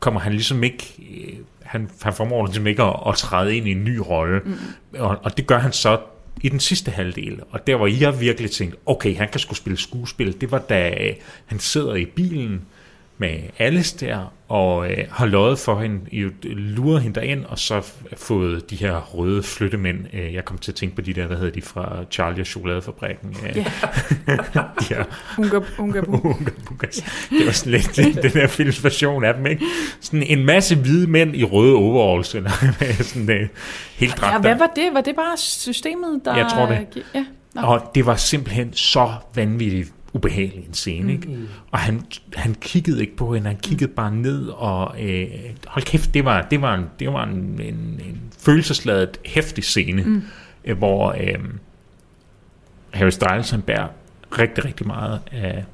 kommer 0.00 0.20
han 0.20 0.32
ligesom 0.32 0.64
ikke... 0.64 0.94
Øh, 0.98 1.34
han, 1.62 1.90
han 2.02 2.12
formår 2.12 2.46
ligesom 2.46 2.66
ikke 2.66 2.82
at, 2.82 2.96
at 3.06 3.14
træde 3.14 3.56
ind 3.56 3.68
i 3.68 3.70
en 3.70 3.84
ny 3.84 3.96
rolle. 3.96 4.40
Mm. 4.44 4.54
Og, 4.98 5.18
og 5.22 5.36
det 5.36 5.46
gør 5.46 5.58
han 5.58 5.72
så 5.72 5.98
i 6.42 6.48
den 6.48 6.60
sidste 6.60 6.90
halvdel. 6.90 7.40
Og 7.50 7.66
der, 7.66 7.76
hvor 7.76 7.86
jeg 7.86 8.20
virkelig 8.20 8.50
tænkte, 8.50 8.78
okay, 8.86 9.16
han 9.16 9.28
kan 9.28 9.40
sgu 9.40 9.54
spille 9.54 9.76
skuespil, 9.76 10.40
det 10.40 10.50
var 10.50 10.58
da 10.58 10.96
øh, 11.00 11.14
han 11.46 11.58
sidder 11.58 11.94
i 11.94 12.04
bilen 12.04 12.62
med 13.18 13.38
Alice 13.58 14.06
der, 14.06 14.32
og 14.48 14.90
øh, 14.90 14.98
har 15.10 15.26
løjet 15.26 15.58
for 15.58 15.80
hende, 15.80 16.00
jo, 16.12 16.30
lurer 16.44 16.98
hende 16.98 17.20
derind, 17.20 17.44
og 17.44 17.58
så 17.58 17.82
fået 18.16 18.70
de 18.70 18.76
her 18.76 19.00
røde 19.00 19.42
flyttemænd. 19.42 19.98
Øh, 20.12 20.34
jeg 20.34 20.44
kom 20.44 20.58
til 20.58 20.70
at 20.72 20.74
tænke 20.74 20.94
på 20.96 21.00
de 21.02 21.12
der, 21.12 21.26
hvad 21.26 21.36
hedder 21.36 21.52
de, 21.52 21.62
fra 21.62 22.04
Charlie 22.10 22.40
og 22.42 22.46
Chokoladefabrikken. 22.46 23.36
Øh, 23.46 23.56
Ja. 23.56 23.64
de 24.80 24.94
her 24.94 25.04
Unga, 25.38 25.58
unga, 25.78 26.00
unga. 26.08 26.50
Det 27.30 27.46
var 27.46 27.52
sådan 27.52 27.72
lidt 27.72 27.96
den, 27.96 28.22
den 28.22 28.30
her 28.30 28.46
films 28.46 28.84
version 28.84 29.24
af 29.24 29.34
dem, 29.34 29.46
ikke? 29.46 29.64
Sådan 30.00 30.22
en 30.22 30.44
masse 30.46 30.76
hvide 30.76 31.06
mænd 31.10 31.36
i 31.36 31.44
røde 31.44 31.74
overalls, 31.74 32.34
eller 32.34 32.50
sådan 33.12 33.30
øh, 33.30 33.48
helt 33.96 34.12
Ja, 34.12 34.16
dræbt. 34.26 34.44
hvad 34.44 34.56
var 34.58 34.70
det? 34.76 34.90
Var 34.94 35.00
det 35.00 35.14
bare 35.16 35.36
systemet, 35.36 36.20
der... 36.24 36.36
Jeg 36.36 36.46
tror 36.50 36.66
det. 36.66 36.86
Ja. 37.14 37.24
Nå. 37.54 37.62
Og 37.62 37.90
det 37.94 38.06
var 38.06 38.16
simpelthen 38.16 38.72
så 38.72 39.12
vanvittigt 39.34 39.92
ubehagelig 40.12 40.64
en 40.68 40.74
scene, 40.74 41.12
ikke? 41.12 41.28
Mm. 41.28 41.48
Og 41.70 41.78
han, 41.78 42.02
han 42.34 42.54
kiggede 42.54 43.00
ikke 43.00 43.16
på 43.16 43.34
hende, 43.34 43.48
han 43.48 43.58
kiggede 43.62 43.90
bare 43.90 44.14
ned, 44.14 44.48
og 44.48 45.02
øh, 45.02 45.26
hold 45.66 45.84
kæft, 45.84 46.14
det 46.14 46.24
var, 46.24 46.46
det 46.50 46.62
var, 46.62 46.74
en, 46.74 46.84
det 46.98 47.12
var 47.12 47.24
en, 47.24 47.60
en, 47.62 48.00
en 48.08 48.20
følelsesladet, 48.38 49.20
hæftig 49.24 49.64
scene, 49.64 50.02
mm. 50.02 50.22
øh, 50.64 50.78
hvor 50.78 51.14
øh, 51.20 51.38
Harry 52.90 53.10
Styles, 53.10 53.50
han 53.50 53.62
bærer 53.62 53.88
rigtig, 54.38 54.64
rigtig 54.64 54.86
meget 54.86 55.20
af, 55.32 55.64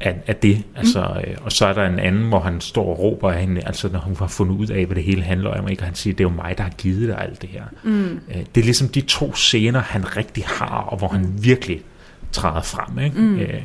af, 0.00 0.22
af 0.26 0.36
det. 0.36 0.62
Altså, 0.76 1.22
øh, 1.26 1.36
og 1.40 1.52
så 1.52 1.66
er 1.66 1.72
der 1.72 1.86
en 1.86 1.98
anden, 1.98 2.28
hvor 2.28 2.40
han 2.40 2.60
står 2.60 2.86
og 2.86 2.98
råber 2.98 3.32
af 3.32 3.40
hende, 3.40 3.66
altså 3.66 3.88
når 3.88 3.98
hun 3.98 4.16
har 4.16 4.26
fundet 4.26 4.54
ud 4.54 4.66
af, 4.66 4.86
hvad 4.86 4.96
det 4.96 5.04
hele 5.04 5.22
handler 5.22 5.50
om, 5.50 5.68
ikke? 5.68 5.82
og 5.82 5.86
han 5.86 5.94
siger, 5.94 6.14
det 6.14 6.24
er 6.24 6.28
jo 6.28 6.34
mig, 6.34 6.54
der 6.58 6.64
har 6.64 6.70
givet 6.70 7.08
dig 7.08 7.20
alt 7.20 7.42
det 7.42 7.50
her. 7.50 7.64
Mm. 7.82 8.20
Øh, 8.28 8.36
det 8.54 8.60
er 8.60 8.64
ligesom 8.64 8.88
de 8.88 9.00
to 9.00 9.34
scener, 9.34 9.80
han 9.80 10.16
rigtig 10.16 10.44
har, 10.46 10.78
og 10.78 10.98
hvor 10.98 11.08
han 11.08 11.34
virkelig 11.38 11.82
træder 12.32 12.62
frem. 12.62 12.98
Ikke? 12.98 13.20
Mm. 13.20 13.38
Øh, 13.38 13.62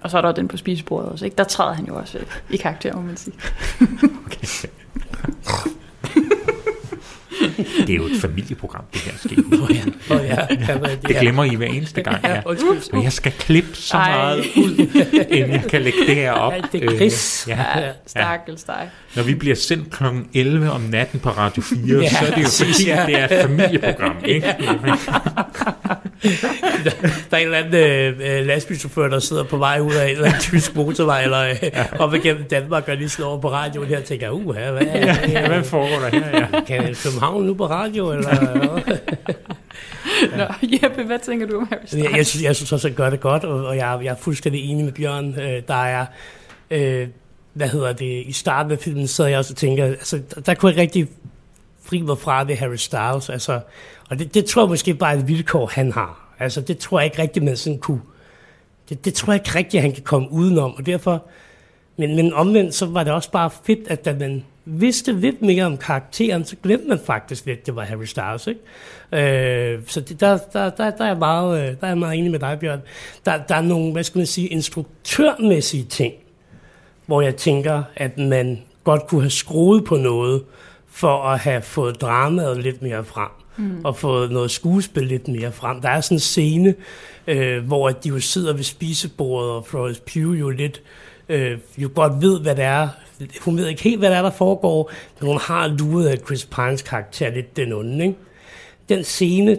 Og 0.00 0.10
så 0.10 0.18
er 0.18 0.22
der 0.22 0.32
den 0.32 0.48
på 0.48 0.56
spisebordet 0.56 1.10
også, 1.10 1.24
ikke? 1.24 1.34
Der 1.36 1.44
træder 1.44 1.72
han 1.74 1.84
jo 1.86 1.94
også 1.96 2.18
øh, 2.18 2.24
i 2.50 2.56
karakter, 2.56 2.94
må 2.96 3.00
man 3.02 3.16
sige. 3.16 3.34
okay. 4.26 4.46
det 7.86 7.90
er 7.90 7.94
jo 7.96 8.04
et 8.06 8.20
familieprogram, 8.20 8.84
det 8.92 9.00
her 9.00 9.12
sker. 9.18 9.42
Åh 9.62 9.76
ja, 9.76 10.14
åh 10.14 10.24
ja. 10.24 10.46
ja, 10.68 10.78
men 10.78 10.90
Det 11.06 11.16
glemmer 11.20 11.44
I 11.44 11.54
hver 11.54 11.66
eneste 11.66 12.02
gang. 12.02 12.24
Ja. 12.24 12.40
Og 12.44 12.56
jeg 13.04 13.12
skal 13.12 13.32
klippe 13.32 13.74
så 13.74 13.96
Ej. 13.96 14.10
meget 14.16 14.38
ud, 14.56 14.78
inden 15.30 15.52
jeg 15.52 15.64
kan 15.70 15.82
lægge 15.82 15.98
det 16.06 16.14
her 16.14 16.32
op. 16.32 16.52
Alt 16.52 16.72
det 16.72 16.82
gris. 16.98 17.46
Øh, 17.48 17.56
ja. 17.58 17.78
Ja, 17.80 17.90
stakkels 18.06 18.64
dig. 18.64 18.90
Når 19.16 19.22
vi 19.22 19.34
bliver 19.34 19.56
sendt 19.56 19.90
kl. 19.90 20.04
11 20.34 20.70
om 20.70 20.80
natten 20.80 21.20
på 21.20 21.30
Radio 21.30 21.62
4, 21.62 21.78
Ja, 21.86 22.02
ja, 22.02 22.08
så 22.08 22.16
er 22.26 22.34
det 22.34 22.42
jo 22.42 22.48
fordi, 22.48 22.86
ja. 22.86 23.04
det 23.06 23.20
er 23.20 23.24
et 23.38 23.42
familieprogram. 23.46 24.16
Ikke? 24.24 24.54
Der 26.22 26.90
er 27.30 27.36
en 27.36 27.44
eller 27.44 27.58
anden 27.58 27.74
øh, 27.74 28.38
øh, 28.38 28.46
lastbilchauffør, 28.46 29.08
der 29.08 29.18
sidder 29.18 29.44
på 29.44 29.56
vej 29.56 29.80
ud 29.80 29.94
af 29.94 30.04
en 30.04 30.10
eller 30.10 30.26
anden 30.26 30.40
tysk 30.40 30.74
motorvej, 30.74 31.22
eller 31.22 31.40
øh, 31.40 32.00
op 32.00 32.14
igennem 32.14 32.44
Danmark, 32.44 32.88
og 32.88 32.96
lige 32.96 33.08
slår 33.08 33.26
over 33.26 33.40
på 33.40 33.50
radioen 33.50 33.88
her 33.88 33.98
og 33.98 34.04
tænker, 34.04 34.30
uh, 34.30 34.52
hvad, 34.52 34.72
hvad, 34.72 34.82
Ja, 35.28 35.48
hvad 35.48 35.64
foregår 35.64 35.98
der 35.98 36.10
her? 36.10 36.48
Ja. 36.52 36.60
kan 36.66 36.94
København 37.04 37.46
nu 37.46 37.54
på 37.54 37.66
radio? 37.66 38.10
Eller, 38.12 38.80
Nå, 40.38 40.44
Jeppe, 40.62 41.02
hvad 41.02 41.18
tænker 41.18 41.46
du 41.46 41.56
om 41.56 41.68
Harry 41.70 41.86
Styles? 41.86 42.04
jeg, 42.04 42.16
jeg, 42.16 42.26
synes, 42.26 42.44
jeg 42.44 42.56
synes 42.56 42.72
også, 42.72 42.88
at 42.88 42.94
gør 42.94 43.10
det 43.10 43.20
godt, 43.20 43.44
og, 43.44 43.66
og 43.66 43.76
jeg, 43.76 43.98
jeg 44.02 44.10
er 44.10 44.16
fuldstændig 44.16 44.70
enig 44.70 44.84
med 44.84 44.92
Bjørn. 44.92 45.40
Øh, 45.40 45.62
der 45.68 45.84
er, 45.84 46.06
øh, 46.70 47.08
hvad 47.52 47.68
hedder 47.68 47.92
det, 47.92 48.22
i 48.26 48.32
starten 48.32 48.72
af 48.72 48.78
filmen 48.78 49.06
sad 49.06 49.26
jeg 49.26 49.38
også 49.38 49.52
og 49.52 49.56
tænker, 49.56 49.84
altså, 49.84 50.20
der, 50.34 50.40
der 50.40 50.54
kunne 50.54 50.72
jeg 50.72 50.78
rigtig 50.80 51.08
fri 51.86 52.02
mig 52.02 52.18
fra 52.18 52.44
ved 52.44 52.56
Harry 52.56 52.76
Styles, 52.76 53.30
altså, 53.30 53.60
og 54.10 54.18
det, 54.18 54.34
det 54.34 54.44
tror 54.44 54.62
jeg 54.62 54.68
måske 54.68 54.94
bare 54.94 55.14
er 55.14 55.18
et 55.18 55.28
vilkår, 55.28 55.66
han 55.66 55.92
har. 55.92 56.34
Altså, 56.38 56.60
det 56.60 56.78
tror 56.78 57.00
jeg 57.00 57.06
ikke 57.06 57.22
rigtigt, 57.22 57.44
man 57.44 57.56
sådan 57.56 57.78
kunne, 57.78 58.00
det, 58.88 59.04
det 59.04 59.14
tror 59.14 59.32
jeg 59.32 59.40
ikke 59.46 59.58
rigtigt, 59.58 59.82
han 59.82 59.92
kan 59.92 60.02
komme 60.02 60.32
udenom, 60.32 60.74
og 60.74 60.86
derfor, 60.86 61.22
men, 61.96 62.16
men 62.16 62.32
omvendt, 62.32 62.74
så 62.74 62.86
var 62.86 63.04
det 63.04 63.12
også 63.12 63.30
bare 63.30 63.50
fedt, 63.66 63.88
at 63.88 64.04
da 64.04 64.14
man 64.14 64.44
vidste 64.64 65.12
lidt 65.12 65.42
mere 65.42 65.64
om 65.64 65.76
karakteren, 65.76 66.44
så 66.44 66.56
glemte 66.62 66.88
man 66.88 66.98
faktisk 66.98 67.46
lidt, 67.46 67.66
det 67.66 67.76
var 67.76 67.82
Harry 67.82 68.04
Styles, 68.04 68.46
ikke? 68.46 68.60
Øh, 69.12 69.80
så 69.86 70.00
det, 70.00 70.20
der, 70.20 70.38
der, 70.52 70.70
der, 70.70 70.90
der, 70.90 71.04
er 71.04 71.18
meget, 71.18 71.60
øh, 71.60 71.66
der 71.66 71.76
er 71.82 71.88
jeg 71.88 71.98
meget 71.98 72.18
enig 72.18 72.30
med 72.30 72.38
dig, 72.38 72.58
Bjørn. 72.60 72.80
Der, 73.24 73.42
der 73.48 73.54
er 73.54 73.62
nogle, 73.62 73.92
hvad 73.92 74.04
skal 74.04 74.18
man 74.18 74.26
sige, 74.26 74.48
instruktørmæssige 74.48 75.84
ting, 75.84 76.14
hvor 77.06 77.20
jeg 77.20 77.36
tænker, 77.36 77.82
at 77.96 78.18
man 78.18 78.62
godt 78.84 79.06
kunne 79.06 79.20
have 79.20 79.30
skruet 79.30 79.84
på 79.84 79.96
noget, 79.96 80.42
for 80.96 81.22
at 81.22 81.38
have 81.38 81.62
fået 81.62 82.00
dramaet 82.00 82.62
lidt 82.62 82.82
mere 82.82 83.04
frem, 83.04 83.28
mm. 83.56 83.84
og 83.84 83.96
fået 83.96 84.30
noget 84.30 84.50
skuespil 84.50 85.06
lidt 85.06 85.28
mere 85.28 85.52
frem. 85.52 85.80
Der 85.80 85.88
er 85.88 86.00
sådan 86.00 86.16
en 86.16 86.20
scene, 86.20 86.74
øh, 87.26 87.66
hvor 87.66 87.90
de 87.90 88.08
jo 88.08 88.20
sidder 88.20 88.52
ved 88.52 88.62
spisebordet, 88.62 89.50
og 89.50 89.66
Florence 89.66 90.02
Pugh 90.12 90.40
jo 90.40 90.50
lidt, 90.50 90.82
øh, 91.28 91.58
jo 91.78 91.90
godt 91.94 92.22
ved, 92.22 92.40
hvad 92.40 92.56
det 92.56 92.64
er. 92.64 92.88
Hun 93.40 93.56
ved 93.56 93.66
ikke 93.66 93.82
helt, 93.82 93.98
hvad 93.98 94.10
det 94.10 94.18
er, 94.18 94.22
der 94.22 94.30
foregår, 94.30 94.90
men 95.20 95.28
hun 95.28 95.40
har 95.40 95.68
luret 95.68 96.08
af 96.08 96.18
Chris 96.26 96.44
Pines 96.44 96.82
karakter 96.82 97.30
lidt 97.30 97.56
den 97.56 97.72
onde, 97.72 98.04
ikke? 98.04 98.18
Den 98.88 99.04
scene, 99.04 99.58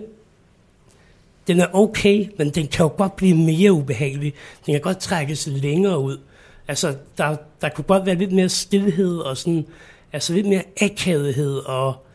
den 1.47 1.59
er 1.59 1.67
okay, 1.73 2.29
men 2.38 2.49
den 2.49 2.67
kan 2.67 2.83
jo 2.83 2.91
godt 2.97 3.15
blive 3.15 3.35
mere 3.35 3.71
ubehagelig. 3.71 4.33
Den 4.65 4.73
kan 4.73 4.81
godt 4.81 4.99
trækkes 4.99 5.47
længere 5.47 5.99
ud. 5.99 6.17
Altså, 6.67 6.95
der, 7.17 7.35
der 7.61 7.69
kunne 7.69 7.85
godt 7.85 8.05
være 8.05 8.15
lidt 8.15 8.31
mere 8.31 8.49
stillhed 8.49 9.17
og 9.17 9.38
sådan, 9.38 9.65
altså 10.18 10.34
lidt 10.34 10.47
mere 10.47 10.63
akavethed 10.82 11.55
og 11.55 12.05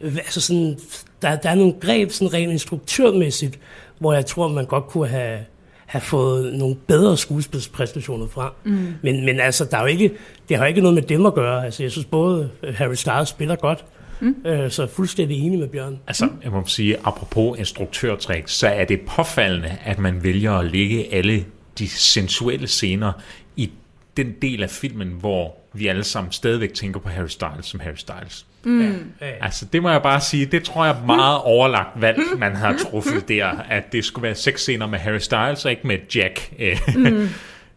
øh, 0.00 0.16
altså 0.16 0.40
sådan, 0.40 0.78
der, 1.22 1.36
der 1.36 1.50
er 1.50 1.54
nogle 1.54 1.74
greb 1.80 2.10
sådan 2.10 2.34
rent 2.34 2.52
instruktørmæssigt, 2.52 3.58
hvor 3.98 4.12
jeg 4.12 4.26
tror, 4.26 4.48
man 4.48 4.66
godt 4.66 4.86
kunne 4.86 5.08
have, 5.08 5.38
have 5.86 6.00
fået 6.00 6.54
nogle 6.54 6.76
bedre 6.86 7.16
skuespilspræstationer 7.16 8.26
fra. 8.26 8.52
Mm. 8.64 8.94
Men, 9.02 9.24
men 9.24 9.40
altså, 9.40 9.64
der 9.64 9.76
er 9.76 9.80
jo 9.80 9.86
ikke, 9.86 10.12
det 10.48 10.56
har 10.56 10.64
jo 10.64 10.68
ikke 10.68 10.80
noget 10.80 10.94
med 10.94 11.02
dem 11.02 11.26
at 11.26 11.34
gøre. 11.34 11.64
Altså, 11.64 11.82
jeg 11.82 11.92
synes 11.92 12.06
både 12.06 12.50
Harry 12.74 12.94
Styles 12.94 13.28
spiller 13.28 13.56
godt, 13.56 13.84
mm. 14.20 14.36
øh, 14.44 14.70
så 14.70 14.82
er 14.82 14.86
fuldstændig 14.86 15.46
enig 15.46 15.58
med 15.58 15.68
Bjørn. 15.68 15.98
Altså, 16.06 16.28
jeg 16.44 16.52
må 16.52 16.66
sige, 16.66 16.96
apropos 17.04 17.58
instruktørtræk, 17.58 18.42
så 18.46 18.68
er 18.68 18.84
det 18.84 19.00
påfaldende, 19.16 19.76
at 19.84 19.98
man 19.98 20.22
vælger 20.22 20.52
at 20.52 20.70
lægge 20.72 21.14
alle 21.14 21.44
de 21.78 21.88
sensuelle 21.88 22.66
scener 22.66 23.12
i 23.56 23.70
den 24.16 24.34
del 24.42 24.62
af 24.62 24.70
filmen, 24.70 25.08
hvor 25.08 25.56
vi 25.72 25.86
alle 25.86 26.04
sammen 26.04 26.32
stadigvæk 26.32 26.74
tænker 26.74 27.00
på 27.00 27.08
Harry 27.08 27.28
Styles 27.28 27.66
som 27.66 27.80
Harry 27.80 27.96
Styles. 27.96 28.46
Mm. 28.64 29.12
Altså, 29.20 29.64
det 29.72 29.82
må 29.82 29.90
jeg 29.90 30.02
bare 30.02 30.20
sige, 30.20 30.46
det 30.46 30.62
tror 30.62 30.84
jeg 30.84 30.96
er 30.96 31.06
meget 31.06 31.38
overlagt 31.38 32.00
valg, 32.00 32.18
man 32.38 32.56
har 32.56 32.76
truffet 32.76 33.28
der, 33.28 33.46
at 33.46 33.92
det 33.92 34.04
skulle 34.04 34.22
være 34.22 34.34
seks 34.34 34.60
scener 34.60 34.86
med 34.86 34.98
Harry 34.98 35.18
Styles, 35.18 35.64
og 35.64 35.70
ikke 35.70 35.86
med 35.86 35.98
Jack. 36.14 36.52
Mm. 36.96 37.28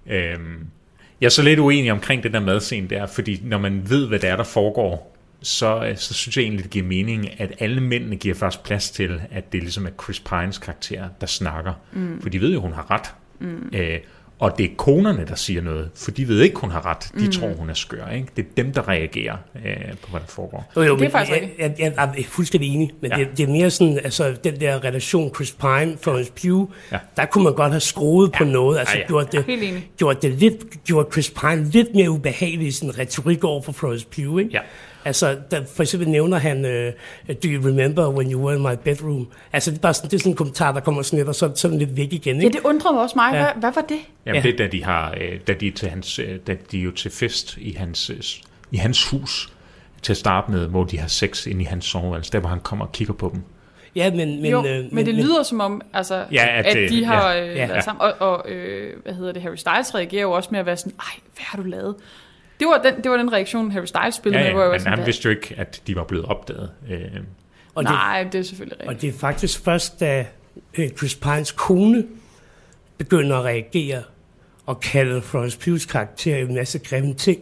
øhm, 0.13 0.67
jeg 1.21 1.25
er 1.25 1.29
så 1.29 1.41
lidt 1.41 1.59
uenig 1.59 1.91
omkring 1.91 2.23
den 2.23 2.33
der 2.33 2.39
madscene 2.39 2.87
der, 2.87 3.05
fordi 3.05 3.41
når 3.43 3.57
man 3.57 3.89
ved, 3.89 4.07
hvad 4.07 4.19
det 4.19 4.29
er, 4.29 4.35
der 4.35 4.43
foregår, 4.43 5.17
så, 5.41 5.85
øh, 5.85 5.97
så 5.97 6.13
synes 6.13 6.37
jeg 6.37 6.43
egentlig, 6.43 6.63
det 6.63 6.71
giver 6.71 6.85
mening, 6.85 7.41
at 7.41 7.53
alle 7.59 7.81
mændene 7.81 8.15
giver 8.15 8.35
først 8.35 8.63
plads 8.63 8.91
til, 8.91 9.21
at 9.31 9.53
det 9.53 9.61
ligesom 9.61 9.85
er 9.85 9.89
Chris 10.03 10.19
Pines 10.19 10.57
karakter, 10.57 11.09
der 11.21 11.27
snakker. 11.27 11.73
Mm. 11.93 12.21
For 12.21 12.29
de 12.29 12.41
ved 12.41 12.53
jo, 12.53 12.61
hun 12.61 12.73
har 12.73 12.91
ret. 12.91 13.13
Mm. 13.39 13.69
Øh, 13.73 13.99
og 14.39 14.57
det 14.57 14.63
er 14.65 14.75
konerne, 14.77 15.25
der 15.27 15.35
siger 15.35 15.61
noget, 15.61 15.89
for 15.95 16.11
de 16.11 16.27
ved 16.27 16.41
ikke, 16.41 16.59
hun 16.59 16.71
har 16.71 16.85
ret. 16.85 17.11
De 17.19 17.25
mm. 17.25 17.31
tror, 17.31 17.47
hun 17.53 17.69
er 17.69 17.73
skør. 17.73 18.09
Ikke? 18.09 18.27
Det 18.35 18.45
er 18.45 18.49
dem, 18.63 18.73
der 18.73 18.87
reagerer 18.87 19.37
øh, 19.65 19.73
på, 20.01 20.09
hvad 20.11 20.19
der 20.19 20.25
foregår. 20.27 20.71
Jo, 20.75 20.81
jo, 20.81 20.97
Det 20.97 21.05
er 21.05 21.09
faktisk 21.09 21.41
jeg, 21.41 21.49
jeg, 21.59 21.75
jeg, 21.79 21.93
jeg 21.97 22.09
er 22.19 22.23
fuldstændig 22.23 22.73
enig, 22.75 22.91
men 23.01 23.11
Ja. 23.11 23.17
det, 23.17 23.27
det 23.37 23.43
er 23.43 23.47
mere 23.51 23.69
sådan, 23.69 23.99
altså 24.03 24.35
den 24.43 24.59
der 24.59 24.83
relation 24.83 25.35
Chris 25.35 25.51
Pine, 25.51 25.97
Florence 26.01 26.31
Pugh, 26.41 26.69
Ja. 26.91 26.97
der 27.17 27.25
kunne 27.25 27.43
man 27.43 27.53
godt 27.53 27.71
have 27.71 27.79
skruet 27.79 28.31
ja. 28.33 28.37
på 28.37 28.43
noget, 28.43 28.79
altså 28.79 28.95
Ja, 28.95 29.01
ja, 29.01 29.07
gjort 29.07 29.31
det, 29.31 29.45
gjort 29.97 30.21
det 30.21 30.31
lidt, 30.31 30.83
gjort 30.85 31.05
Chris 31.11 31.29
Pine 31.29 31.63
lidt 31.69 31.95
mere 31.95 32.09
ubehagelig 32.09 32.67
i 32.67 32.71
sin 32.71 32.99
retorik 32.99 33.43
over 33.43 33.61
for 33.61 33.71
Florence 33.71 34.05
Pugh, 34.15 34.39
ikke? 34.41 34.51
Ja. 34.53 34.59
Altså, 35.07 35.37
der, 35.51 35.65
for 35.75 35.83
eksempel 35.83 36.09
nævner 36.09 36.37
han, 36.37 36.65
uh, 36.65 37.35
do 37.35 37.47
you 37.49 37.67
remember 37.67 38.09
when 38.09 38.31
you 38.31 38.45
were 38.45 38.55
in 38.55 38.61
my 38.61 38.75
bedroom? 38.83 39.27
Altså, 39.53 39.71
det 39.71 39.77
er, 39.77 39.81
bare 39.81 39.93
sådan, 39.93 40.09
det 40.11 40.15
er 40.15 40.19
sådan 40.19 40.31
en 40.31 40.35
kommentar, 40.35 40.71
der 40.71 40.79
kommer 40.79 41.01
sådan 41.01 41.17
lidt, 41.19 41.27
og 41.29 41.35
så 41.35 41.51
så 41.55 41.67
den 41.67 41.79
lidt 41.79 41.97
væk 41.97 42.13
igen, 42.13 42.37
Ja, 42.37 42.43
ikke? 42.45 42.57
det 42.57 42.65
undrer 42.65 42.91
mig 42.91 43.01
også 43.01 43.15
mig. 43.15 43.33
Ja. 43.33 43.43
Hvad, 43.43 43.51
hvad 43.59 43.71
var 43.75 43.81
det? 43.81 43.99
Jamen 44.25 44.43
Ja. 44.43 44.49
det 44.49 44.53
er, 44.53 44.57
da 44.57 44.67
de, 44.71 44.83
har, 44.83 45.11
øh, 45.21 45.39
da 45.47 45.53
de, 45.53 45.71
til 45.71 45.89
hans, 45.89 46.19
øh, 46.19 46.39
da 46.47 46.55
de 46.71 46.77
jo 46.77 46.91
til 46.91 47.11
fest 47.11 47.57
i 47.57 47.71
hans, 47.71 48.11
i 48.71 48.77
hans 48.77 49.09
hus 49.09 49.53
til 50.01 50.13
at 50.13 50.17
starte 50.17 50.51
med, 50.51 50.67
hvor 50.67 50.83
de 50.83 50.99
har 50.99 51.07
sex 51.07 51.47
inde 51.47 51.61
i 51.61 51.65
hans 51.65 51.85
soveværelse, 51.85 52.31
der 52.31 52.39
hvor 52.39 52.49
han 52.49 52.59
kommer 52.59 52.85
og 52.85 52.91
kigger 52.91 53.13
på 53.13 53.29
dem. 53.33 53.41
Ja, 53.95 54.11
men... 54.11 54.41
men 54.41 54.51
jo, 54.51 54.65
øh, 54.65 54.85
men 54.91 55.05
det 55.05 55.15
lyder 55.15 55.43
som 55.43 55.59
om, 55.59 55.81
altså, 55.93 56.25
Ja, 56.31 56.59
at, 56.59 56.65
at, 56.65 56.89
de 56.89 57.05
har 57.05 57.31
ja, 57.31 57.49
øh, 57.49 57.55
ja. 57.55 57.67
været 57.67 57.83
sammen. 57.83 58.01
Og, 58.01 58.13
og 58.31 58.49
øh, 58.51 58.93
hvad 59.03 59.13
hedder 59.13 59.31
det, 59.31 59.41
Harry 59.41 59.55
Styles 59.55 59.95
reagerer 59.95 60.21
jo 60.21 60.31
også 60.31 60.49
med 60.51 60.59
at 60.59 60.65
være 60.65 60.77
sådan, 60.77 60.93
ej, 60.99 61.19
hvad 61.35 61.43
har 61.43 61.57
du 61.57 61.63
lavet? 61.69 61.95
Det 62.59 62.67
var 62.67 62.81
den, 62.91 63.03
det 63.03 63.11
var 63.11 63.17
den 63.17 63.33
reaktion, 63.33 63.71
Harry 63.71 63.85
Styles 63.85 64.15
spillede 64.15 64.43
Ja, 64.43 64.49
med, 64.49 64.53
hvor 64.53 64.61
jeg 64.61 64.65
ja 64.65 64.69
var 64.69 64.73
men 64.73 64.79
sådan, 64.79 64.97
han 64.97 65.05
vidste 65.05 65.25
jo 65.25 65.29
ikke, 65.29 65.55
at 65.57 65.81
de 65.87 65.95
var 65.95 66.03
blevet 66.03 66.25
opdaget. 66.25 66.69
Øh, 66.91 66.99
Og 67.75 67.83
det, 67.83 67.91
Nej, 67.91 68.23
det 68.31 68.39
er 68.39 68.43
selvfølgelig 68.43 68.79
rigtigt. 68.79 68.95
og 68.95 69.01
det 69.01 69.09
er 69.09 69.19
faktisk 69.19 69.63
først, 69.63 69.99
da 69.99 70.25
øh, 70.77 70.89
Chris 70.89 71.15
Pines 71.15 71.51
kone 71.51 72.03
begynder 72.97 73.37
at 73.37 73.45
reagere 73.45 74.01
og 74.65 74.79
kalde 74.79 75.21
Florence 75.21 75.57
Pugh's 75.61 75.91
karakter 75.91 76.37
en 76.37 76.55
masse 76.55 76.79
grimme 76.79 77.13
ting, 77.13 77.39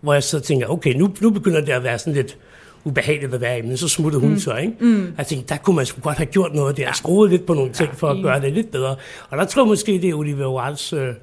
hvor 0.00 0.12
jeg 0.12 0.22
så 0.22 0.40
tænker, 0.40 0.66
okay, 0.66 0.94
nu, 0.94 1.14
nu 1.20 1.30
begynder 1.30 1.60
det 1.60 1.72
at 1.72 1.82
være 1.84 1.98
sådan 1.98 2.12
lidt 2.14 2.36
ubehageligt 2.84 3.34
at 3.34 3.40
være 3.40 3.58
i, 3.58 3.62
men 3.62 3.76
så 3.76 3.88
smuttede 3.88 4.20
hun 4.20 4.30
mm. 4.30 4.38
så, 4.38 4.56
ikke? 4.56 4.72
Mm. 4.80 5.14
Jeg 5.18 5.26
tænkte, 5.26 5.48
der 5.54 5.56
kunne 5.60 5.76
man 5.76 5.86
sgu 5.86 6.00
godt 6.00 6.16
have 6.16 6.26
gjort 6.26 6.54
noget 6.54 6.76
der, 6.76 6.92
skruet 6.92 7.30
lidt 7.30 7.46
på 7.46 7.54
nogle 7.54 7.72
ting 7.72 7.94
for 7.96 8.08
at 8.08 8.22
gøre 8.22 8.40
det 8.40 8.52
lidt 8.52 8.70
bedre. 8.70 8.96
Og 9.30 9.38
der 9.38 9.44
tror 9.44 9.62
jeg 9.62 9.68
måske, 9.68 9.92
det 9.92 10.10
er 10.10 10.14
Oliver 10.14 10.62
Wildes 10.64 10.92
øh, 10.92 11.14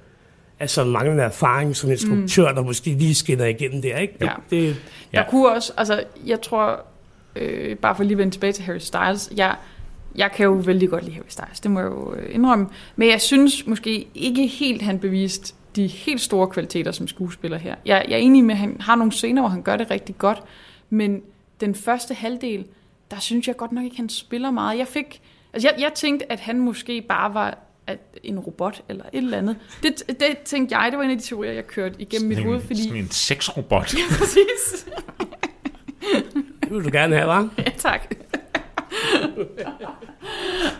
altså 0.59 0.83
manglende 0.83 1.23
erfaring 1.23 1.75
som 1.75 1.91
instruktør, 1.91 2.49
mm. 2.49 2.55
der 2.55 2.63
måske 2.63 2.89
lige 2.89 3.15
skinner 3.15 3.45
igennem 3.45 3.81
der, 3.81 3.97
ikke? 3.97 4.13
Ja. 4.21 4.31
Det, 4.49 4.75
Der 5.13 5.23
kunne 5.29 5.49
også, 5.49 5.73
altså, 5.77 6.03
jeg 6.25 6.41
tror, 6.41 6.85
øh, 7.35 7.77
bare 7.77 7.95
for 7.95 8.03
lige 8.03 8.13
at 8.13 8.17
vende 8.17 8.33
tilbage 8.33 8.53
til 8.53 8.63
Harry 8.63 8.77
Styles, 8.77 9.31
jeg, 9.37 9.55
jeg 10.15 10.31
kan 10.31 10.43
jo 10.43 10.51
vældig 10.51 10.89
godt 10.89 11.03
lide 11.03 11.15
Harry 11.15 11.25
Styles, 11.27 11.59
det 11.59 11.71
må 11.71 11.79
jeg 11.79 11.87
jo 11.87 12.13
øh, 12.13 12.35
indrømme, 12.35 12.67
men 12.95 13.09
jeg 13.09 13.21
synes 13.21 13.67
måske 13.67 14.07
ikke 14.15 14.47
helt, 14.47 14.81
han 14.81 14.99
bevist 14.99 15.55
de 15.75 15.87
helt 15.87 16.21
store 16.21 16.47
kvaliteter 16.47 16.91
som 16.91 17.07
skuespiller 17.07 17.57
her. 17.57 17.75
Jeg, 17.85 18.05
jeg 18.07 18.13
er 18.13 18.19
enig 18.19 18.43
med, 18.43 18.53
at 18.53 18.59
han 18.59 18.77
har 18.79 18.95
nogle 18.95 19.11
scener, 19.11 19.41
hvor 19.41 19.49
han 19.49 19.61
gør 19.61 19.75
det 19.75 19.91
rigtig 19.91 20.17
godt, 20.17 20.43
men 20.89 21.21
den 21.59 21.75
første 21.75 22.13
halvdel, 22.13 22.65
der 23.11 23.19
synes 23.19 23.47
jeg 23.47 23.57
godt 23.57 23.71
nok 23.71 23.83
ikke, 23.83 23.97
han 23.97 24.09
spiller 24.09 24.51
meget. 24.51 24.77
Jeg 24.77 24.87
fik, 24.87 25.21
altså 25.53 25.67
jeg, 25.67 25.81
jeg 25.81 25.91
tænkte, 25.95 26.31
at 26.31 26.39
han 26.39 26.59
måske 26.59 27.01
bare 27.01 27.33
var 27.33 27.57
at 27.87 27.99
en 28.23 28.39
robot 28.39 28.81
eller 28.89 29.03
et 29.13 29.17
eller 29.17 29.37
andet. 29.37 29.55
Det, 29.83 30.03
det 30.19 30.37
tænkte 30.45 30.77
jeg, 30.77 30.91
det 30.91 30.97
var 30.97 31.03
en 31.05 31.11
af 31.11 31.17
de 31.17 31.23
teorier, 31.23 31.51
jeg 31.51 31.67
kørte 31.67 31.95
igennem 31.99 32.27
mit 32.27 32.37
Sådan 32.37 32.49
hoved, 32.49 32.61
en, 32.61 32.67
fordi... 32.67 32.83
sådan 32.83 32.97
en 32.97 33.11
sexrobot. 33.11 33.93
Ja, 33.97 34.03
præcis. 34.17 34.85
det 36.63 36.71
vil 36.71 36.83
du 36.83 36.89
gerne 36.91 37.15
have, 37.15 37.39
hva'? 37.39 37.49
Ja, 37.65 37.69
tak. 37.77 38.15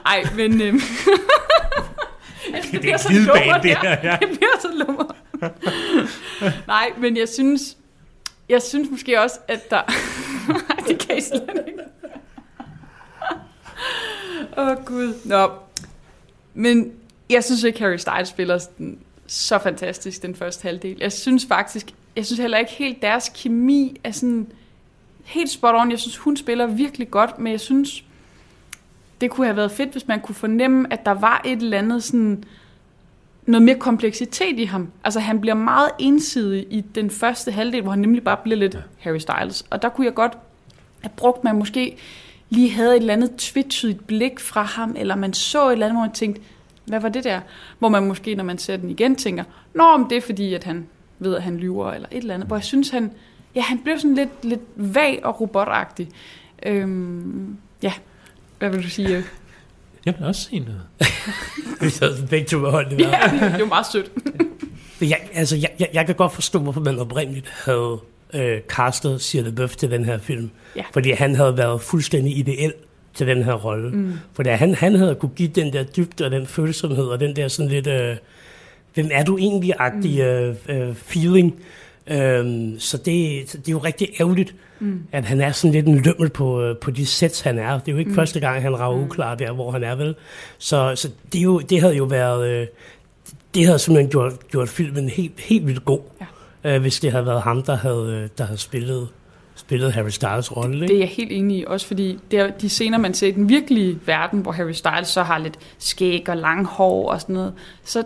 Ej, 0.06 0.24
men... 0.36 0.62
Øhm, 0.62 0.80
det 2.72 2.86
er 2.92 2.98
en 2.98 3.00
glidebane, 3.10 3.64
det 3.64 3.78
her. 3.78 3.90
Ja. 3.90 4.18
Jeg 4.22 4.30
bliver 4.30 4.60
så 4.62 4.68
lummer. 4.86 5.16
Nej, 6.68 6.92
men 6.98 7.18
jeg 7.18 7.30
synes... 7.30 7.78
Jeg 8.50 8.62
synes 8.62 8.90
måske 8.92 9.22
også, 9.22 9.40
at 9.48 9.70
der... 9.70 9.82
Nej, 10.48 10.88
det 10.88 11.08
kan 11.08 11.18
I 11.18 11.22
slet 11.22 11.64
ikke. 11.68 11.80
Åh, 14.58 14.68
oh, 14.68 14.86
Gud. 14.86 15.14
Nå. 15.26 15.50
Men 16.56 16.92
jeg 17.30 17.44
synes 17.44 17.64
ikke, 17.64 17.80
Harry 17.80 17.98
Styles 17.98 18.28
spiller 18.28 18.58
sådan 18.58 18.98
så 19.28 19.58
fantastisk 19.58 20.22
den 20.22 20.36
første 20.36 20.64
halvdel. 20.64 20.98
Jeg 21.00 21.12
synes 21.12 21.46
faktisk... 21.46 21.94
Jeg 22.16 22.26
synes 22.26 22.40
heller 22.40 22.58
ikke 22.58 22.72
helt, 22.72 23.02
deres 23.02 23.32
kemi 23.36 23.98
er 24.04 24.12
sådan 24.12 24.48
helt 25.24 25.50
spot 25.50 25.76
on. 25.76 25.92
Jeg 25.92 26.00
synes, 26.00 26.18
hun 26.18 26.38
spiller 26.38 26.66
virkelig 26.66 27.12
godt, 27.12 27.40
men 27.40 27.52
jeg 27.52 27.60
synes, 27.60 28.04
det 29.22 29.32
kunne 29.32 29.48
have 29.48 29.58
været 29.58 29.72
fedt, 29.72 29.92
hvis 29.92 30.08
man 30.08 30.22
kunne 30.22 30.36
fornemme, 30.36 30.94
at 30.94 31.06
der 31.06 31.12
var 31.12 31.42
et 31.46 31.62
eller 31.62 31.78
andet 31.78 32.04
sådan 32.04 32.44
noget 33.46 33.64
mere 33.64 33.80
kompleksitet 33.80 34.60
i 34.60 34.64
ham. 34.64 34.92
Altså 35.04 35.20
han 35.20 35.42
bliver 35.42 35.54
meget 35.54 35.90
ensidig 36.00 36.68
i 36.70 36.82
den 36.82 37.10
første 37.10 37.52
halvdel, 37.52 37.82
hvor 37.82 37.92
han 37.92 38.00
nemlig 38.00 38.24
bare 38.24 38.38
bliver 38.44 38.58
lidt 38.58 38.78
Harry 39.00 39.18
Styles. 39.18 39.66
Og 39.70 39.82
der 39.82 39.90
kunne 39.90 40.06
jeg 40.06 40.14
godt 40.14 40.38
have 41.02 41.12
brugt, 41.16 41.44
man 41.44 41.56
måske 41.56 41.98
lige 42.56 42.72
havde 42.72 42.96
et 42.96 43.00
eller 43.00 43.14
andet 43.14 43.36
tvetydigt 43.38 44.08
blik 44.08 44.40
fra 44.40 44.64
ham, 44.64 44.96
eller 44.98 45.16
man 45.16 45.34
så 45.34 45.68
et 45.68 45.72
eller 45.72 45.86
andet, 45.86 45.98
hvor 45.98 46.06
man 46.06 46.16
tænkte, 46.16 46.42
hvad 46.86 47.00
var 47.00 47.10
det 47.10 47.24
der? 47.24 47.42
Hvor 47.80 47.90
man 47.90 48.08
måske, 48.08 48.36
når 48.36 48.44
man 48.44 48.58
ser 48.58 48.78
den 48.78 48.90
igen, 48.90 49.16
tænker, 49.16 49.44
nå, 49.74 49.98
men 49.98 50.10
det 50.10 50.18
er 50.18 50.22
fordi, 50.22 50.54
at 50.54 50.64
han 50.64 50.88
ved, 51.20 51.36
at 51.36 51.44
han 51.44 51.58
lyver, 51.58 51.92
eller 51.92 52.08
et 52.12 52.18
eller 52.18 52.34
andet. 52.34 52.48
Hvor 52.48 52.56
jeg 52.56 52.64
synes, 52.64 52.90
han, 52.90 53.12
ja, 53.56 53.62
han 53.62 53.80
blev 53.80 54.00
sådan 54.00 54.16
lidt, 54.16 54.46
lidt 54.46 54.62
vag 54.76 55.20
og 55.24 55.42
robotagtig. 55.42 56.10
Øhm, 56.66 57.58
ja, 57.84 57.94
hvad 58.60 58.70
vil 58.70 58.84
du 58.84 58.90
sige? 58.90 59.24
Jeg 60.06 60.14
vil 60.20 60.28
også 60.28 60.42
sige 60.42 60.60
noget. 60.60 60.82
Vi 61.82 61.90
sad 61.90 62.28
begge 62.28 62.48
to 62.48 62.60
med 62.60 62.72
hånden 62.72 63.00
i 63.00 63.04
Ja, 63.04 63.50
det 63.54 63.60
jo 63.60 63.66
meget 63.66 63.86
sødt. 63.86 64.12
Jeg, 65.02 65.30
altså, 65.34 65.56
jeg, 65.56 65.70
jeg, 65.80 65.90
jeg 65.94 66.06
kan 66.06 66.16
godt 66.16 66.34
forstå, 66.34 66.60
hvorfor 66.60 66.82
man 66.82 67.00
oprindeligt 67.00 67.50
havde 67.50 68.00
øh, 68.34 68.60
castet 68.68 69.22
Shia 69.22 69.42
LaBeouf 69.42 69.76
til 69.76 69.92
den 69.92 70.06
her 70.06 70.18
film. 70.18 70.50
Ja. 70.76 70.84
Fordi 70.94 71.12
han 71.12 71.36
havde 71.36 71.58
været 71.58 71.82
fuldstændig 71.82 72.38
ideel 72.38 72.74
til 73.14 73.28
den 73.28 73.44
her 73.44 73.54
rolle. 73.54 73.90
Mm. 73.90 74.14
Fordi 74.34 74.50
han, 74.50 74.76
han 74.76 74.96
havde 74.96 75.16
kunne 75.16 75.32
give 75.36 75.50
den 75.50 75.74
der 75.74 75.84
dybde 75.84 76.26
og 76.26 76.32
den 76.32 76.48
følsomhed 76.48 77.06
og 77.06 77.20
den 77.20 77.36
der 77.36 77.48
sådan 77.48 77.72
lidt, 77.72 77.88
øh, 77.88 78.16
hvem 78.94 79.10
er 79.12 79.24
du 79.24 79.38
egentlig-agtige 79.38 80.24
mm. 80.24 80.74
øh, 80.74 80.90
øh, 80.90 80.96
feeling. 80.96 81.56
Øhm, 82.08 82.80
så 82.80 82.98
det, 82.98 83.06
det 83.52 83.68
er 83.68 83.72
jo 83.72 83.78
rigtig 83.78 84.10
ærgerligt, 84.20 84.56
mm. 84.80 85.00
at 85.12 85.26
han 85.26 85.42
er 85.42 85.52
sådan 85.52 85.72
lidt 85.74 85.86
en 85.86 86.02
lømmel 86.02 86.30
på, 86.30 86.62
øh, 86.62 86.78
på 86.78 86.92
de 86.92 87.06
sæt, 87.06 87.42
han 87.44 87.60
er. 87.60 87.80
Det 87.80 87.88
er 87.88 87.92
jo 87.92 87.98
ikke 87.98 88.10
mm. 88.10 88.16
første 88.16 88.40
gang, 88.40 88.62
han 88.62 88.80
rager 88.80 89.04
uklar 89.04 89.36
der, 89.36 89.52
hvor 89.52 89.72
han 89.72 89.84
er 89.84 89.96
vel. 89.96 90.16
Så, 90.58 90.96
så 90.96 91.10
det, 91.34 91.40
er 91.40 91.44
jo, 91.44 91.60
det 91.60 91.82
havde 91.82 91.96
jo 91.96 92.04
været... 92.04 92.50
Øh, 92.50 92.68
det 93.56 93.66
havde 93.66 93.80
simpelthen 93.80 94.10
gjort, 94.10 94.48
gjort 94.48 94.70
filmen 94.70 95.10
helt, 95.10 95.40
helt 95.40 95.68
vildt 95.68 95.86
god, 95.86 96.00
ja. 96.22 96.26
Øh, 96.66 96.82
hvis 96.82 97.00
det 97.00 97.12
havde 97.12 97.26
været 97.26 97.42
ham, 97.42 97.64
der 97.64 97.76
havde, 97.76 98.22
øh, 98.24 98.30
der 98.38 98.44
havde 98.44 98.60
spillet, 98.60 99.08
spillet 99.56 99.94
Harry 99.94 100.10
Styles 100.10 100.58
rolle. 100.58 100.76
Det 100.76 100.82
Ikke? 100.82 100.96
er 100.96 101.00
jeg 101.00 101.08
helt 101.08 101.32
enig 101.32 101.58
i, 101.58 101.64
også 101.68 101.88
fordi 101.88 102.20
det 102.32 102.40
er 102.40 102.52
de 102.52 102.70
scener, 102.70 102.98
man 102.98 103.14
ser 103.14 103.28
i 103.28 103.32
den 103.32 103.50
virkelige 103.50 104.00
verden, 104.06 104.40
hvor 104.40 104.52
Harry 104.52 104.72
Styles 104.72 105.08
så 105.08 105.24
har 105.24 105.38
lidt 105.38 105.60
skæg 105.78 106.30
og 106.30 106.38
lang 106.38 106.66
hår 106.66 107.12
og 107.12 107.22
sådan 107.22 107.34
noget. 107.34 107.54
Så 107.84 108.04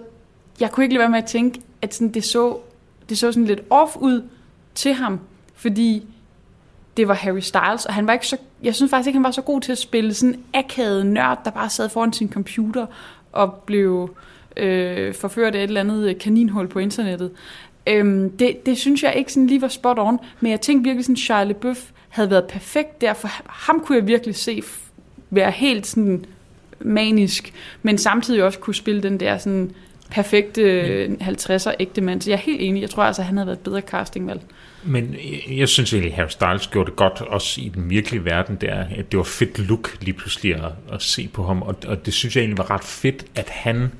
jeg 0.60 0.72
kunne 0.72 0.84
ikke 0.84 0.95
lade 0.95 1.01
være 1.01 1.10
med 1.10 1.20
at 1.20 1.26
tænke, 1.26 1.62
at 1.82 1.93
sådan, 1.93 2.14
det, 2.14 2.24
så, 2.24 2.57
det 3.10 3.18
så 3.18 3.32
sådan 3.32 3.45
lidt 3.45 3.62
off 3.70 3.95
ud 3.95 4.24
til 4.76 4.93
ham, 4.93 5.20
fordi 5.55 6.07
det 6.97 7.07
var 7.07 7.14
Harry 7.14 7.39
Styles, 7.39 7.86
og 7.86 7.93
han 7.93 8.07
var 8.07 8.14
ikke 8.14 8.28
så, 8.28 8.38
jeg 8.64 8.76
synes 8.76 8.89
faktisk 8.89 9.07
ikke, 9.07 9.18
han 9.18 9.24
var 9.24 9.32
så 9.32 9.41
god 9.41 9.62
til 9.62 9.72
at 9.72 9.78
spille 9.78 10.14
sådan 10.14 10.34
en 10.34 10.43
akavet 10.53 11.05
nørd, 11.05 11.39
der 11.45 11.51
bare 11.51 11.70
sad 11.70 11.89
foran 11.89 12.14
sin 12.14 12.32
computer 12.32 12.86
og 13.32 13.53
blev 13.53 14.16
øh, 14.57 15.14
forført 15.14 15.55
af 15.55 15.60
et 15.60 15.68
eller 15.68 15.80
andet 15.80 16.18
kaninhul 16.20 16.68
på 16.68 16.80
internettet. 16.80 17.32
Øhm, 17.88 18.38
det, 18.38 18.65
det 18.65 18.77
synes 18.77 19.03
jeg 19.03 19.13
ikke 19.15 19.34
sådan 19.34 19.47
lige 19.47 19.61
var 19.61 19.67
spot 19.67 19.97
on, 19.99 20.19
men 20.39 20.51
jeg 20.51 20.61
tænkte 20.61 20.84
virkelig 20.88 21.05
sådan, 21.05 21.15
Shia 21.17 21.43
LaBeouf 21.43 21.77
havde 22.09 22.30
været 22.30 22.45
perfekt 22.47 23.01
der, 23.01 23.13
for 23.13 23.30
ham 23.45 23.80
kunne 23.86 23.97
jeg 23.97 24.07
virkelig 24.07 24.36
se 24.36 24.61
være 25.30 25.51
helt 25.51 25.88
sådan 25.88 26.25
manisk, 26.80 27.53
men 27.84 27.97
samtidig 27.97 28.43
også 28.43 28.59
kunne 28.59 28.75
spille 28.75 29.03
den 29.03 29.19
der 29.19 29.38
sådan 29.38 29.71
perfekte 30.11 30.61
øh, 30.61 31.09
50'er 31.21 31.71
ægte 31.80 32.01
mand. 32.01 32.21
Så 32.21 32.30
jeg 32.30 32.36
er 32.38 32.41
helt 32.41 32.61
enig. 32.61 32.82
Jeg 32.82 32.89
tror 32.89 33.03
altså, 33.03 33.21
han 33.21 33.38
havde 33.38 33.47
været 33.47 33.57
et 33.57 33.63
bedre 33.63 33.82
castingvalg. 33.82 34.41
Men 34.84 35.15
jeg- 35.49 35.57
jeg 35.57 35.67
synes 35.69 35.93
egentlig, 35.93 36.13
Harry 36.15 36.27
Styles 36.30 36.67
gjorde 36.67 36.89
det 36.89 36.95
godt, 36.95 37.21
også 37.21 37.61
i 37.61 37.71
den 37.75 37.89
virkelige 37.89 38.25
verden 38.25 38.55
der. 38.61 38.86
Det 39.11 39.17
var 39.17 39.23
fedt 39.23 39.59
look 39.59 39.97
lige 40.01 40.13
pludselig 40.13 40.55
at, 40.55 40.71
at 40.91 41.01
se 41.01 41.30
på 41.34 41.43
ham, 41.43 41.61
og, 41.61 41.75
og 41.88 42.05
det 42.05 42.13
synes 42.13 42.36
jeg 42.36 42.41
egentlig 42.41 42.57
var 42.57 42.71
ret 42.71 42.84
fedt, 42.84 43.25
at 43.36 43.49
han 43.49 43.91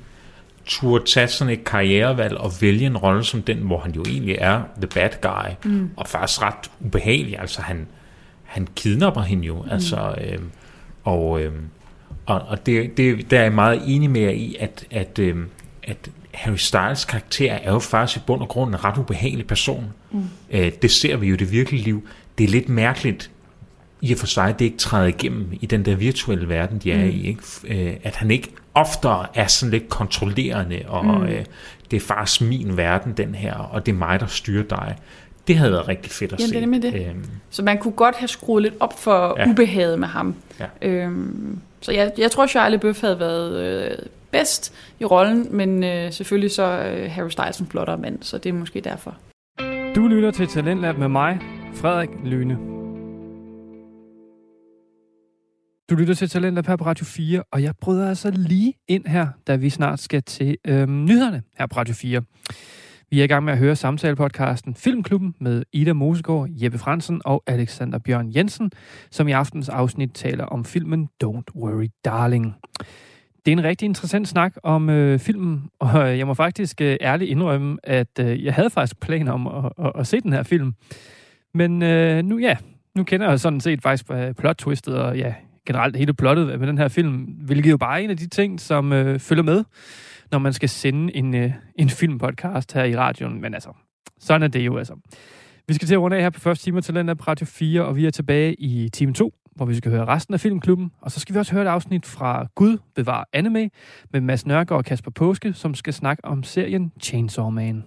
turde 0.70 1.04
tage 1.04 1.28
sådan 1.28 1.52
et 1.52 1.64
karrierevalg 1.64 2.36
og 2.36 2.52
vælge 2.60 2.86
en 2.86 2.96
rolle 2.96 3.24
som 3.24 3.42
den, 3.42 3.58
hvor 3.58 3.78
han 3.78 3.92
jo 3.92 4.02
egentlig 4.02 4.36
er 4.38 4.62
the 4.76 4.86
bad 4.86 5.10
guy, 5.22 5.70
mm. 5.70 5.90
og 5.96 6.08
faktisk 6.08 6.42
ret 6.42 6.70
ubehagelig. 6.80 7.38
Altså 7.38 7.62
han, 7.62 7.86
han 8.44 8.68
kidnapper 8.76 9.22
hende 9.22 9.46
jo, 9.46 9.62
mm. 9.62 9.70
altså, 9.70 10.14
øh, 10.20 10.38
og, 11.04 11.42
øh, 11.42 11.52
og, 12.26 12.40
og 12.40 12.66
det, 12.66 12.96
det, 12.96 13.30
der 13.30 13.38
er 13.38 13.42
jeg 13.42 13.52
meget 13.52 13.82
enig 13.86 14.10
med 14.10 14.20
jer 14.20 14.30
i, 14.30 14.56
at, 14.60 14.86
at, 14.90 15.18
øh, 15.18 15.36
at 15.82 16.10
Harry 16.34 16.56
Styles 16.56 17.04
karakter 17.04 17.52
er 17.52 17.72
jo 17.72 17.78
faktisk 17.78 18.18
i 18.18 18.22
bund 18.26 18.40
og 18.42 18.48
grund 18.48 18.70
en 18.74 18.84
ret 18.84 18.98
ubehagelig 18.98 19.46
person. 19.46 19.84
Mm. 20.10 20.24
Øh, 20.50 20.72
det 20.82 20.90
ser 20.90 21.16
vi 21.16 21.26
jo 21.26 21.34
i 21.34 21.36
det 21.36 21.52
virkelige 21.52 21.82
liv. 21.82 22.08
Det 22.38 22.44
er 22.44 22.48
lidt 22.48 22.68
mærkeligt, 22.68 23.30
i 24.00 24.12
og 24.12 24.18
for 24.18 24.26
sig, 24.26 24.58
det 24.58 24.64
ikke 24.64 24.78
træder 24.78 25.06
igennem 25.06 25.48
i 25.60 25.66
den 25.66 25.84
der 25.84 25.96
virtuelle 25.96 26.48
verden, 26.48 26.78
de 26.78 26.92
er 26.92 27.04
mm. 27.04 27.10
i. 27.10 27.26
Ikke? 27.26 27.42
Øh, 27.64 27.96
at 28.02 28.16
han 28.16 28.30
ikke 28.30 28.50
oftere 28.74 29.26
er 29.34 29.46
sådan 29.46 29.70
lidt 29.70 29.88
kontrollerende, 29.88 30.82
og 30.88 31.04
mm. 31.04 31.22
øh, 31.22 31.44
det 31.90 31.96
er 31.96 32.00
faktisk 32.00 32.40
min 32.40 32.76
verden, 32.76 33.12
den 33.12 33.34
her, 33.34 33.54
og 33.54 33.86
det 33.86 33.92
er 33.92 33.96
mig, 33.96 34.20
der 34.20 34.26
styrer 34.26 34.62
dig. 34.64 34.96
Det 35.48 35.56
havde 35.58 35.72
været 35.72 35.88
rigtig 35.88 36.12
fedt 36.12 36.32
at 36.32 36.38
Jamen, 36.38 36.48
se. 36.48 36.54
det 36.54 36.62
er 36.62 36.66
nemlig 36.66 36.82
det. 36.82 37.06
Øhm, 37.08 37.24
Så 37.50 37.62
man 37.62 37.78
kunne 37.78 37.92
godt 37.92 38.16
have 38.16 38.28
skruet 38.28 38.62
lidt 38.62 38.74
op 38.80 38.98
for 39.00 39.34
Ja. 39.38 39.48
ubehaget 39.50 39.98
med 39.98 40.08
ham. 40.08 40.34
Ja. 40.60 40.66
Øhm, 40.88 41.58
så 41.80 41.92
jeg, 41.92 42.12
jeg 42.18 42.30
tror, 42.30 42.46
Shia 42.46 42.68
LaBeouf 42.68 43.00
havde 43.00 43.20
været 43.20 43.60
øh, 43.60 43.96
bedst 44.30 44.72
i 45.00 45.04
rollen, 45.04 45.46
men 45.50 45.84
øh, 45.84 46.12
selvfølgelig 46.12 46.50
så 46.50 46.62
øh, 46.62 47.10
Harry 47.10 47.28
Styles 47.30 47.58
en 47.58 47.66
flottere 47.66 47.96
mand, 47.98 48.18
så 48.22 48.38
det 48.38 48.48
er 48.48 48.52
måske 48.52 48.80
derfor. 48.80 49.14
Du 49.94 50.06
lytter 50.08 50.30
til 50.30 50.46
Talentlab 50.48 50.98
med 50.98 51.08
mig, 51.08 51.38
Frederik 51.74 52.10
Lyne. 52.24 52.79
Du 55.90 55.94
lytter 55.94 56.14
til 56.14 56.28
Talenter 56.28 56.76
på 56.76 56.84
Radio 56.86 57.04
4, 57.04 57.42
og 57.50 57.62
jeg 57.62 57.74
bryder 57.80 58.08
altså 58.08 58.30
lige 58.30 58.74
ind 58.88 59.06
her, 59.06 59.28
da 59.46 59.56
vi 59.56 59.70
snart 59.70 60.00
skal 60.00 60.22
til 60.22 60.56
øhm, 60.66 61.04
nyhederne 61.04 61.42
her 61.58 61.66
på 61.66 61.76
Radio 61.76 61.94
4. 61.94 62.22
Vi 63.10 63.20
er 63.20 63.24
i 63.24 63.26
gang 63.26 63.44
med 63.44 63.52
at 63.52 63.58
høre 63.58 63.76
samtalepodcasten 63.76 64.74
Filmklubben 64.74 65.34
med 65.40 65.62
Ida 65.72 65.92
Mosegaard, 65.92 66.48
Jeppe 66.50 66.78
Fransen 66.78 67.22
og 67.24 67.42
Alexander 67.46 67.98
Bjørn 67.98 68.36
Jensen, 68.36 68.70
som 69.10 69.28
i 69.28 69.32
aftens 69.32 69.68
afsnit 69.68 70.10
taler 70.14 70.44
om 70.44 70.64
filmen 70.64 71.08
Don't 71.24 71.54
Worry 71.56 71.88
Darling. 72.04 72.54
Det 73.46 73.52
er 73.52 73.56
en 73.56 73.64
rigtig 73.64 73.86
interessant 73.86 74.28
snak 74.28 74.54
om 74.62 74.90
øh, 74.90 75.18
filmen, 75.18 75.70
og 75.78 76.10
øh, 76.10 76.18
jeg 76.18 76.26
må 76.26 76.34
faktisk 76.34 76.80
øh, 76.80 76.96
ærligt 77.00 77.30
indrømme, 77.30 77.78
at 77.82 78.18
øh, 78.20 78.44
jeg 78.44 78.54
havde 78.54 78.70
faktisk 78.70 79.00
planer 79.00 79.32
om 79.32 79.46
at, 79.46 79.72
at, 79.86 79.92
at 79.94 80.06
se 80.06 80.20
den 80.20 80.32
her 80.32 80.42
film. 80.42 80.74
Men 81.54 81.82
øh, 81.82 82.22
nu 82.22 82.38
ja, 82.38 82.56
nu 82.94 83.04
kender 83.04 83.28
jeg 83.28 83.40
sådan 83.40 83.60
set 83.60 83.82
faktisk 83.82 84.10
øh, 84.10 84.34
plot-twistet, 84.34 84.94
og 84.94 85.16
ja, 85.16 85.34
generelt 85.70 85.96
hele 85.96 86.14
plottet 86.14 86.60
med 86.60 86.66
den 86.66 86.78
her 86.78 86.88
film, 86.88 87.16
hvilket 87.22 87.70
jo 87.70 87.76
bare 87.76 88.00
er 88.00 88.04
en 88.04 88.10
af 88.10 88.16
de 88.16 88.28
ting, 88.28 88.60
som 88.60 88.92
øh, 88.92 89.18
følger 89.18 89.42
med, 89.42 89.64
når 90.30 90.38
man 90.38 90.52
skal 90.52 90.68
sende 90.68 91.16
en, 91.16 91.34
øh, 91.34 91.52
en 91.76 91.88
filmpodcast 91.88 92.72
her 92.72 92.84
i 92.84 92.96
radioen. 92.96 93.40
Men 93.40 93.54
altså, 93.54 93.70
sådan 94.20 94.42
er 94.42 94.48
det 94.48 94.66
jo 94.66 94.78
altså. 94.78 94.94
Vi 95.68 95.74
skal 95.74 95.88
til 95.88 95.94
at 95.94 96.00
runde 96.00 96.16
af 96.16 96.22
her 96.22 96.30
på 96.30 96.40
første 96.40 96.64
time 96.64 96.80
til 96.80 96.94
den 96.94 97.16
på 97.16 97.24
Radio 97.28 97.46
4, 97.46 97.84
og 97.84 97.96
vi 97.96 98.06
er 98.06 98.10
tilbage 98.10 98.54
i 98.54 98.88
time 98.88 99.12
2, 99.12 99.32
hvor 99.56 99.66
vi 99.66 99.74
skal 99.74 99.90
høre 99.90 100.04
resten 100.04 100.34
af 100.34 100.40
Filmklubben. 100.40 100.90
Og 101.00 101.10
så 101.10 101.20
skal 101.20 101.34
vi 101.34 101.38
også 101.38 101.52
høre 101.52 101.64
et 101.64 101.68
afsnit 101.68 102.06
fra 102.06 102.46
Gud 102.54 102.78
bevar 102.94 103.28
anime 103.32 103.70
med 104.12 104.20
Mads 104.20 104.46
Nørgaard 104.46 104.78
og 104.78 104.84
Kasper 104.84 105.10
Påske, 105.10 105.52
som 105.52 105.74
skal 105.74 105.92
snakke 105.92 106.24
om 106.24 106.42
serien 106.42 106.92
Chainsaw 107.02 107.50
Man. 107.50 107.84